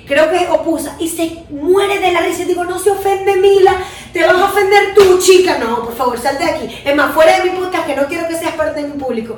creo 0.05 0.29
que 0.29 0.47
opusa, 0.49 0.95
y 0.99 1.07
se 1.07 1.43
muere 1.49 1.99
de 1.99 2.11
la 2.11 2.21
risa 2.21 2.45
digo, 2.45 2.63
no 2.65 2.77
se 2.79 2.91
ofende 2.91 3.35
Mila, 3.37 3.75
te 4.11 4.23
vas 4.23 4.35
a 4.35 4.45
ofender 4.45 4.93
tú, 4.93 5.19
chica, 5.19 5.57
no, 5.57 5.83
por 5.85 5.95
favor, 5.95 6.19
salte 6.19 6.43
de 6.43 6.51
aquí. 6.51 6.81
Es 6.83 6.95
más, 6.95 7.13
fuera 7.13 7.37
de 7.39 7.49
mi 7.49 7.57
podcast, 7.57 7.87
que 7.87 7.95
no 7.95 8.07
quiero 8.07 8.27
que 8.27 8.35
seas 8.35 8.55
parte 8.55 8.81
de 8.81 8.89
mi 8.89 8.99
público, 8.99 9.37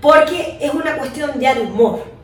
porque 0.00 0.58
es 0.60 0.72
una 0.72 0.96
cuestión 0.96 1.38
ya 1.38 1.54
de 1.54 1.62
humor 1.62 2.14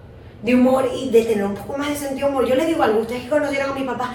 de 0.42 0.54
humor 0.54 0.90
y 0.96 1.10
de 1.10 1.22
tener 1.24 1.44
un 1.44 1.54
poco 1.54 1.76
más 1.76 1.90
de 1.90 1.96
sentido 1.96 2.28
de 2.28 2.32
humor. 2.32 2.48
Yo 2.48 2.54
les 2.54 2.66
digo 2.66 2.82
algo, 2.82 3.00
ustedes 3.00 3.24
que 3.24 3.28
conocieron 3.28 3.72
a 3.72 3.74
mi 3.74 3.82
papá, 3.82 4.14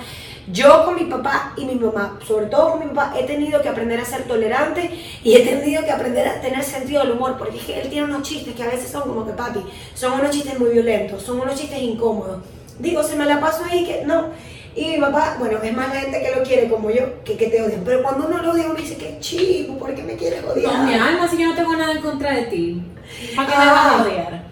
yo 0.51 0.85
con 0.85 0.95
mi 0.95 1.05
papá 1.05 1.53
y 1.57 1.65
mi 1.65 1.75
mamá, 1.75 2.19
sobre 2.27 2.45
todo 2.47 2.71
con 2.71 2.79
mi 2.79 2.85
papá, 2.87 3.13
he 3.19 3.23
tenido 3.23 3.61
que 3.61 3.69
aprender 3.69 3.99
a 3.99 4.05
ser 4.05 4.23
tolerante 4.23 4.91
y 5.23 5.35
he 5.35 5.41
tenido 5.41 5.83
que 5.83 5.91
aprender 5.91 6.27
a 6.27 6.41
tener 6.41 6.63
sentido 6.63 7.01
del 7.03 7.11
humor, 7.13 7.35
porque 7.37 7.57
es 7.57 7.63
que 7.63 7.81
él 7.81 7.89
tiene 7.89 8.05
unos 8.05 8.23
chistes 8.23 8.53
que 8.55 8.63
a 8.63 8.67
veces 8.67 8.89
son 8.91 9.03
como 9.03 9.25
que 9.25 9.33
papi, 9.33 9.59
son 9.93 10.13
unos 10.19 10.29
chistes 10.31 10.59
muy 10.59 10.69
violentos, 10.69 11.23
son 11.23 11.39
unos 11.39 11.55
chistes 11.59 11.79
incómodos. 11.81 12.41
Digo, 12.79 13.01
se 13.03 13.15
me 13.15 13.25
la 13.25 13.39
paso 13.39 13.63
ahí 13.69 13.85
que 13.85 14.03
no. 14.05 14.27
Y 14.75 14.87
mi 14.87 14.97
papá, 14.99 15.37
bueno, 15.39 15.59
es 15.63 15.73
más 15.73 15.87
la 15.87 16.01
gente 16.01 16.21
que 16.21 16.35
lo 16.37 16.43
quiere 16.43 16.67
como 16.67 16.89
yo, 16.91 17.23
que, 17.23 17.37
que 17.37 17.47
te 17.47 17.61
odian. 17.61 17.81
Pero 17.85 18.03
cuando 18.03 18.27
uno 18.27 18.41
lo 18.41 18.51
odia, 18.51 18.65
uno 18.65 18.75
dice 18.75 18.97
que 18.97 19.17
chico, 19.21 19.77
¿por 19.77 19.95
qué 19.95 20.03
me 20.03 20.17
quieres 20.17 20.43
odiar? 20.43 20.73
No, 20.73 20.83
mi 20.83 20.93
alma, 20.93 21.27
si 21.29 21.37
yo 21.37 21.47
no 21.47 21.55
tengo 21.55 21.73
nada 21.77 21.93
en 21.93 22.01
contra 22.01 22.33
de 22.35 22.41
ti, 22.47 22.81
¿para 23.37 23.47
qué 23.49 23.57
me 23.57 23.63
Ah. 23.63 23.71
vas 23.73 23.93
a 23.93 24.03
odiar? 24.03 24.43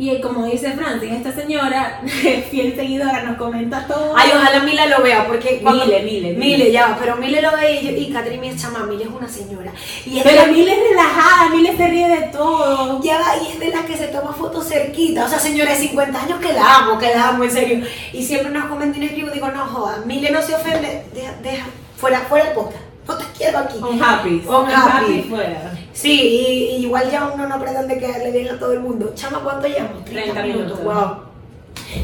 Y 0.00 0.18
como 0.22 0.46
dice 0.46 0.72
Francis, 0.72 1.12
esta 1.12 1.30
señora, 1.30 2.00
fiel 2.50 2.74
seguidora, 2.74 3.22
nos 3.22 3.36
comenta 3.36 3.86
todo. 3.86 4.14
Ay, 4.16 4.30
ojalá 4.34 4.60
Mila 4.60 4.86
lo 4.86 5.02
vea, 5.02 5.26
porque 5.26 5.60
cuando... 5.62 5.84
Mile, 5.84 6.02
Mile, 6.02 6.32
Mile. 6.32 6.38
Mile, 6.38 6.72
ya, 6.72 6.96
pero 6.98 7.16
Mile 7.16 7.42
lo 7.42 7.54
ve 7.54 7.74
y, 7.74 7.84
yo, 7.84 7.90
y 7.90 8.10
Catherine 8.10 8.50
dice, 8.50 8.62
chama, 8.62 8.86
Mile 8.86 9.04
es 9.04 9.10
una 9.10 9.28
señora. 9.28 9.70
Y 10.06 10.16
es 10.16 10.24
Pero 10.24 10.50
Mile 10.50 10.72
es 10.72 10.88
relajada, 10.88 11.50
Mile 11.50 11.76
se 11.76 11.86
ríe 11.86 12.08
de 12.08 12.22
todo. 12.28 13.02
ya 13.02 13.18
va, 13.18 13.36
y 13.44 13.52
es 13.52 13.60
de 13.60 13.68
las 13.68 13.84
que 13.84 13.98
se 13.98 14.08
toma 14.08 14.32
fotos 14.32 14.66
cerquita. 14.66 15.26
O 15.26 15.28
sea, 15.28 15.38
señora 15.38 15.72
de 15.72 15.76
50 15.76 16.22
años 16.22 16.40
que 16.40 16.54
la 16.54 16.76
amo, 16.76 16.98
que 16.98 17.14
la 17.14 17.28
amo, 17.28 17.44
en 17.44 17.50
serio. 17.50 17.86
Y 18.14 18.22
siempre 18.22 18.50
nos 18.52 18.70
comenta 18.70 18.96
y 18.96 19.00
nos 19.02 19.10
escribo, 19.10 19.30
digo, 19.30 19.48
no 19.48 19.66
joda, 19.66 20.02
Mile 20.06 20.30
no 20.30 20.40
se 20.40 20.54
ofende, 20.54 21.04
deja, 21.12 21.34
deja, 21.42 21.66
fuera, 21.98 22.20
fuera 22.20 22.48
el 22.48 22.54
podcast. 22.54 22.89
No 23.08 23.16
te 23.16 23.24
quiero 23.36 23.58
aquí. 23.58 23.78
On 23.82 24.02
happy. 24.02 24.42
On 24.46 24.66
happy. 24.70 25.22
fuera. 25.22 25.72
Sí, 25.92 26.12
y, 26.20 26.76
y 26.76 26.82
igual 26.84 27.10
ya 27.10 27.30
uno 27.34 27.46
no 27.48 27.58
pretende 27.58 27.98
que 27.98 28.06
le 28.06 28.30
bien 28.30 28.54
a 28.54 28.58
todo 28.58 28.72
el 28.72 28.80
mundo. 28.80 29.12
Chama, 29.14 29.40
¿cuánto 29.40 29.66
llevamos? 29.66 30.04
30 30.04 30.42
minutos. 30.42 30.84
Wow. 30.84 31.16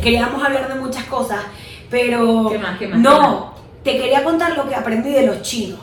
queríamos 0.02 0.42
hablar 0.42 0.68
de 0.72 0.80
muchas 0.80 1.04
cosas, 1.04 1.40
pero 1.90 2.48
¿Qué 2.50 2.59
más, 2.59 2.78
qué 2.78 2.88
más, 2.88 2.98
no, 2.98 3.54
te 3.85 3.96
quería 3.96 4.24
contar 4.24 4.56
lo 4.56 4.68
que 4.68 4.74
aprendí 4.74 5.11
de 5.12 5.26
los 5.26 5.42
chinos. 5.42 5.78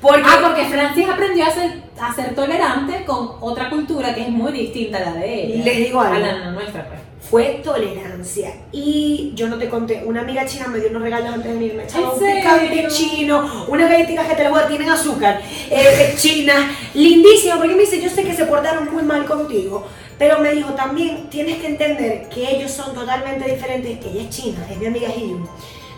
Porque, 0.00 0.22
Ah, 0.24 0.38
porque 0.42 0.66
Francis 0.66 1.08
aprendió 1.08 1.46
a 1.46 1.50
ser, 1.50 1.82
a 1.98 2.14
ser 2.14 2.34
tolerante 2.34 3.04
con 3.04 3.30
otra 3.40 3.70
cultura 3.70 4.14
que 4.14 4.22
es 4.22 4.28
muy 4.28 4.52
distinta 4.52 4.98
a 4.98 5.00
la 5.00 5.12
de 5.14 5.44
ella. 5.46 5.64
Les 5.64 5.76
digo 5.78 6.00
algo. 6.00 6.14
A 6.14 6.18
la 6.18 6.50
nuestra, 6.50 6.86
pues. 6.86 7.00
Fue 7.30 7.60
tolerancia. 7.64 8.52
Y 8.72 9.32
yo 9.34 9.48
no 9.48 9.56
te 9.58 9.68
conté, 9.68 10.02
una 10.04 10.20
amiga 10.20 10.44
china 10.46 10.68
me 10.68 10.78
dio 10.78 10.90
unos 10.90 11.02
regalos 11.02 11.34
antes 11.34 11.44
de 11.46 11.52
venir, 11.54 11.74
me 11.74 11.84
echaba 11.84 12.12
¿En 12.16 12.22
un 12.22 12.36
picante 12.36 12.88
chino, 12.88 13.66
unas 13.68 13.90
galletitas 13.90 14.28
que 14.28 14.34
te 14.34 14.42
las 14.42 14.52
voy 14.52 14.62
a 14.62 14.68
tienen 14.68 14.90
azúcar, 14.90 15.40
eh, 15.70 16.14
chinas, 16.16 16.70
lindísimo, 16.94 17.56
porque 17.56 17.74
me 17.74 17.80
dice, 17.80 18.00
yo 18.00 18.10
sé 18.10 18.24
que 18.24 18.34
se 18.34 18.44
portaron 18.44 18.92
muy 18.92 19.02
mal 19.02 19.24
contigo, 19.24 19.86
pero 20.18 20.38
me 20.38 20.52
dijo 20.54 20.74
también, 20.74 21.28
tienes 21.30 21.58
que 21.58 21.68
entender 21.68 22.28
que 22.28 22.56
ellos 22.56 22.70
son 22.70 22.94
totalmente 22.94 23.50
diferentes, 23.50 23.98
ella 24.04 24.22
es 24.22 24.30
china, 24.30 24.66
es 24.70 24.78
mi 24.78 24.86
amiga 24.86 25.08
Hiyu, 25.08 25.48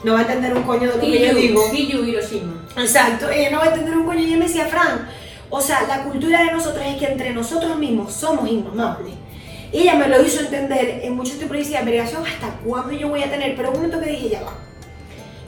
no 0.04 0.12
va 0.12 0.20
a 0.20 0.22
entender 0.22 0.54
un 0.54 0.62
coño 0.62 0.88
de 0.88 0.94
lo 0.94 1.00
que 1.00 1.28
yo 1.28 1.34
digo. 1.34 1.70
Giyu 1.70 2.04
Hiroshima. 2.04 2.66
Exacto, 2.76 3.28
ella 3.30 3.50
no 3.50 3.58
va 3.58 3.64
a 3.64 3.68
entender 3.68 3.96
un 3.96 4.06
coño 4.06 4.20
y 4.20 4.26
ella 4.26 4.36
me 4.38 4.46
decía, 4.46 4.66
Fran, 4.66 5.08
o 5.50 5.60
sea, 5.60 5.86
la 5.88 6.04
cultura 6.04 6.44
de 6.44 6.52
nosotros 6.52 6.84
es 6.86 6.96
que 6.96 7.06
entre 7.06 7.32
nosotros 7.32 7.76
mismos 7.76 8.12
somos 8.12 8.48
inmamables. 8.48 9.25
Y 9.72 9.82
ella 9.82 9.94
me 9.94 10.08
lo 10.08 10.22
hizo 10.22 10.40
entender 10.40 11.00
en 11.02 11.16
mucho 11.16 11.34
tiempo 11.36 11.54
y 11.54 11.58
decía, 11.58 11.82
vergación, 11.82 12.24
¿hasta 12.26 12.48
cuándo 12.64 12.92
yo 12.92 13.08
voy 13.08 13.22
a 13.22 13.30
tener? 13.30 13.56
Pero 13.56 13.70
un 13.70 13.76
momento 13.76 14.00
que 14.00 14.10
dije, 14.10 14.28
ya 14.30 14.42
va. 14.42 14.54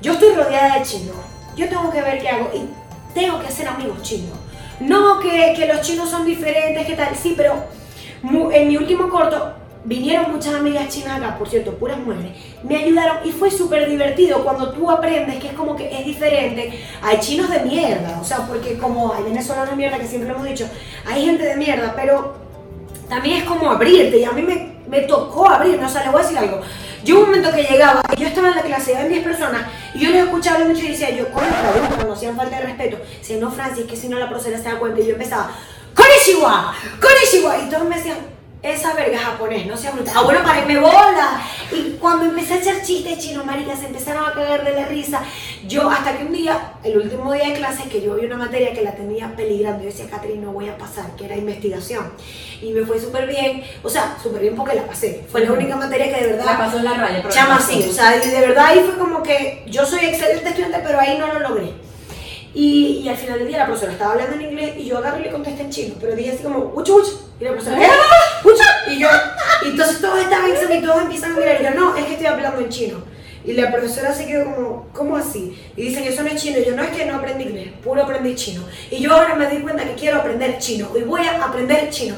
Yo 0.03 0.13
estoy 0.13 0.35
rodeada 0.35 0.79
de 0.79 0.85
chinos, 0.85 1.17
yo 1.57 1.69
tengo 1.69 1.91
que 1.91 2.01
ver 2.01 2.21
qué 2.21 2.29
hago 2.29 2.51
y 2.55 2.69
tengo 3.15 3.41
que 3.41 3.49
hacer 3.49 3.67
amigos 3.67 4.03
chinos. 4.03 4.39
No 4.81 5.19
que, 5.19 5.55
que 5.57 5.67
los 5.67 5.81
chinos 5.81 6.09
son 6.09 6.25
diferentes, 6.25 6.87
que 6.87 6.95
tal, 6.95 7.15
sí, 7.17 7.35
pero 7.37 7.65
en 8.53 8.69
mi 8.69 8.77
último 8.77 9.09
corto 9.09 9.55
vinieron 9.85 10.31
muchas 10.33 10.55
amigas 10.55 10.89
chinas 10.89 11.19
acá, 11.19 11.39
por 11.39 11.49
cierto, 11.49 11.75
puras 11.75 11.99
mujeres, 11.99 12.33
me 12.63 12.77
ayudaron 12.77 13.27
y 13.27 13.33
fue 13.33 13.51
súper 13.51 13.89
divertido 13.89 14.45
cuando 14.45 14.71
tú 14.73 14.91
aprendes 14.91 15.37
que 15.37 15.49
es 15.49 15.55
como 15.55 15.75
que 15.75 15.91
es 15.91 16.05
diferente. 16.05 16.85
Hay 17.03 17.19
chinos 17.21 17.51
de 17.51 17.61
mierda, 17.61 18.19
o 18.21 18.25
sea, 18.25 18.47
porque 18.47 18.77
como 18.77 19.13
hay 19.13 19.25
venezolanos 19.25 19.71
de 19.71 19.77
mierda, 19.77 19.99
que 19.99 20.07
siempre 20.07 20.31
hemos 20.31 20.45
dicho, 20.45 20.69
hay 21.07 21.25
gente 21.25 21.45
de 21.45 21.57
mierda, 21.57 21.95
pero 21.97 22.48
también 23.09 23.39
es 23.39 23.45
como 23.45 23.71
abrirte 23.71 24.19
y 24.19 24.25
a 24.25 24.33
mí 24.33 24.43
me, 24.43 24.77
me 24.89 25.01
tocó 25.01 25.49
abrirme, 25.49 25.85
o 25.85 25.89
sea, 25.89 26.03
les 26.03 26.13
voy 26.13 26.21
a 26.21 26.25
decir 26.25 26.39
algo. 26.39 26.61
Yo 27.05 27.21
un 27.21 27.27
momento 27.27 27.51
que 27.53 27.63
llegaba, 27.63 28.03
y 28.17 28.21
yo 28.21 28.29
estaba 28.29 28.49
en 28.49 28.57
la 28.57 28.63
clase, 28.63 28.97
había 28.97 29.09
10 29.09 29.25
personas, 29.25 29.63
y 29.95 30.01
yo 30.01 30.11
les 30.11 30.25
escuchaba 30.25 30.65
mucho 30.65 30.85
y 30.85 30.89
decía, 30.89 31.11
yo, 31.11 31.31
con 31.31 31.43
la 31.43 31.89
cuando 31.95 32.13
hacían 32.13 32.37
falta 32.37 32.59
de 32.59 32.67
respeto, 32.67 32.99
decía, 33.19 33.39
no, 33.39 33.51
Francis, 33.51 33.87
que 33.87 33.97
si 33.97 34.09
no 34.09 34.19
la 34.19 34.29
profesora 34.29 34.59
se 34.59 34.65
da 34.65 34.79
cuenta, 34.79 35.01
y 35.01 35.07
yo 35.07 35.13
empezaba, 35.13 35.51
¡Konnichiwa! 35.95 36.75
¡Konnichiwa! 37.01 37.59
Y 37.59 37.71
todos 37.71 37.89
me 37.89 37.97
decían, 37.97 38.19
esa 38.61 38.93
verga 38.95 39.17
es 39.17 39.23
japonés, 39.23 39.67
no 39.67 39.77
sea 39.77 39.93
brutal. 39.93 40.15
Ah, 40.17 40.23
bueno, 40.23 40.43
parenme 40.43 40.79
bola. 40.81 41.41
Y 41.71 41.97
cuando 42.01 42.25
empecé 42.25 42.55
a 42.55 42.57
echar 42.57 42.83
chistes 42.83 43.19
chinos, 43.19 43.45
maricas, 43.45 43.79
se 43.79 43.87
empezaron 43.87 44.27
a 44.27 44.33
cagar 44.33 44.65
de 44.65 44.73
la 44.73 44.87
risa. 44.87 45.23
Yo, 45.69 45.89
hasta 45.89 46.17
que 46.17 46.25
un 46.25 46.33
día, 46.33 46.73
el 46.83 46.99
último 46.99 47.33
día 47.33 47.51
de 47.51 47.55
clase, 47.55 47.89
que 47.89 48.03
yo 48.03 48.17
vi 48.17 48.27
una 48.27 48.37
materia 48.37 48.73
que 48.73 48.83
la 48.83 48.97
tenía 48.97 49.35
peligrando, 49.37 49.85
yo 49.85 49.91
decía, 49.91 50.11
Catherine, 50.11 50.45
no 50.45 50.53
voy 50.53 50.69
a 50.69 50.77
pasar, 50.77 51.15
que 51.17 51.27
era 51.27 51.37
investigación. 51.37 52.13
Y 52.61 52.73
me 52.73 52.85
fue 52.85 52.99
súper 52.99 53.29
bien, 53.29 53.63
o 53.85 53.89
sea, 53.89 54.17
súper 54.21 54.43
bien 54.43 54.57
porque 54.57 54.75
la 54.75 54.87
pasé. 54.87 55.25
Fue 55.31 55.45
la 55.45 55.53
única 55.53 55.77
materia 55.77 56.13
que 56.13 56.25
de 56.25 56.33
verdad... 56.33 56.47
La 56.47 56.59
pasó 56.59 56.79
en 56.79 56.85
la 56.85 56.95
raya. 56.95 57.29
Chama, 57.29 57.51
la 57.51 57.57
pasó. 57.57 57.73
sí, 57.73 57.87
o 57.89 57.93
sea, 57.93 58.17
y 58.17 58.29
de 58.29 58.41
verdad 58.41 58.67
ahí 58.67 58.81
fue 58.81 58.99
como 58.99 59.23
que 59.23 59.65
yo 59.69 59.87
soy 59.87 60.07
excelente 60.07 60.49
estudiante, 60.49 60.81
pero 60.85 60.99
ahí 60.99 61.17
no 61.17 61.33
lo 61.33 61.39
logré. 61.41 61.75
Y, 62.55 63.03
y 63.05 63.09
al 63.09 63.17
final 63.17 63.39
del 63.39 63.49
día 63.49 63.59
la 63.59 63.67
profesora 63.67 63.93
estaba 63.93 64.13
hablando 64.13 64.35
en 64.35 64.43
inglés 64.43 64.75
y 64.79 64.85
yo 64.85 64.99
agarré 64.99 65.21
y 65.21 65.25
le 65.25 65.31
contesté 65.31 65.63
en 65.63 65.71
chino, 65.71 65.95
pero 66.01 66.17
dije 66.17 66.33
así 66.33 66.43
como, 66.43 66.73
ucho, 66.75 66.97
ucho. 66.97 67.31
Y 67.39 67.45
la 67.45 67.53
profesora, 67.53 67.85
¡eh! 67.85 67.89
Y 68.91 68.99
yo, 68.99 69.09
y 69.65 69.69
entonces 69.69 70.01
todos 70.01 70.21
estaban 70.21 70.51
y 70.51 70.81
todos 70.83 71.03
empiezan 71.03 71.33
a 71.33 71.37
mirar 71.37 71.61
y 71.61 71.65
yo, 71.65 71.71
no, 71.75 71.97
es 71.97 72.05
que 72.05 72.13
estoy 72.13 72.27
hablando 72.27 72.61
en 72.61 72.69
chino. 72.69 73.03
Y 73.45 73.53
la 73.53 73.71
profesora 73.71 74.13
se 74.13 74.27
quedó 74.27 74.45
como, 74.45 74.89
¿cómo 74.93 75.17
así? 75.17 75.57
Y 75.77 75.83
dicen, 75.83 76.05
eso 76.05 76.23
no 76.23 76.29
es 76.29 76.41
chino. 76.41 76.59
Y 76.59 76.65
yo, 76.65 76.75
no 76.75 76.83
es 76.83 76.91
que 76.91 77.07
no 77.07 77.17
aprendí 77.17 77.45
inglés, 77.45 77.69
puro 77.83 78.03
aprendí 78.03 78.35
chino. 78.35 78.63
Y 78.91 79.01
yo 79.01 79.15
ahora 79.15 79.35
me 79.37 79.47
doy 79.47 79.63
cuenta 79.63 79.85
que 79.85 79.95
quiero 79.95 80.19
aprender 80.19 80.59
chino 80.59 80.91
y 80.97 81.03
voy 81.03 81.23
a 81.23 81.43
aprender 81.43 81.89
chino. 81.91 82.17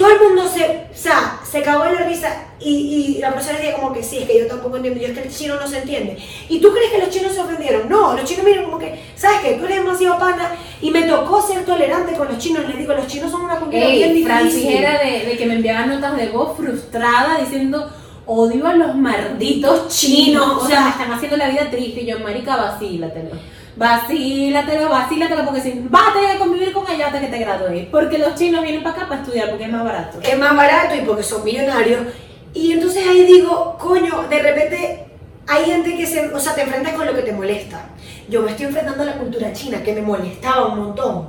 Todo 0.00 0.12
el 0.12 0.18
mundo 0.18 0.48
se, 0.48 0.64
o 0.64 0.96
sea, 0.96 1.38
se 1.44 1.60
cagó 1.60 1.84
en 1.84 1.94
la 1.94 2.04
risa 2.04 2.46
y, 2.58 2.70
y 2.70 3.18
la 3.18 3.32
profesora 3.32 3.58
decía 3.58 3.74
como 3.74 3.92
que 3.92 4.02
sí, 4.02 4.16
es 4.16 4.24
que 4.24 4.38
yo 4.38 4.46
tampoco 4.46 4.76
entiendo, 4.76 4.98
yo 4.98 5.08
es 5.08 5.12
que 5.12 5.28
el 5.28 5.30
chino 5.30 5.56
no 5.56 5.68
se 5.68 5.76
entiende. 5.76 6.16
¿Y 6.48 6.58
tú 6.58 6.72
crees 6.72 6.90
que 6.90 7.00
los 7.00 7.10
chinos 7.10 7.34
se 7.34 7.40
ofendieron? 7.42 7.86
No, 7.86 8.14
los 8.14 8.24
chinos 8.24 8.46
miran 8.46 8.64
como 8.64 8.78
que, 8.78 8.98
¿sabes 9.14 9.40
qué? 9.42 9.52
Tú 9.56 9.66
eres 9.66 9.84
demasiado 9.84 10.18
pana 10.18 10.52
y 10.80 10.90
me 10.90 11.02
tocó 11.02 11.42
ser 11.42 11.66
tolerante 11.66 12.14
con 12.14 12.28
los 12.28 12.38
chinos. 12.38 12.66
Les 12.66 12.78
digo, 12.78 12.94
los 12.94 13.06
chinos 13.08 13.30
son 13.30 13.42
una 13.42 13.56
cultura 13.56 13.88
bien 13.88 14.24
Francis 14.24 14.54
difícil. 14.54 14.78
era 14.78 14.98
de, 15.04 15.26
de 15.26 15.36
que 15.36 15.44
me 15.44 15.56
enviaban 15.56 15.90
notas 15.90 16.16
de 16.16 16.28
voz 16.30 16.56
frustrada 16.56 17.38
diciendo 17.38 17.90
odio 18.24 18.66
a 18.68 18.72
los 18.72 18.94
malditos 18.94 19.88
chinos. 19.88 20.62
O 20.62 20.66
sea, 20.66 20.80
me 20.80 20.90
están 20.92 21.12
haciendo 21.12 21.36
la 21.36 21.50
vida 21.50 21.70
triste. 21.70 22.00
Y 22.00 22.06
yo, 22.06 22.20
marica, 22.20 22.56
vacílatelo. 22.56 23.32
Vacílatelo, 23.76 24.88
vacílatelo, 24.88 25.44
porque 25.44 25.60
si 25.60 25.82
vas 25.88 26.08
a 26.08 26.12
tener 26.12 26.32
que 26.32 26.38
convivir 26.38 26.72
con 26.72 26.90
ella 26.90 27.06
hasta 27.06 27.20
que 27.20 27.28
te 27.28 27.38
gradúes. 27.38 27.86
Porque 27.86 28.18
los 28.18 28.34
chinos 28.34 28.62
vienen 28.62 28.82
para 28.82 28.96
acá 28.96 29.08
para 29.08 29.22
estudiar, 29.22 29.50
porque 29.50 29.64
es 29.64 29.70
más 29.70 29.84
barato. 29.84 30.18
es 30.22 30.38
más 30.38 30.56
barato 30.56 30.94
y 30.94 31.00
porque 31.00 31.22
son 31.22 31.44
millonarios. 31.44 32.00
Y 32.52 32.72
entonces 32.72 33.06
ahí 33.06 33.24
digo, 33.24 33.76
coño, 33.78 34.24
de 34.28 34.42
repente 34.42 35.06
hay 35.46 35.64
gente 35.64 35.96
que 35.96 36.06
se, 36.06 36.28
o 36.28 36.40
sea, 36.40 36.54
te 36.54 36.62
enfrentas 36.62 36.94
con 36.94 37.06
lo 37.06 37.14
que 37.14 37.22
te 37.22 37.32
molesta. 37.32 37.86
Yo 38.28 38.42
me 38.42 38.50
estoy 38.50 38.66
enfrentando 38.66 39.02
a 39.02 39.06
la 39.06 39.18
cultura 39.18 39.52
china, 39.52 39.82
que 39.82 39.94
me 39.94 40.02
molestaba 40.02 40.66
un 40.66 40.78
montón. 40.78 41.28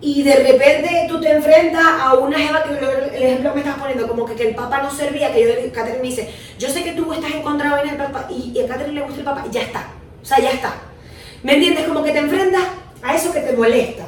Y 0.00 0.22
de 0.22 0.34
repente 0.36 1.06
tú 1.08 1.20
te 1.20 1.30
enfrentas 1.30 1.84
a 1.84 2.14
una 2.14 2.38
jeva 2.38 2.62
que 2.62 2.70
el 3.16 3.22
ejemplo 3.22 3.52
me 3.54 3.60
estás 3.60 3.78
poniendo, 3.78 4.08
como 4.08 4.24
que, 4.24 4.34
que 4.34 4.48
el 4.48 4.54
papa 4.54 4.82
no 4.82 4.90
servía, 4.90 5.32
que 5.32 5.42
yo, 5.42 5.72
Catherine 5.72 6.00
me 6.00 6.08
dice, 6.08 6.32
yo 6.58 6.68
sé 6.68 6.82
que 6.82 6.92
tú 6.92 7.12
estás 7.12 7.32
en 7.32 7.42
contra 7.42 7.76
del 7.76 7.96
papa 7.96 8.26
y, 8.30 8.52
y 8.54 8.60
a 8.60 8.66
Catherine 8.66 8.94
le 8.94 9.02
gusta 9.02 9.18
el 9.18 9.24
papa, 9.24 9.44
y 9.48 9.52
ya 9.52 9.62
está. 9.62 9.88
O 10.22 10.24
sea, 10.24 10.38
ya 10.38 10.52
está. 10.52 10.74
¿Me 11.42 11.54
entiendes? 11.54 11.86
Como 11.86 12.02
que 12.02 12.12
te 12.12 12.18
enfrentas 12.18 12.62
a 13.02 13.14
eso 13.14 13.32
que 13.32 13.40
te 13.40 13.52
molesta. 13.56 14.04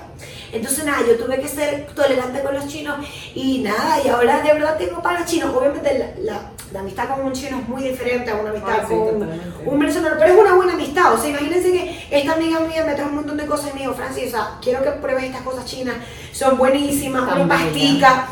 Entonces 0.53 0.85
nada, 0.85 0.99
yo 1.07 1.17
tuve 1.17 1.41
que 1.41 1.49
ser 1.49 1.87
tolerante 1.95 2.43
con 2.43 2.55
los 2.55 2.67
chinos 2.69 2.99
y 3.35 3.61
nada, 3.61 4.03
y 4.05 4.09
ahora 4.09 4.43
de 4.43 4.53
verdad 4.53 4.77
tengo 4.77 5.01
para 5.01 5.25
chinos. 5.25 5.55
Obviamente 5.55 5.99
la, 5.99 6.33
la- 6.33 6.51
la 6.73 6.81
amistad 6.81 7.09
con 7.09 7.27
un 7.27 7.33
chino 7.35 7.59
es 7.59 7.69
muy 7.69 7.83
diferente 7.83 8.31
a 8.31 8.37
una 8.37 8.49
amistad 8.51 8.79
Ah, 8.81 8.85
sí, 8.89 8.95
con 8.95 9.05
totalmente. 9.13 9.47
un 9.67 9.79
venezolano, 9.79 10.17
pero 10.19 10.33
es 10.33 10.41
una 10.41 10.55
buena 10.55 10.73
amistad. 10.73 11.13
O 11.15 11.19
sea, 11.19 11.29
imagínense 11.31 11.71
que 11.73 12.07
esta 12.11 12.33
amiga 12.33 12.61
mía 12.61 12.85
me 12.87 12.95
trajo 12.95 13.11
un 13.11 13.17
montón 13.17 13.37
de 13.37 13.45
cosas 13.47 13.71
y 13.71 13.75
me 13.75 13.81
dijo, 13.81 13.93
Francis, 13.95 14.29
o 14.29 14.31
sea, 14.31 14.51
quiero 14.63 14.83
que 14.83 14.91
pruebes 14.93 15.25
estas 15.25 15.43
cosas 15.43 15.67
chinas, 15.67 15.97
son 16.33 16.57
buenísimas, 16.57 17.29
Tan 17.29 17.43
una 17.43 17.55
pastica, 17.59 18.27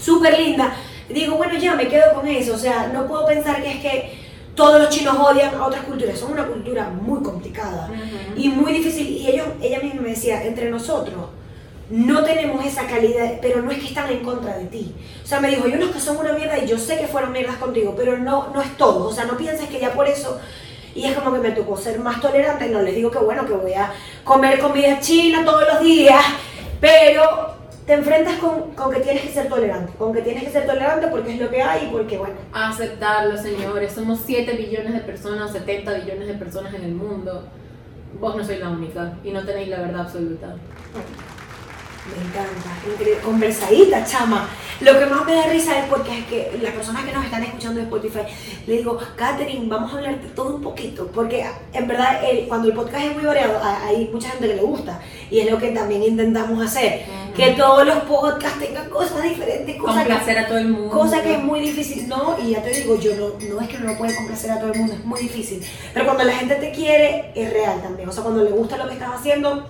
súper 0.00 0.38
linda. 0.38 0.74
Digo, 1.08 1.36
bueno, 1.36 1.54
ya 1.56 1.74
me 1.74 1.86
quedo 1.88 2.14
con 2.14 2.26
eso, 2.26 2.54
o 2.54 2.58
sea, 2.58 2.88
no 2.92 3.06
puedo 3.06 3.26
pensar 3.26 3.62
que 3.62 3.70
es 3.70 3.80
que 3.80 4.27
todos 4.58 4.82
los 4.82 4.90
chinos 4.90 5.16
odian 5.16 5.54
a 5.54 5.64
otras 5.64 5.84
culturas, 5.84 6.18
son 6.18 6.32
una 6.32 6.44
cultura 6.44 6.88
muy 6.90 7.22
complicada 7.22 7.88
y 8.36 8.48
muy 8.48 8.72
difícil. 8.72 9.06
Y 9.06 9.28
ellos, 9.28 9.46
ella 9.62 9.78
misma 9.78 10.02
me 10.02 10.08
decía, 10.10 10.44
entre 10.44 10.68
nosotros 10.68 11.26
no 11.90 12.24
tenemos 12.24 12.66
esa 12.66 12.84
calidad, 12.88 13.38
pero 13.40 13.62
no 13.62 13.70
es 13.70 13.78
que 13.78 13.86
están 13.86 14.10
en 14.10 14.18
contra 14.24 14.58
de 14.58 14.64
ti. 14.64 14.92
O 15.22 15.26
sea, 15.26 15.38
me 15.38 15.48
dijo, 15.48 15.64
hay 15.64 15.74
unos 15.74 15.90
que 15.90 16.00
son 16.00 16.16
una 16.16 16.32
mierda 16.32 16.58
y 16.58 16.66
yo 16.66 16.76
sé 16.76 16.98
que 16.98 17.06
fueron 17.06 17.30
mierdas 17.30 17.56
contigo, 17.58 17.94
pero 17.96 18.18
no, 18.18 18.48
no 18.52 18.60
es 18.60 18.76
todo. 18.76 19.08
O 19.08 19.12
sea, 19.12 19.26
no 19.26 19.36
pienses 19.36 19.68
que 19.68 19.78
ya 19.78 19.92
por 19.92 20.08
eso. 20.08 20.40
Y 20.92 21.04
es 21.04 21.14
como 21.14 21.32
que 21.32 21.38
me 21.38 21.52
tocó 21.52 21.76
ser 21.76 22.00
más 22.00 22.20
tolerante. 22.20 22.68
No 22.68 22.82
les 22.82 22.96
digo 22.96 23.12
que 23.12 23.18
bueno, 23.18 23.46
que 23.46 23.52
voy 23.52 23.74
a 23.74 23.92
comer 24.24 24.58
comida 24.58 24.98
china 24.98 25.44
todos 25.44 25.68
los 25.72 25.80
días, 25.84 26.24
pero 26.80 27.57
te 27.88 27.94
enfrentas 27.94 28.34
con, 28.38 28.72
con 28.72 28.92
que 28.92 29.00
tienes 29.00 29.22
que 29.22 29.30
ser 29.30 29.48
tolerante. 29.48 29.94
Con 29.98 30.12
que 30.12 30.20
tienes 30.20 30.44
que 30.44 30.50
ser 30.50 30.66
tolerante 30.66 31.06
porque 31.08 31.32
es 31.32 31.40
lo 31.40 31.48
que 31.48 31.62
hay 31.62 31.86
y 31.86 31.90
porque, 31.90 32.18
bueno, 32.18 32.34
Aceptarlo, 32.52 33.36
señores. 33.38 33.92
Somos 33.92 34.20
7 34.26 34.52
billones 34.52 34.92
de 34.92 35.00
personas, 35.00 35.50
70 35.52 35.94
billones 35.94 36.28
de 36.28 36.34
personas 36.34 36.74
en 36.74 36.84
el 36.84 36.92
mundo. 36.94 37.48
Vos 38.20 38.36
no 38.36 38.44
sois 38.44 38.60
la 38.60 38.68
única 38.68 39.14
y 39.24 39.30
no 39.30 39.42
tenéis 39.44 39.68
la 39.70 39.80
verdad 39.80 40.02
absoluta. 40.02 40.48
Me 42.08 42.24
encanta, 42.26 42.90
increíble. 42.90 43.20
Conversadita, 43.22 44.04
chama. 44.04 44.48
Lo 44.80 44.98
que 44.98 45.06
más 45.06 45.24
me 45.26 45.34
da 45.34 45.46
risa 45.46 45.78
es 45.78 45.86
porque 45.86 46.18
es 46.20 46.24
que 46.26 46.58
las 46.62 46.72
personas 46.72 47.04
que 47.04 47.12
nos 47.12 47.24
están 47.24 47.42
escuchando 47.42 47.80
en 47.80 47.86
Spotify, 47.86 48.20
le 48.66 48.76
digo, 48.78 48.98
Katherine, 49.16 49.66
vamos 49.68 49.92
a 49.92 49.96
hablar 49.98 50.20
de 50.20 50.28
todo 50.28 50.54
un 50.56 50.62
poquito. 50.62 51.06
Porque 51.08 51.44
en 51.72 51.88
verdad, 51.88 52.20
el- 52.24 52.46
cuando 52.48 52.68
el 52.68 52.74
podcast 52.74 53.04
es 53.04 53.14
muy 53.14 53.24
variado, 53.24 53.60
hay 53.62 54.08
mucha 54.12 54.30
gente 54.30 54.46
que 54.48 54.54
le 54.56 54.62
gusta. 54.62 55.00
Y 55.30 55.40
es 55.40 55.50
lo 55.50 55.58
que 55.58 55.70
también 55.72 56.02
intentamos 56.02 56.62
hacer. 56.64 57.02
Ujú. 57.08 57.17
Que 57.38 57.52
todos 57.52 57.86
los 57.86 57.98
podcasts 58.00 58.58
tengan 58.58 58.90
cosas 58.90 59.22
diferentes, 59.22 59.76
cosas 59.76 60.02
que, 60.04 60.08
Complacer 60.10 60.38
a 60.38 60.46
todo 60.48 60.58
el 60.58 60.68
mundo. 60.68 60.90
cosa 60.90 61.22
que 61.22 61.34
es 61.34 61.42
muy 61.42 61.60
difícil. 61.60 62.08
No, 62.08 62.36
y 62.44 62.50
ya 62.50 62.62
te 62.62 62.70
digo, 62.70 62.98
yo 63.00 63.12
no, 63.14 63.28
no 63.54 63.60
es 63.60 63.68
que 63.68 63.78
no 63.78 63.92
lo 63.92 63.96
puede 63.96 64.14
complacer 64.16 64.50
a 64.50 64.58
todo 64.58 64.72
el 64.72 64.78
mundo, 64.80 64.94
es 64.94 65.04
muy 65.04 65.20
difícil. 65.20 65.62
Pero 65.94 66.04
cuando 66.04 66.24
la 66.24 66.32
gente 66.34 66.56
te 66.56 66.72
quiere, 66.72 67.30
es 67.36 67.52
real 67.52 67.80
también. 67.80 68.08
O 68.08 68.12
sea, 68.12 68.22
cuando 68.24 68.42
le 68.42 68.50
gusta 68.50 68.76
lo 68.76 68.88
que 68.88 68.94
estás 68.94 69.10
haciendo, 69.14 69.68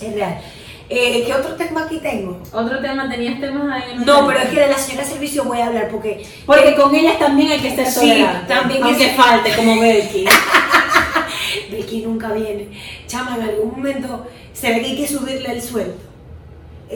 es 0.00 0.14
real. 0.14 0.40
Eh, 0.88 1.22
¿Qué 1.26 1.32
otro 1.34 1.54
tema 1.54 1.84
aquí 1.84 1.98
tengo? 1.98 2.38
Otro 2.52 2.80
tema, 2.80 3.08
tenías 3.08 3.40
temas 3.40 3.70
ahí 3.82 3.92
el 3.92 4.04
No, 4.04 4.26
pero 4.26 4.40
es 4.40 4.48
que 4.48 4.60
de 4.60 4.68
la 4.68 4.76
señora 4.78 5.04
de 5.04 5.10
servicio 5.12 5.44
voy 5.44 5.58
a 5.60 5.66
hablar 5.66 5.88
porque. 5.90 6.26
Porque 6.46 6.74
con 6.74 6.94
ellas 6.94 7.18
también 7.18 7.52
hay 7.52 7.60
que 7.60 7.74
ser 7.74 7.86
Sí, 7.86 8.00
tolerante. 8.00 8.46
también 8.54 8.82
Aunque 8.82 9.06
es- 9.06 9.16
falte, 9.16 9.54
como 9.56 9.80
Belki. 9.80 10.24
Becky 11.70 12.02
nunca 12.02 12.32
viene. 12.32 12.68
Chama, 13.06 13.36
en 13.36 13.42
algún 13.42 13.70
momento 13.70 14.26
se 14.52 14.70
ve 14.70 14.80
que 14.80 14.86
hay 14.86 14.96
que 14.96 15.08
subirle 15.08 15.52
el 15.52 15.62
sueldo. 15.62 16.11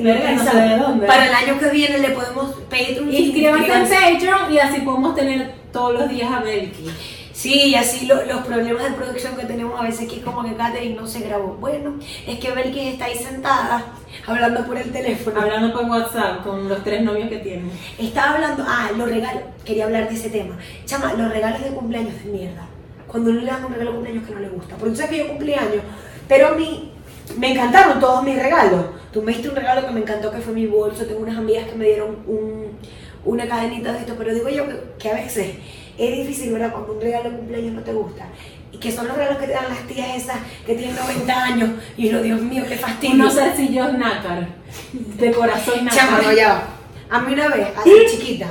Verga, 0.02 0.32
no 0.32 0.38
sé 0.38 0.44
pensaba, 0.44 0.60
de 0.64 0.76
dónde. 0.78 1.06
Para 1.06 1.26
el 1.26 1.34
año 1.34 1.58
que 1.58 1.68
viene 1.70 1.98
le 1.98 2.08
podemos 2.10 2.54
un 2.56 3.14
Inscríbanse 3.14 3.94
en 3.94 4.14
Patreon 4.14 4.52
y 4.52 4.58
así 4.58 4.80
podemos 4.80 5.14
tener 5.14 5.52
todos 5.72 5.94
los 5.94 6.08
días 6.08 6.30
a 6.32 6.40
Belki. 6.40 6.90
Sí, 7.32 7.52
y 7.68 7.74
así 7.74 8.06
lo- 8.06 8.24
los 8.24 8.38
problemas 8.46 8.82
de 8.84 8.90
producción 8.92 9.36
que 9.36 9.44
tenemos 9.44 9.78
a 9.78 9.82
veces 9.82 10.08
que 10.08 10.16
es 10.16 10.22
como 10.24 10.42
que 10.42 10.54
Katherine 10.56 10.94
no 10.94 11.06
se 11.06 11.20
grabó. 11.20 11.54
Bueno, 11.60 11.94
es 12.26 12.38
que 12.38 12.50
Belkis 12.50 12.94
está 12.94 13.04
ahí 13.04 13.14
sentada 13.14 13.84
hablando 14.26 14.64
por 14.66 14.78
el 14.78 14.90
teléfono. 14.90 15.40
Hablando 15.42 15.72
por 15.74 15.84
WhatsApp 15.84 16.42
con 16.42 16.66
los 16.66 16.82
tres 16.82 17.02
novios 17.02 17.28
que 17.28 17.36
tiene. 17.38 17.64
Estaba 17.98 18.36
hablando, 18.36 18.64
ah, 18.66 18.88
los 18.96 19.08
regalos, 19.10 19.42
quería 19.66 19.84
hablar 19.84 20.08
de 20.08 20.14
ese 20.14 20.30
tema. 20.30 20.56
Chama, 20.86 21.12
los 21.12 21.30
regalos 21.30 21.62
de 21.62 21.68
cumpleaños 21.70 22.14
de 22.24 22.30
mierda. 22.30 22.66
Cuando 23.06 23.30
uno 23.30 23.40
le 23.40 23.46
dan 23.46 23.64
un 23.66 23.72
regalo 23.72 23.90
de 23.90 23.96
cumpleaños 23.96 24.26
que 24.28 24.34
no 24.34 24.40
le 24.40 24.48
gusta. 24.48 24.76
Porque 24.76 24.90
tú 24.92 24.96
sabes 24.96 25.10
que 25.10 25.18
yo 25.18 25.28
cumplí 25.28 25.52
años, 25.54 25.82
pero 26.26 26.48
a 26.48 26.52
mí 26.52 26.90
me 27.38 27.52
encantaron 27.52 28.00
todos 28.00 28.22
mis 28.22 28.36
regalos. 28.40 28.86
Tú 29.12 29.22
me 29.22 29.32
diste 29.32 29.48
un 29.48 29.56
regalo 29.56 29.86
que 29.86 29.92
me 29.92 30.00
encantó, 30.00 30.30
que 30.30 30.38
fue 30.38 30.52
mi 30.54 30.66
bolso. 30.66 31.04
Tengo 31.06 31.20
unas 31.20 31.36
amigas 31.38 31.66
que 31.68 31.74
me 31.74 31.86
dieron 31.86 32.16
un- 32.26 32.76
una 33.24 33.48
cadenita 33.48 33.92
de 33.92 33.98
esto, 34.00 34.14
pero 34.16 34.32
digo 34.34 34.48
yo 34.48 34.66
que, 34.68 34.76
que 34.98 35.10
a 35.10 35.14
veces 35.14 35.54
es 35.98 36.16
difícil, 36.18 36.52
¿verdad? 36.52 36.70
Cuando 36.72 36.92
un 36.94 37.00
regalo 37.00 37.30
de 37.30 37.36
cumpleaños 37.36 37.72
no 37.74 37.82
te 37.82 37.92
gusta. 37.92 38.26
Y 38.72 38.78
que 38.78 38.92
son 38.92 39.08
los 39.08 39.16
regalos 39.16 39.38
que 39.38 39.46
te 39.46 39.52
dan 39.52 39.68
las 39.68 39.78
tías 39.86 40.08
esas 40.16 40.36
que 40.66 40.74
tienen 40.74 40.94
90 40.94 41.44
años. 41.44 41.70
Y 41.96 42.10
uno, 42.10 42.20
Dios 42.22 42.40
mío, 42.42 42.64
qué 42.68 42.76
fastidio. 42.76 43.14
Unos 43.14 43.34
zarcillos 43.34 43.92
nácar. 43.94 44.48
De 44.92 45.32
corazón 45.32 45.84
nácar. 45.84 45.98
Chama, 45.98 46.22
no, 46.22 46.32
ya 46.32 46.48
va. 46.48 46.68
A 47.08 47.20
mí 47.22 47.32
una 47.34 47.48
vez, 47.48 47.68
hace 47.76 47.90
chiquita, 48.10 48.48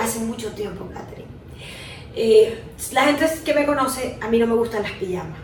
hace 0.00 0.18
mucho 0.20 0.48
tiempo, 0.52 0.86
Catherine, 0.92 1.28
eh, 2.16 2.58
la 2.92 3.04
gente 3.04 3.26
que 3.44 3.54
me 3.54 3.64
conoce, 3.64 4.18
a 4.20 4.28
mí 4.28 4.38
no 4.40 4.46
me 4.48 4.54
gustan 4.54 4.82
las 4.82 4.92
pijamas. 4.92 5.38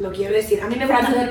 Lo 0.00 0.10
quiero 0.10 0.34
decir. 0.34 0.60
A 0.62 0.66
mí 0.66 0.76
me 0.76 0.86
gustan 0.86 1.30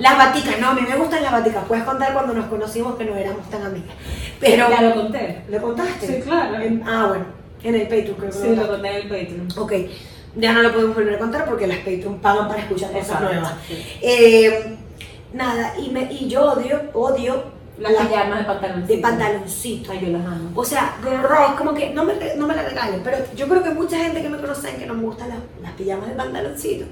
las 0.00 0.18
baticas. 0.18 0.58
No, 0.60 0.68
a 0.70 0.74
mí 0.74 0.80
me 0.88 0.96
gustan 0.96 1.22
las 1.22 1.32
baticas. 1.32 1.64
Puedes 1.66 1.84
contar 1.84 2.12
cuando 2.12 2.34
nos 2.34 2.46
conocimos 2.46 2.96
que 2.96 3.04
no 3.04 3.14
éramos 3.16 3.48
tan 3.48 3.62
amigas. 3.64 3.94
Pero... 4.40 4.68
Ya 4.68 4.82
lo 4.82 4.94
conté. 4.94 5.42
¿Lo 5.48 5.62
contaste? 5.62 6.06
Sí, 6.06 6.20
claro. 6.22 6.60
En- 6.60 6.82
ah, 6.86 7.06
bueno. 7.08 7.24
En 7.62 7.74
el 7.74 7.82
Patreon 7.82 8.14
creo 8.16 8.30
que 8.30 8.36
Sí, 8.36 8.48
lo 8.56 8.62
lo 8.62 8.68
conté 8.68 8.88
en 8.88 8.94
el 8.96 9.02
Patreon. 9.02 9.48
Ok. 9.56 9.72
Ya 10.36 10.52
no 10.52 10.62
lo 10.62 10.72
podemos 10.72 10.94
volver 10.96 11.14
a 11.14 11.18
contar 11.18 11.44
porque 11.46 11.66
las 11.66 11.78
Patreon 11.78 12.18
pagan 12.18 12.48
para 12.48 12.60
escuchar 12.60 12.90
cosas 12.92 13.20
nuevas. 13.20 13.54
sí. 13.66 13.84
Eh, 14.02 14.76
nada, 15.32 15.74
y, 15.78 15.90
me, 15.90 16.12
y 16.12 16.28
yo 16.28 16.52
odio, 16.52 16.80
odio 16.94 17.44
Las 17.78 17.92
pijamas 17.92 18.38
de 18.38 18.44
pantaloncito. 18.44 18.94
de 18.94 18.98
pantaloncito. 19.02 19.92
Ay, 19.92 20.00
yo 20.02 20.08
las 20.08 20.26
amo. 20.26 20.50
O 20.54 20.64
sea, 20.64 20.96
de 21.02 21.10
verdad, 21.10 21.50
es 21.50 21.54
como 21.58 21.74
que 21.74 21.90
no 21.90 22.04
me, 22.04 22.14
no 22.36 22.46
me 22.46 22.56
la 22.56 22.62
regalen, 22.62 23.00
pero 23.04 23.18
yo 23.36 23.48
creo 23.48 23.62
que 23.62 23.70
mucha 23.70 23.98
gente 23.98 24.22
que 24.22 24.28
me 24.28 24.38
conoce 24.38 24.74
que 24.76 24.86
no 24.86 24.94
me 24.94 25.02
gustan 25.02 25.28
las, 25.28 25.38
las 25.62 25.72
pijamas 25.72 26.08
de 26.08 26.14
pantaloncito. 26.14 26.86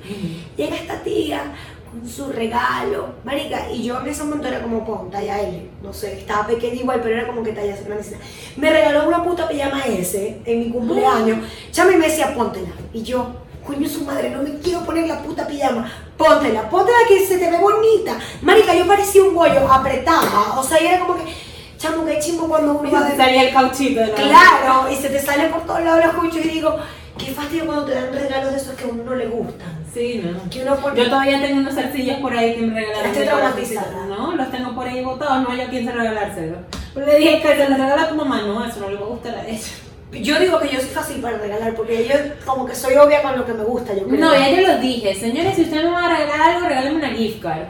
Llega 0.56 0.76
esta 0.76 1.02
tía 1.02 1.42
con 1.90 2.08
su 2.08 2.30
regalo, 2.32 3.14
marica, 3.24 3.70
y 3.72 3.84
yo 3.84 4.00
en 4.00 4.08
ese 4.08 4.24
momento 4.24 4.48
era 4.48 4.62
como 4.62 4.84
con 4.84 5.10
talla 5.10 5.40
L, 5.40 5.70
no 5.82 5.92
sé, 5.92 6.18
estaba 6.18 6.46
pequeña 6.46 6.74
igual, 6.74 7.00
pero 7.02 7.16
era 7.16 7.26
como 7.26 7.42
que 7.42 7.52
talla 7.52 7.76
grandecita. 7.84 8.18
Me 8.56 8.70
regaló 8.70 9.08
una 9.08 9.22
puta 9.22 9.48
pijama 9.48 9.80
S 9.86 10.42
en 10.44 10.58
mi 10.58 10.70
cumpleaños, 10.70 11.46
chama 11.70 11.92
y 11.92 11.96
me 11.96 12.06
decía, 12.08 12.34
póntela, 12.34 12.68
y 12.92 13.02
yo, 13.02 13.28
coño 13.66 13.88
su 13.88 14.04
madre, 14.04 14.30
no 14.30 14.42
me 14.42 14.58
quiero 14.58 14.80
poner 14.84 15.06
la 15.06 15.22
puta 15.22 15.46
pijama, 15.46 15.90
póntela, 16.16 16.68
póntela 16.68 16.98
que 17.08 17.26
se 17.26 17.38
te 17.38 17.50
ve 17.50 17.58
bonita. 17.58 18.18
Marica, 18.42 18.74
yo 18.74 18.86
parecía 18.86 19.22
un 19.22 19.34
bollo 19.34 19.70
apretada, 19.70 20.54
o 20.56 20.62
sea, 20.62 20.80
y 20.80 20.86
era 20.86 21.00
como 21.00 21.16
que, 21.16 21.32
chamo, 21.78 22.04
qué 22.04 22.18
chimbo 22.18 22.48
cuando 22.48 22.74
uno 22.74 22.90
va 22.90 23.02
de... 23.02 23.16
Salía 23.16 23.42
el 23.42 23.52
cauchito 23.52 24.00
de 24.00 24.08
la 24.08 24.14
Claro, 24.14 24.90
y 24.90 24.96
se 24.96 25.08
te 25.08 25.20
sale 25.20 25.48
por 25.48 25.62
todos 25.66 25.82
lados 25.82 26.04
los 26.06 26.14
cuchos 26.14 26.44
y 26.44 26.48
digo, 26.48 26.76
qué 27.18 27.26
fastidio 27.26 27.66
cuando 27.66 27.84
te 27.84 27.94
dan 27.94 28.12
regalos 28.12 28.52
de 28.52 28.56
esos 28.58 28.74
que 28.74 28.84
a 28.84 28.88
uno 28.88 29.04
no 29.04 29.14
le 29.14 29.26
gustan. 29.26 29.84
Sí, 29.92 30.22
no. 30.24 30.50
Que 30.50 30.62
uno 30.62 30.76
pone... 30.76 30.96
Yo 31.02 31.08
todavía 31.08 31.40
tengo 31.40 31.60
unos 31.60 31.74
zarcillos 31.74 32.18
por 32.18 32.36
ahí 32.36 32.54
que 32.54 32.62
me 32.62 32.74
regalaron. 32.74 33.10
Estoy 33.10 33.26
traumatizada. 33.26 34.06
No, 34.06 34.36
los 34.36 34.50
tengo 34.50 34.74
por 34.74 34.86
ahí 34.86 35.02
botados, 35.02 35.42
no 35.42 35.50
hay 35.50 35.60
a 35.60 35.68
quién 35.68 35.86
se 35.86 35.92
regalárselo. 35.92 36.58
Pero 36.94 37.06
le 37.06 37.18
dije 37.18 37.40
que 37.40 37.48
se 37.48 37.68
los 37.68 37.78
regala 37.78 38.02
a 38.02 38.08
tu 38.08 38.14
mamá, 38.14 38.42
no, 38.42 38.64
eso 38.64 38.80
no 38.80 38.90
le 38.90 38.96
va 38.96 39.06
a 39.06 39.08
gustar 39.08 39.34
a 39.34 39.46
ella. 39.46 39.85
Yo 40.12 40.38
digo 40.38 40.58
que 40.60 40.68
yo 40.68 40.78
soy 40.80 40.88
fácil 40.90 41.16
para 41.20 41.36
regalar 41.38 41.74
porque 41.74 42.06
yo 42.06 42.14
como 42.46 42.64
que 42.64 42.74
soy 42.74 42.94
obvia 42.96 43.22
con 43.22 43.36
lo 43.36 43.44
que 43.44 43.52
me 43.52 43.64
gusta, 43.64 43.92
yo 43.92 44.06
creo. 44.06 44.20
No, 44.20 44.32
ya 44.34 44.50
yo 44.50 44.66
lo 44.66 44.78
dije, 44.78 45.14
señores, 45.14 45.56
si 45.56 45.62
usted 45.62 45.82
me 45.84 45.90
va 45.90 46.06
a 46.06 46.16
regalar 46.16 46.40
algo, 46.56 46.68
regálame 46.68 46.96
una 46.96 47.10
gift 47.10 47.42
card. 47.42 47.62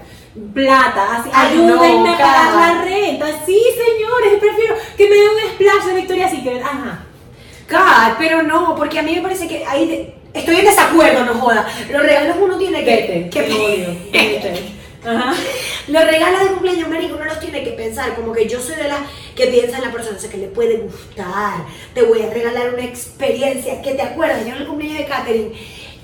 Plata, 0.53 1.17
así, 1.17 1.31
Ay, 1.33 1.53
ayúdenme 1.53 1.95
no, 2.05 2.15
a 2.15 2.19
pagar 2.19 2.55
la 2.55 2.83
renta. 2.85 3.27
Sí, 3.47 3.59
señores, 3.75 4.39
prefiero 4.39 4.75
que 4.97 5.09
me 5.09 5.17
den 5.17 5.29
un 5.31 5.51
splash 5.55 5.85
de 5.87 5.95
Victoria 5.95 6.29
Secret. 6.29 6.63
Ajá. 6.63 7.05
Car, 7.67 8.17
pero 8.19 8.43
no, 8.43 8.77
porque 8.77 8.99
a 8.99 9.03
mí 9.03 9.15
me 9.17 9.23
parece 9.23 9.49
que 9.49 9.65
ahí 9.67 9.87
de- 9.89 10.15
estoy 10.35 10.57
en 10.57 10.67
desacuerdo, 10.67 11.25
no 11.25 11.35
joda. 11.35 11.67
Los 11.91 12.03
regalos 12.03 12.37
uno 12.41 12.59
tiene 12.59 12.85
que... 12.85 12.91
Vete, 12.97 13.31
que 13.31 13.43
te 13.43 13.53
odio. 13.55 13.89
Ajá. 15.07 15.35
Los 15.89 16.05
regalos 16.05 16.41
de 16.41 16.47
cumpleaños, 16.49 16.89
marico, 16.89 17.15
uno 17.17 17.25
los 17.25 17.41
tiene 17.41 17.63
que 17.63 17.71
pensar, 17.71 18.15
como 18.15 18.33
que 18.33 18.49
yo 18.49 18.61
soy 18.61 18.77
de 18.77 18.89
las 18.89 19.01
que 19.35 19.47
piensa 19.47 19.79
en 19.79 19.85
la 19.85 19.93
persona, 19.93 20.17
o 20.17 20.21
sea, 20.21 20.31
que 20.31 20.39
le 20.39 20.49
puede 20.49 20.79
gustar, 20.79 21.65
te 21.95 22.03
voy 22.03 22.23
a 22.23 22.31
regalar 22.31 22.75
una 22.75 22.85
experiencia, 22.85 23.81
que 23.83 23.95
te 23.95 24.03
acuerdas, 24.03 24.45
yo 24.45 24.55
en 24.55 24.63
el 24.63 24.67
cumpleaños 24.67 24.99
de 24.99 25.07
Katherine, 25.07 25.53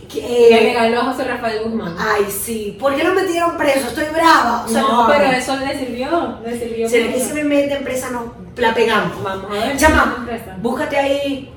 que, 0.09 0.21
Le 0.21 0.59
eh, 0.61 0.75
regaló 0.75 1.01
a 1.01 1.05
José 1.05 1.25
Rafael 1.25 1.63
Guzmán. 1.65 1.97
ay 1.99 2.27
sí, 2.31 2.77
¿por 2.79 2.95
qué 2.95 3.03
lo 3.03 3.15
metieron 3.15 3.57
preso? 3.57 3.89
Estoy 3.89 4.05
brava, 4.13 4.65
o 4.67 4.69
sea, 4.69 4.83
no, 4.83 5.07
pero 5.09 5.25
eso 5.25 5.57
le 5.57 5.79
sirvió, 5.79 6.39
le 6.45 6.59
sirvió. 6.59 6.89
Si 6.89 6.99
mucho. 6.99 7.11
aquí 7.11 7.21
se 7.21 7.35
me 7.35 7.45
mete 7.45 7.75
en 7.75 7.85
presa, 7.85 8.11
no, 8.11 8.35
la 8.57 8.75
pegamos. 8.75 9.23
Vamos 9.23 9.51
a 9.51 9.55
ver. 9.55 9.77
Chama, 9.79 10.17
empresa. 10.19 10.57
búscate 10.61 10.99
ahí 10.99 11.51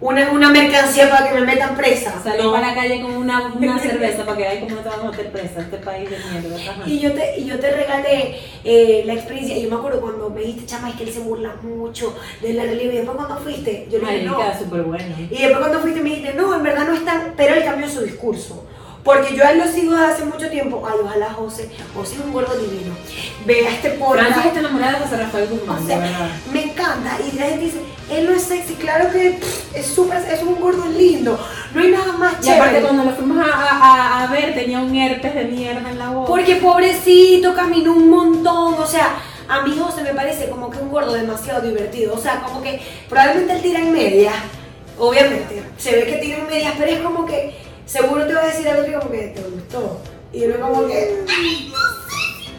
una, 0.00 0.30
una 0.30 0.50
mercancía 0.50 1.08
para 1.08 1.28
que 1.28 1.34
me 1.40 1.46
metan 1.46 1.74
presa. 1.76 2.20
Salí 2.22 2.42
No. 2.42 2.52
para 2.52 2.68
la 2.68 2.74
calle 2.74 3.00
con 3.00 3.12
una, 3.16 3.46
una 3.54 3.78
cerveza 3.78 4.24
para 4.24 4.36
que 4.36 4.42
veáis 4.42 4.60
cómo 4.64 4.76
te 4.76 4.88
vamos 4.88 5.04
a 5.06 5.10
meter 5.10 5.32
presa, 5.32 5.60
este 5.60 5.78
país 5.78 6.10
de 6.10 6.16
mierda. 6.18 6.56
Ajá. 6.72 6.82
Y 6.86 6.98
yo 7.00 7.12
te, 7.12 7.38
y 7.40 7.44
yo 7.46 7.58
te 7.58 7.70
regalé 7.70 8.36
eh, 8.64 9.02
la 9.06 9.14
experiencia. 9.14 9.56
Y 9.56 9.62
yo 9.62 9.70
me 9.70 9.76
acuerdo 9.76 10.00
cuando 10.02 10.28
me 10.30 10.40
dijiste, 10.42 10.66
chama, 10.66 10.90
es 10.90 10.96
que 10.96 11.04
él 11.04 11.12
se 11.12 11.20
burla 11.20 11.54
mucho 11.62 12.14
de 12.42 12.52
la 12.52 12.64
religión. 12.64 12.92
Y 12.92 12.96
después 12.98 13.16
cuando 13.16 13.36
fuiste, 13.38 13.88
yo 13.90 13.98
le 14.00 14.12
dije, 14.12 14.24
no. 14.26 14.38
Súper 14.58 14.82
bueno. 14.82 15.14
Y 15.18 15.28
después 15.38 15.58
cuando 15.58 15.80
fuiste 15.80 16.00
me 16.02 16.10
dijiste, 16.10 16.34
no, 16.34 16.54
en 16.54 16.62
verdad 16.62 16.86
no 16.86 16.94
es 16.94 17.04
tan. 17.04 17.32
Pero 17.36 17.54
él 17.54 17.64
cambió 17.64 17.88
su 17.88 18.02
discurso. 18.02 18.64
Porque 19.06 19.34
yo 19.36 19.44
a 19.46 19.52
él 19.52 19.58
lo 19.60 19.66
sigo 19.68 19.92
desde 19.92 20.06
hace 20.06 20.24
mucho 20.26 20.50
tiempo. 20.50 20.82
Ay, 20.86 20.98
ojalá 21.02 21.32
José. 21.32 21.70
José 21.94 22.16
es 22.16 22.20
un 22.20 22.32
gordo 22.32 22.54
divino. 22.58 22.92
Vea 23.46 23.70
este 23.70 23.90
podcast. 23.90 24.26
Francis 24.32 24.46
está 24.46 24.58
enamorada 24.60 24.92
de 24.98 25.04
José 25.04 25.16
Rafael 25.16 25.48
O 25.50 25.54
Guzmán, 25.56 25.86
de 25.86 25.94
sea, 25.94 26.30
me 26.52 26.64
encanta. 26.64 27.16
Y 27.20 27.36
la 27.38 27.44
gente 27.46 27.64
dice, 27.66 27.78
él 28.10 28.26
no 28.26 28.32
es 28.32 28.42
sexy. 28.42 28.74
Claro 28.74 29.10
que 29.12 29.38
pff, 29.40 29.76
es 29.76 29.86
súper, 29.86 30.18
es 30.30 30.42
un 30.42 30.60
gordo 30.60 30.84
lindo. 30.90 31.38
No 31.72 31.80
hay 31.80 31.90
nada 31.92 32.12
más 32.14 32.32
Y 32.44 32.50
aparte 32.50 32.74
chévere. 32.74 32.82
cuando 32.82 33.04
lo 33.04 33.10
fuimos 33.16 33.38
a, 33.46 33.52
a- 33.52 34.24
a 34.24 34.26
ver 34.26 34.54
tenía 34.54 34.80
un 34.80 34.94
herpes 34.94 35.34
de 35.36 35.44
mierda 35.44 35.88
en 35.88 35.98
la 36.00 36.10
boca. 36.10 36.28
Porque 36.28 36.56
pobrecito, 36.56 37.54
caminó 37.54 37.92
un 37.92 38.10
montón. 38.10 38.74
O 38.74 38.86
sea, 38.86 39.14
a 39.48 39.62
mi 39.62 39.78
José 39.78 40.02
me 40.02 40.14
parece 40.14 40.50
como 40.50 40.68
que 40.68 40.78
un 40.78 40.88
gordo 40.90 41.12
demasiado 41.12 41.60
divertido. 41.60 42.12
O 42.14 42.18
sea, 42.18 42.40
como 42.42 42.60
que 42.60 42.80
probablemente 43.08 43.52
él 43.54 43.62
tira 43.62 43.78
en 43.78 43.92
medias. 43.92 44.34
Obviamente, 44.98 45.62
se 45.78 45.92
ve 45.92 46.06
que 46.06 46.16
tira 46.16 46.38
en 46.38 46.46
medias, 46.46 46.74
pero 46.78 46.90
es 46.90 47.00
como 47.00 47.24
que 47.26 47.65
seguro 47.86 48.26
te 48.26 48.34
va 48.34 48.42
a 48.42 48.46
decir 48.46 48.68
algo 48.68 48.98
como 49.00 49.10
que 49.12 49.28
te 49.28 49.40
gustó. 49.42 50.00
Y 50.32 50.44
uno 50.44 50.60
como 50.60 50.86
que. 50.86 51.24
"Ay, 51.28 51.72
no 51.72 51.78
sé 51.78 52.44
si 52.44 52.52
me 52.52 52.58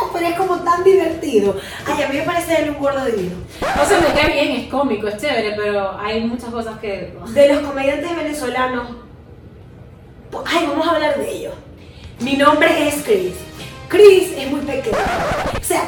gusta", 0.00 0.10
Pero 0.14 0.26
es 0.28 0.34
como 0.36 0.56
tan 0.64 0.82
divertido. 0.84 1.56
Ay, 1.86 2.02
a 2.04 2.08
mí 2.08 2.16
me 2.18 2.22
parece 2.24 2.62
él 2.62 2.70
un 2.70 2.78
gordo 2.78 3.04
divino. 3.04 3.36
O 3.60 3.86
sea, 3.88 4.00
me 4.00 4.18
cae 4.20 4.32
bien, 4.32 4.60
es 4.60 4.68
cómico, 4.70 5.08
es 5.08 5.16
chévere, 5.18 5.54
pero 5.56 5.98
hay 5.98 6.20
muchas 6.22 6.50
cosas 6.50 6.78
que... 6.78 7.12
De 7.34 7.48
los 7.52 7.58
comediantes 7.66 8.16
venezolanos, 8.16 8.88
ay, 10.46 10.66
vamos 10.66 10.86
a 10.86 10.90
hablar 10.92 11.18
de 11.18 11.30
ellos. 11.30 11.54
Mi 12.20 12.34
nombre 12.36 12.88
es 12.88 13.02
Chris. 13.04 13.34
Chris 13.88 14.32
es 14.36 14.50
muy 14.50 14.60
pequeño. 14.60 14.96
O 15.60 15.64
sea, 15.64 15.82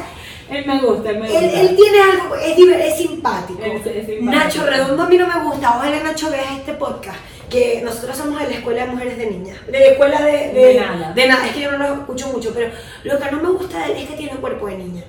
Él 0.48 0.64
me 0.66 0.80
gusta, 0.80 1.10
él 1.10 1.18
me 1.20 1.28
gusta. 1.30 1.60
él 1.60 1.76
tiene 1.76 1.98
algo, 2.02 2.34
es, 2.36 2.58
es 2.58 2.96
simpático. 2.98 3.62
Es- 3.62 3.86
es 3.86 4.06
simpático. 4.06 4.22
Nacho 4.44 4.66
Redondo 4.66 5.02
a 5.04 5.06
mí 5.08 5.16
no 5.18 5.26
me 5.28 5.44
gusta. 5.44 5.76
Ojalá 5.76 6.00
Nacho 6.02 6.30
veas 6.30 6.50
este 6.58 6.72
podcast. 6.74 7.18
Que 7.50 7.82
nosotros 7.84 8.16
somos 8.16 8.40
de 8.40 8.48
la 8.48 8.54
escuela 8.54 8.84
de 8.86 8.92
mujeres 8.92 9.18
de 9.18 9.26
niñas. 9.26 9.56
De 9.66 9.78
la 9.80 9.86
escuela 9.86 10.22
de, 10.22 10.32
de, 10.52 10.64
De 10.66 10.74
nada. 10.80 11.12
de 11.12 11.26
nada. 11.26 11.46
Es 11.46 11.52
que 11.54 11.60
yo 11.62 11.72
no 11.72 11.78
lo 11.78 11.94
escucho 11.94 12.28
mucho, 12.28 12.52
pero 12.54 12.70
lo 13.04 13.18
que 13.18 13.30
no 13.32 13.42
me 13.42 13.50
gusta 13.50 13.78
de 13.86 13.92
él 13.92 13.98
es 14.02 14.08
que 14.10 14.16
tiene 14.16 14.36
cuerpo 14.36 14.66
de 14.68 14.78
niña. 14.78 15.02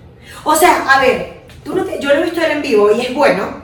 O 0.44 0.56
sea, 0.56 0.86
a 0.92 1.00
ver, 1.02 1.42
tú 1.64 1.76
no 1.76 1.84
te- 1.86 2.00
yo 2.02 2.10
lo 2.10 2.16
he 2.16 2.24
visto 2.24 2.42
él 2.42 2.52
en 2.52 2.62
vivo 2.62 2.92
y 2.92 3.02
es 3.02 3.14
bueno. 3.14 3.62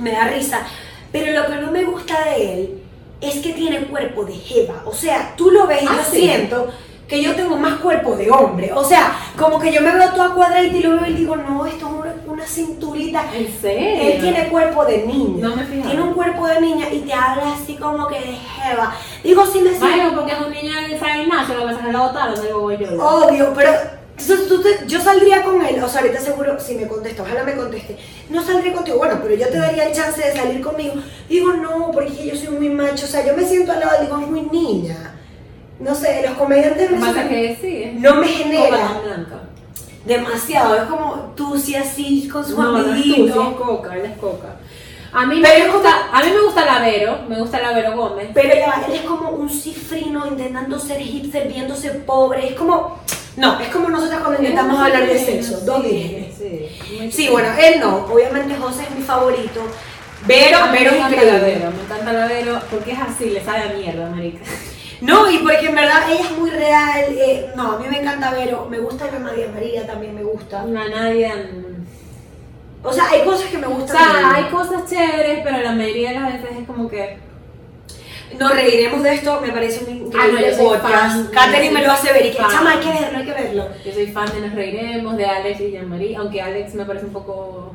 Me 0.00 0.10
da 0.12 0.28
risa. 0.28 0.66
Pero 1.12 1.32
lo 1.40 1.46
que 1.48 1.60
no 1.60 1.70
me 1.70 1.84
gusta 1.84 2.24
de 2.24 2.52
él 2.54 2.82
es 3.20 3.36
que 3.36 3.52
tiene 3.52 3.80
cuerpo 3.86 4.24
de 4.24 4.34
jeva. 4.34 4.82
O 4.84 4.92
sea, 4.92 5.34
tú 5.36 5.50
lo 5.50 5.66
ves 5.66 5.82
y 5.82 5.86
Ah, 5.88 6.04
sí. 6.10 6.20
siento 6.20 6.68
que 7.08 7.22
yo 7.22 7.34
tengo 7.34 7.56
más 7.56 7.80
cuerpo 7.80 8.14
de 8.16 8.30
hombre. 8.30 8.70
O 8.74 8.84
sea, 8.84 9.12
como 9.38 9.58
que 9.58 9.72
yo 9.72 9.80
me 9.80 9.90
veo 9.92 10.10
toda 10.10 10.34
cuadradita 10.34 10.76
y 10.76 10.82
lo 10.82 10.90
veo 11.00 11.06
y 11.06 11.14
digo, 11.14 11.36
no, 11.36 11.66
esto 11.66 11.86
es 11.86 11.92
una, 11.92 12.14
una 12.26 12.46
cinturita. 12.46 13.24
¿En 13.34 13.50
serio? 13.60 14.00
Él 14.12 14.20
tiene 14.20 14.48
cuerpo 14.48 14.84
de 14.84 15.04
niña. 15.06 15.48
No 15.48 15.56
me 15.56 15.64
fijaba. 15.64 15.86
Tiene 15.90 16.02
un 16.02 16.12
cuerpo 16.12 16.46
de 16.46 16.60
niña 16.60 16.86
y 16.92 16.98
te 17.00 17.12
habla 17.14 17.54
así 17.54 17.76
como 17.76 18.06
que 18.08 18.20
de 18.20 18.32
jeva. 18.36 18.94
Digo, 19.24 19.46
si 19.46 19.60
me 19.60 19.70
siento 19.70 19.86
Bueno, 19.86 20.14
porque 20.16 20.32
es 20.32 20.38
un 20.38 20.52
niño 20.52 20.74
del 20.82 21.00
San 21.00 21.20
Ignacio, 21.22 21.54
lo 21.54 21.66
que 21.66 21.72
es 21.72 21.78
que 21.78 21.92
lo 21.92 21.98
botaron 22.02 22.40
del 22.42 22.52
Boboyolo. 22.52 23.04
obvio, 23.08 23.52
pero 23.56 23.72
entonces, 24.18 24.48
tú 24.48 24.60
te- 24.60 24.86
yo 24.88 25.00
saldría 25.00 25.44
con 25.44 25.64
él, 25.64 25.80
o 25.82 25.88
sea, 25.88 26.00
ahorita 26.00 26.20
seguro, 26.20 26.58
si 26.58 26.74
me 26.74 26.88
contesta, 26.88 27.22
ojalá 27.22 27.44
me 27.44 27.54
conteste, 27.54 27.96
no 28.30 28.42
saldría 28.42 28.72
contigo, 28.74 28.98
bueno, 28.98 29.20
pero 29.22 29.34
yo 29.36 29.48
te 29.48 29.58
daría 29.58 29.84
el 29.88 29.94
chance 29.94 30.20
de 30.20 30.36
salir 30.36 30.60
conmigo. 30.60 30.94
Digo, 31.28 31.52
no, 31.52 31.90
porque 31.92 32.26
yo 32.26 32.34
soy 32.36 32.48
muy 32.48 32.68
macho, 32.68 33.04
o 33.06 33.08
sea, 33.08 33.24
yo 33.24 33.36
me 33.36 33.44
siento 33.46 33.70
al 33.72 33.78
lado, 33.80 34.02
digo, 34.02 34.18
es 34.18 34.26
muy 34.28 34.42
niña. 34.42 35.14
No 35.80 35.94
sé, 35.94 36.22
los 36.26 36.36
comediantes 36.36 36.90
Lo 36.90 36.96
que 36.96 37.00
pasa 37.00 37.22
venezolanos 37.22 37.32
es 37.50 37.58
que 37.58 37.66
sí, 37.68 37.82
es 37.84 37.94
no 37.94 38.14
me 38.16 38.26
genera 38.28 38.76
tan 38.78 39.02
blanca. 39.04 39.40
demasiado, 40.04 40.74
es 40.76 40.82
como 40.82 41.32
tú 41.36 41.58
sí 41.58 41.74
así 41.76 42.28
con 42.28 42.44
sus 42.44 42.56
No, 42.58 42.72
no 42.72 42.78
es 42.78 42.84
tú, 42.84 42.90
sí 43.02 43.14
amiguitos. 43.14 43.46
es 43.46 43.54
coca, 43.54 43.96
él 43.96 44.04
es 44.06 44.18
coca. 44.18 44.56
A 45.12 45.24
mí, 45.24 45.36
me 45.40 45.48
Pero 45.48 45.72
gusta, 45.72 46.08
a 46.12 46.22
mí 46.22 46.30
me 46.30 46.40
gusta 46.42 46.64
la 46.66 46.80
Vero, 46.80 47.18
me 47.28 47.38
gusta 47.40 47.60
la 47.60 47.72
Vero 47.72 47.96
Gómez. 47.96 48.28
Pero 48.34 48.50
él 48.52 48.92
es 48.92 49.00
como 49.02 49.30
un 49.30 49.48
cifrino 49.48 50.26
intentando 50.26 50.78
ser 50.78 51.00
hipster, 51.00 51.48
viéndose 51.48 51.90
pobre. 51.90 52.48
Es 52.48 52.54
como. 52.54 52.98
No, 53.36 53.58
es 53.60 53.68
como 53.68 53.88
nosotros 53.88 54.20
cuando 54.20 54.42
intentamos 54.42 54.78
hablar 54.80 55.06
de 55.06 55.18
sexo. 55.18 55.60
Dos. 55.60 55.82
Sí, 55.82 56.28
Sí, 57.10 57.28
bueno, 57.30 57.48
él 57.58 57.80
no. 57.80 58.04
Obviamente 58.12 58.56
José 58.56 58.82
es 58.82 58.90
mi 58.98 59.02
favorito. 59.02 59.62
Pero 60.26 60.58
me 60.72 60.82
es 60.84 60.92
encanta 60.92 60.98
la 61.00 61.08
increíble. 61.22 61.40
Vero, 61.58 61.70
me 61.70 61.82
encanta 61.84 62.12
la 62.12 62.26
Vero 62.26 62.60
porque 62.70 62.92
es 62.92 62.98
así, 62.98 63.30
le 63.30 63.42
sabe 63.42 63.62
a 63.62 63.72
mierda, 63.74 64.10
marica. 64.10 64.40
No, 65.00 65.30
y 65.30 65.38
porque 65.38 65.66
en 65.66 65.74
verdad 65.74 66.10
ella 66.10 66.20
es 66.24 66.38
muy 66.38 66.50
real. 66.50 67.04
eh, 67.10 67.50
no, 67.56 67.72
a 67.72 67.78
mí 67.78 67.86
me 67.90 68.00
encanta 68.00 68.32
Vero. 68.32 68.66
Me 68.68 68.78
gusta 68.78 69.06
la 69.10 69.18
Nadia 69.20 69.48
María, 69.52 69.86
también 69.86 70.14
me 70.14 70.22
gusta. 70.24 70.64
Una 70.64 70.88
Nadia. 70.88 71.34
O 72.82 72.92
sea, 72.92 73.08
hay 73.10 73.22
cosas 73.22 73.48
que 73.50 73.58
me 73.58 73.66
O 73.66 73.70
gustan. 73.70 73.96
de 74.14 74.18
sea, 74.20 74.34
hay 74.34 74.44
cosas 74.44 74.88
chéveres, 74.88 75.40
pero 75.44 75.58
la 75.58 75.72
mayoría 75.72 76.10
de 76.10 76.20
las 76.20 76.32
veces 76.42 76.58
es 76.60 76.66
como 76.66 76.88
que. 76.88 77.18
Nos 78.38 78.52
reiremos 78.54 79.02
de 79.02 79.14
esto, 79.14 79.40
me 79.40 79.50
parece 79.52 79.84
un 79.84 79.96
increíble 80.06 80.18
Ah, 80.20 80.40
no, 80.42 80.46
yo 80.48 80.54
soy 80.54 80.66
podcast. 80.66 81.16
fan. 81.16 81.28
Catherine 81.32 81.72
me 81.74 81.82
lo 81.82 81.92
hace 81.92 82.12
ver 82.12 82.26
y 82.26 82.30
que, 82.30 82.36
Fan. 82.38 82.50
chama, 82.50 82.70
hay 82.72 82.78
que 82.80 82.90
verlo, 83.00 83.18
hay 83.18 83.24
que 83.24 83.32
verlo. 83.32 83.68
Yo 83.84 83.92
soy 83.92 84.06
fan 84.08 84.28
de 84.32 84.40
Nos 84.42 84.54
Reiremos, 84.54 85.16
de 85.16 85.24
Alex 85.24 85.60
y 85.60 85.70
Jean-Marie, 85.72 86.16
aunque 86.16 86.42
Alex 86.42 86.74
me 86.74 86.84
parece 86.84 87.06
un 87.06 87.12
poco. 87.12 87.74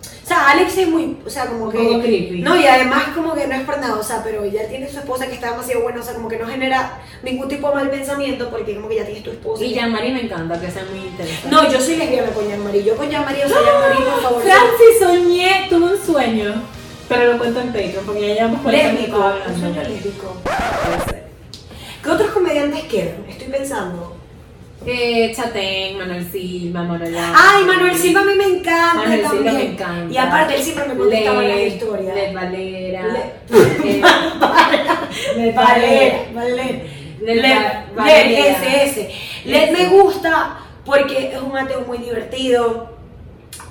O 0.00 0.28
sea, 0.28 0.50
Alex 0.50 0.76
es 0.76 0.88
muy, 0.88 1.16
o 1.24 1.30
sea, 1.30 1.46
como 1.46 1.70
que... 1.70 1.78
creepy. 1.78 2.42
No, 2.42 2.54
y 2.54 2.66
además 2.66 3.04
como 3.14 3.34
que 3.34 3.46
no 3.46 3.54
es 3.54 3.62
por 3.62 3.78
nada, 3.78 3.94
o 3.94 4.02
sea, 4.02 4.22
pero 4.22 4.44
ya 4.44 4.68
tiene 4.68 4.86
su 4.86 4.98
esposa 4.98 5.26
que 5.26 5.32
está 5.32 5.52
demasiado 5.52 5.82
buena, 5.82 6.00
o 6.00 6.02
sea, 6.02 6.12
como 6.12 6.28
que 6.28 6.36
no 6.38 6.46
genera 6.46 7.00
ningún 7.22 7.48
tipo 7.48 7.66
de 7.70 7.74
mal 7.76 7.90
pensamiento 7.90 8.50
porque 8.50 8.74
como 8.74 8.90
que 8.90 8.96
ya 8.96 9.06
tienes 9.06 9.24
tu 9.24 9.30
esposa. 9.30 9.64
Y 9.64 9.72
Jean-Marie 9.72 10.12
me 10.12 10.20
encanta, 10.24 10.60
que 10.60 10.70
sea 10.70 10.84
muy 10.90 10.98
interesante. 10.98 11.48
No, 11.48 11.72
yo 11.72 11.80
soy 11.80 11.96
lesbiana 11.96 12.28
con 12.32 12.46
Jean-Marie, 12.46 12.84
yo 12.84 12.94
con 12.94 13.08
Jean-Marie, 13.08 13.44
o 13.46 13.48
sea, 13.48 13.56
por 13.58 14.22
favor. 14.22 14.42
Francis, 14.42 14.98
soñé, 15.00 15.66
tuve 15.70 15.94
un 15.94 16.04
sueño. 16.04 16.62
Pero 17.08 17.32
lo 17.32 17.38
cuento 17.38 17.60
en 17.60 17.68
Patreon, 17.68 18.04
porque 18.04 18.20
ya 18.20 18.34
llevamos 18.34 18.60
40 18.60 18.92
Lésbico, 18.92 19.16
minutos 19.18 19.46
un 19.46 19.60
sueño 19.60 19.68
hablando. 19.80 19.88
lésbico. 19.94 20.36
¿Qué 22.04 22.10
otros 22.10 22.30
comediantes 22.32 22.84
quedan? 22.84 23.24
Estoy 23.30 23.48
pensando. 23.48 24.17
Eh, 24.86 25.32
Chatén, 25.34 25.98
Manuel 25.98 26.30
Silva, 26.30 26.82
Morolán. 26.82 27.32
Ay, 27.36 27.64
Manuel 27.64 27.96
Silva 27.96 28.20
a 28.20 28.24
mí 28.24 28.32
me 28.36 28.44
encanta 28.44 28.94
Manuel 28.94 29.20
Silva 29.20 29.34
también. 29.34 29.54
me 29.56 29.64
encanta. 29.72 30.12
Y 30.14 30.16
aparte 30.16 30.54
él 30.54 30.62
siempre 30.62 30.84
me 30.88 30.94
contestaba 30.96 31.42
las 31.42 31.58
historias. 31.60 32.14
Led 32.14 32.32
Valera. 32.34 33.02
Le- 33.06 33.32
Led 35.36 35.54
Valer, 35.54 36.28
Valer. 36.32 36.86
Led 37.20 37.34
Led, 37.36 37.42
Led, 37.42 37.94
Valera. 37.94 38.82
ese. 38.84 39.10
Led 39.44 39.70
me 39.72 39.86
gusta 39.88 40.58
porque 40.84 41.32
es 41.34 41.40
un 41.42 41.56
ateo 41.58 41.82
muy 41.82 41.98
divertido, 41.98 42.97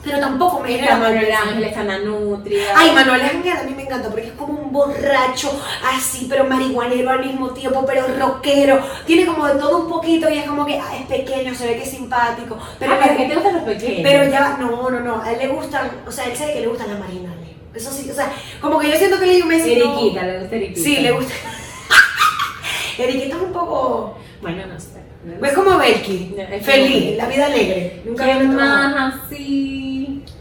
pero 0.08 0.20
tampoco 0.22 0.62
me 0.62 0.74
Está 0.80 0.98
Manuel 0.98 1.32
Ángel, 1.32 1.64
está 1.66 1.84
Nanutria. 1.84 2.64
Ay, 2.76 2.92
Manuel 2.94 3.22
Ángel 3.22 3.58
a 3.58 3.64
mí 3.64 3.74
me 3.76 3.84
encanta 3.84 4.10
porque 4.10 4.28
es 4.28 4.32
como 4.34 4.54
un 4.54 4.72
borracho 4.72 5.52
así, 5.86 6.28
pero 6.30 6.46
marihuanero 6.46 7.10
al 7.10 7.20
mismo 7.26 7.50
tiempo, 7.50 7.84
pero 7.86 8.06
rockero. 8.18 8.80
Tiene 9.06 9.26
como 9.26 9.46
de 9.48 9.56
todo 9.60 9.80
un 9.80 9.90
poquito 9.90 10.30
y 10.30 10.38
es 10.38 10.46
como 10.46 10.66
que 10.66 10.80
ah, 10.80 10.96
es 10.98 11.06
pequeño, 11.08 11.54
se 11.54 11.68
ve 11.68 11.76
que 11.76 11.84
es 11.84 11.92
simpático. 11.92 12.58
Pero, 12.80 12.94
Ah, 12.94 13.00
pero 13.04 13.18
¿qué 13.18 13.26
te 13.26 13.36
gustan 13.36 13.54
los 13.56 13.64
pequeños? 13.64 14.00
pero 14.02 14.32
ya, 14.32 14.58
no, 14.58 14.90
no, 14.90 15.00
no. 15.02 15.22
A 15.22 15.34
él 15.34 15.40
le 15.40 15.48
gustan, 15.50 15.92
o 16.08 16.12
sea, 16.12 16.26
él 16.26 16.38
sabe 16.38 16.54
que 16.54 16.62
le 16.62 16.68
gustan 16.68 16.90
las 16.90 17.00
marginales. 17.00 17.50
Eso 17.76 17.92
sí, 17.92 18.10
o 18.10 18.14
sea, 18.14 18.32
como 18.62 18.80
que 18.80 18.90
yo 18.90 18.96
siento 18.96 19.20
que 19.20 19.26
le 19.26 19.34
digo 19.36 19.48
besito. 19.50 19.84
Eriquita, 19.86 20.24
le 20.24 20.40
gusta 20.40 20.56
Eriquita. 20.56 20.82
Sí, 20.82 20.96
le 20.98 21.12
gusta. 21.12 21.34
Eriquita 22.98 23.36
es 23.36 23.42
un 23.42 23.52
poco. 23.52 24.18
Bueno, 24.42 24.66
no 24.68 24.80
sé. 24.80 24.98
Es 25.44 25.54
como 25.54 25.78
Belki, 25.78 26.36
No, 26.38 26.64
feliz, 26.64 27.18
la 27.18 27.26
vida 27.28 27.48
alegre. 27.48 28.02
Nunca 28.06 28.26
¿Qué 28.26 28.44
más 28.46 29.14
así? 29.26 29.97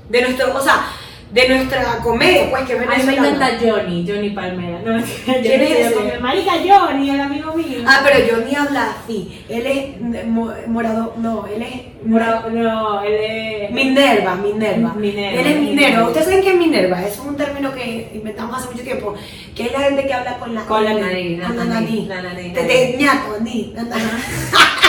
De 0.08 0.20
nuestro, 0.22 0.56
o 0.56 0.60
sea, 0.60 0.86
de 1.32 1.48
nuestra 1.48 1.98
comedia, 2.04 2.48
pues 2.50 2.62
que 2.64 2.74
A 2.74 2.78
mí 2.78 2.86
me 3.04 3.12
encanta 3.12 3.50
Johnny, 3.60 4.06
Johnny 4.08 4.30
Palmera. 4.30 4.78
No, 4.84 5.02
¿Quién 5.24 5.60
es 5.60 5.70
ese? 5.88 6.18
Marica 6.20 6.52
Johnny, 6.66 7.10
el 7.10 7.20
amigo 7.20 7.52
mío. 7.54 7.80
Ah, 7.84 8.00
pero 8.04 8.44
ni 8.46 8.54
habla 8.54 8.94
así. 9.04 9.44
Él 9.48 9.66
es 9.66 10.24
mo- 10.26 10.52
morado, 10.68 11.14
no, 11.18 11.46
él 11.46 11.62
es 11.62 12.06
Morado- 12.06 12.48
no, 12.50 13.02
él 13.02 13.16
es. 13.20 13.70
Minerva, 13.72 14.36
Minerva. 14.36 14.94
Minerva. 14.94 15.40
Él 15.40 15.46
es 15.48 15.60
Minerva. 15.60 16.06
¿Ustedes 16.06 16.26
saben 16.26 16.42
qué 16.42 16.50
es 16.50 16.56
Minerva? 16.56 17.00
Eso 17.02 17.22
es 17.22 17.28
un 17.28 17.36
término 17.36 17.74
que 17.74 18.12
inventamos 18.14 18.58
hace 18.58 18.70
mucho 18.70 18.84
tiempo. 18.84 19.14
Que 19.56 19.64
es 19.64 19.72
la 19.72 19.80
gente 19.80 20.06
que 20.06 20.14
habla 20.14 20.38
con 20.38 20.54
la 20.54 20.64
Con 20.64 20.84
la 20.84 20.94
nariz, 20.94 21.42
Con 21.44 21.56
la 21.56 21.64
nariz, 21.64 22.06
la 22.06 22.22
nariz, 22.22 22.54
Te- 22.54 22.96
ñato, 22.96 23.40
ni. 23.40 23.74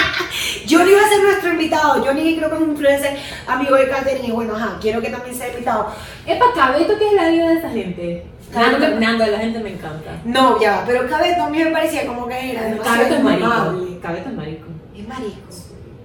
Johnny 0.70 0.94
va 0.94 1.02
a 1.06 1.10
ser 1.10 1.24
nuestro 1.24 1.52
invitado. 1.52 2.04
Johnny 2.04 2.36
creo 2.38 2.50
que 2.50 2.56
es 2.56 2.62
un 2.62 2.72
influencer 2.72 3.18
amigo 3.48 3.76
de 3.76 3.90
Katherine. 3.90 4.28
Y 4.28 4.32
bueno, 4.32 4.56
ajá, 4.56 4.78
quiero 4.82 5.02
que 5.02 5.10
también 5.10 5.36
sea 5.36 5.50
invitado. 5.50 5.88
Epa, 6.26 6.46
Cabeto, 6.54 6.98
¿qué 6.98 7.08
es 7.08 7.14
la 7.14 7.30
vida 7.30 7.50
de 7.50 7.58
esa 7.58 7.70
gente? 7.70 8.26
Nando, 8.54 8.90
Nando, 9.00 9.26
la 9.26 9.40
gente 9.40 9.60
me 9.60 9.74
encanta. 9.74 10.20
No, 10.24 10.60
ya, 10.60 10.84
pero 10.86 11.08
Cabeto 11.10 11.44
a 11.44 11.50
mí 11.50 11.64
me 11.64 11.72
parecía 11.72 12.08
como 12.08 12.28
que 12.28 12.52
era 12.52 12.64
demasiado 12.64 12.98
Cabeto 12.98 13.16
es 13.16 13.24
marico. 13.24 13.46
amable. 13.46 14.00
Cabeto 14.00 14.30
es 14.30 14.36
marico. 14.36 14.68
Es 14.96 15.08
marico. 15.08 15.48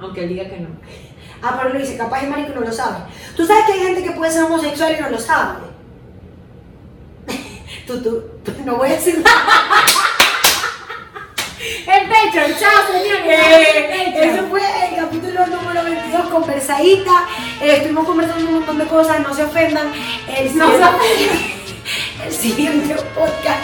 Aunque 0.00 0.22
él 0.24 0.28
diga 0.28 0.48
que 0.48 0.58
no. 0.58 0.68
Ah, 1.42 1.56
pero 1.58 1.72
lo 1.74 1.78
dice, 1.80 1.96
capaz 1.96 2.22
es 2.22 2.28
marico 2.28 2.52
y 2.52 2.54
no 2.54 2.60
lo 2.60 2.72
sabe. 2.72 2.98
Tú 3.36 3.46
sabes 3.46 3.64
que 3.66 3.72
hay 3.72 3.80
gente 3.80 4.02
que 4.02 4.10
puede 4.12 4.30
ser 4.32 4.44
homosexual 4.44 4.94
y 4.96 5.02
no 5.02 5.10
lo 5.10 5.18
sabe. 5.18 5.58
tú, 7.86 8.00
tú, 8.00 8.24
no 8.64 8.76
voy 8.76 8.88
a 8.88 8.92
decir 8.92 9.18
nada. 9.18 9.42
En 11.86 12.08
Patreon, 12.08 12.58
chao 12.58 12.92
señores. 12.92 13.26
Eh, 13.26 14.14
ese 14.14 14.42
fue 14.42 14.60
el 14.88 14.96
capítulo 14.96 15.46
número 15.46 15.84
22, 15.84 16.30
conversadita. 16.30 17.26
Eh, 17.60 17.76
estuvimos 17.76 18.06
conversando 18.06 18.46
un 18.46 18.54
montón 18.56 18.78
de 18.78 18.86
cosas, 18.86 19.20
no 19.20 19.34
se 19.34 19.44
ofendan. 19.44 19.92
El 20.28 20.56
No 20.56 20.66
se 20.70 20.76
siguiente, 20.76 21.54
el 22.26 22.32
siguiente 22.32 22.96
podcast 23.14 23.62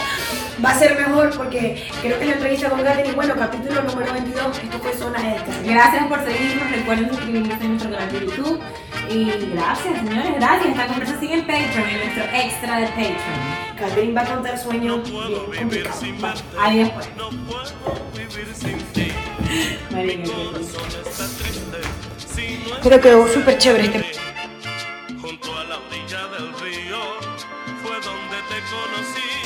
va 0.63 0.71
a 0.71 0.79
ser 0.79 0.97
mejor 0.97 1.35
porque 1.37 1.87
creo 2.01 2.19
que 2.19 2.25
la 2.25 2.33
entrevista 2.33 2.69
con 2.69 2.83
Katherine, 2.83 3.15
bueno, 3.15 3.35
capítulo 3.37 3.81
número 3.83 4.11
22, 4.11 4.59
esto 4.59 4.79
fue 4.79 4.93
Zona 4.93 5.19
Descarga. 5.19 5.61
Gracias 5.63 6.07
por 6.07 6.25
seguirnos, 6.25 6.71
recuerden 6.71 7.09
suscribirse 7.09 7.63
a 7.63 7.67
nuestro 7.67 7.91
canal 7.91 8.11
de 8.11 8.19
YouTube. 8.19 8.61
Y 9.09 9.31
gracias, 9.53 9.97
señores, 9.97 10.35
gracias. 10.35 10.69
Esta 10.69 10.87
conversación 10.87 11.31
en 11.31 11.41
Patreon, 11.41 11.89
en 11.89 11.97
nuestro 11.97 12.23
extra 12.23 12.79
de 12.79 12.87
Patreon. 12.87 13.68
Catherine 13.79 14.13
va 14.13 14.21
a 14.21 14.25
contar 14.25 14.59
sueños 14.59 15.03
bien 15.03 15.61
complicados. 15.61 16.03
Va. 16.21 16.33
Adiós, 16.65 16.89
pues. 16.89 17.09
No 17.15 17.29
puedo 17.29 17.65
vivir 18.13 18.47
sin 18.53 18.77
ti. 18.93 19.11
Triste. 19.89 20.31
Si 22.17 22.63
no 22.69 22.75
Pero 22.83 23.01
quedó 23.01 23.27
súper 23.27 23.57
chévere 23.57 23.85
este 23.85 24.19
Junto 25.21 25.57
a 25.57 25.63
la 25.63 25.77
orilla 25.77 26.27
del 26.27 26.53
río 26.59 26.99
fue 27.81 27.95
donde 28.01 28.37
te 28.49 28.59
conocí. 28.69 29.38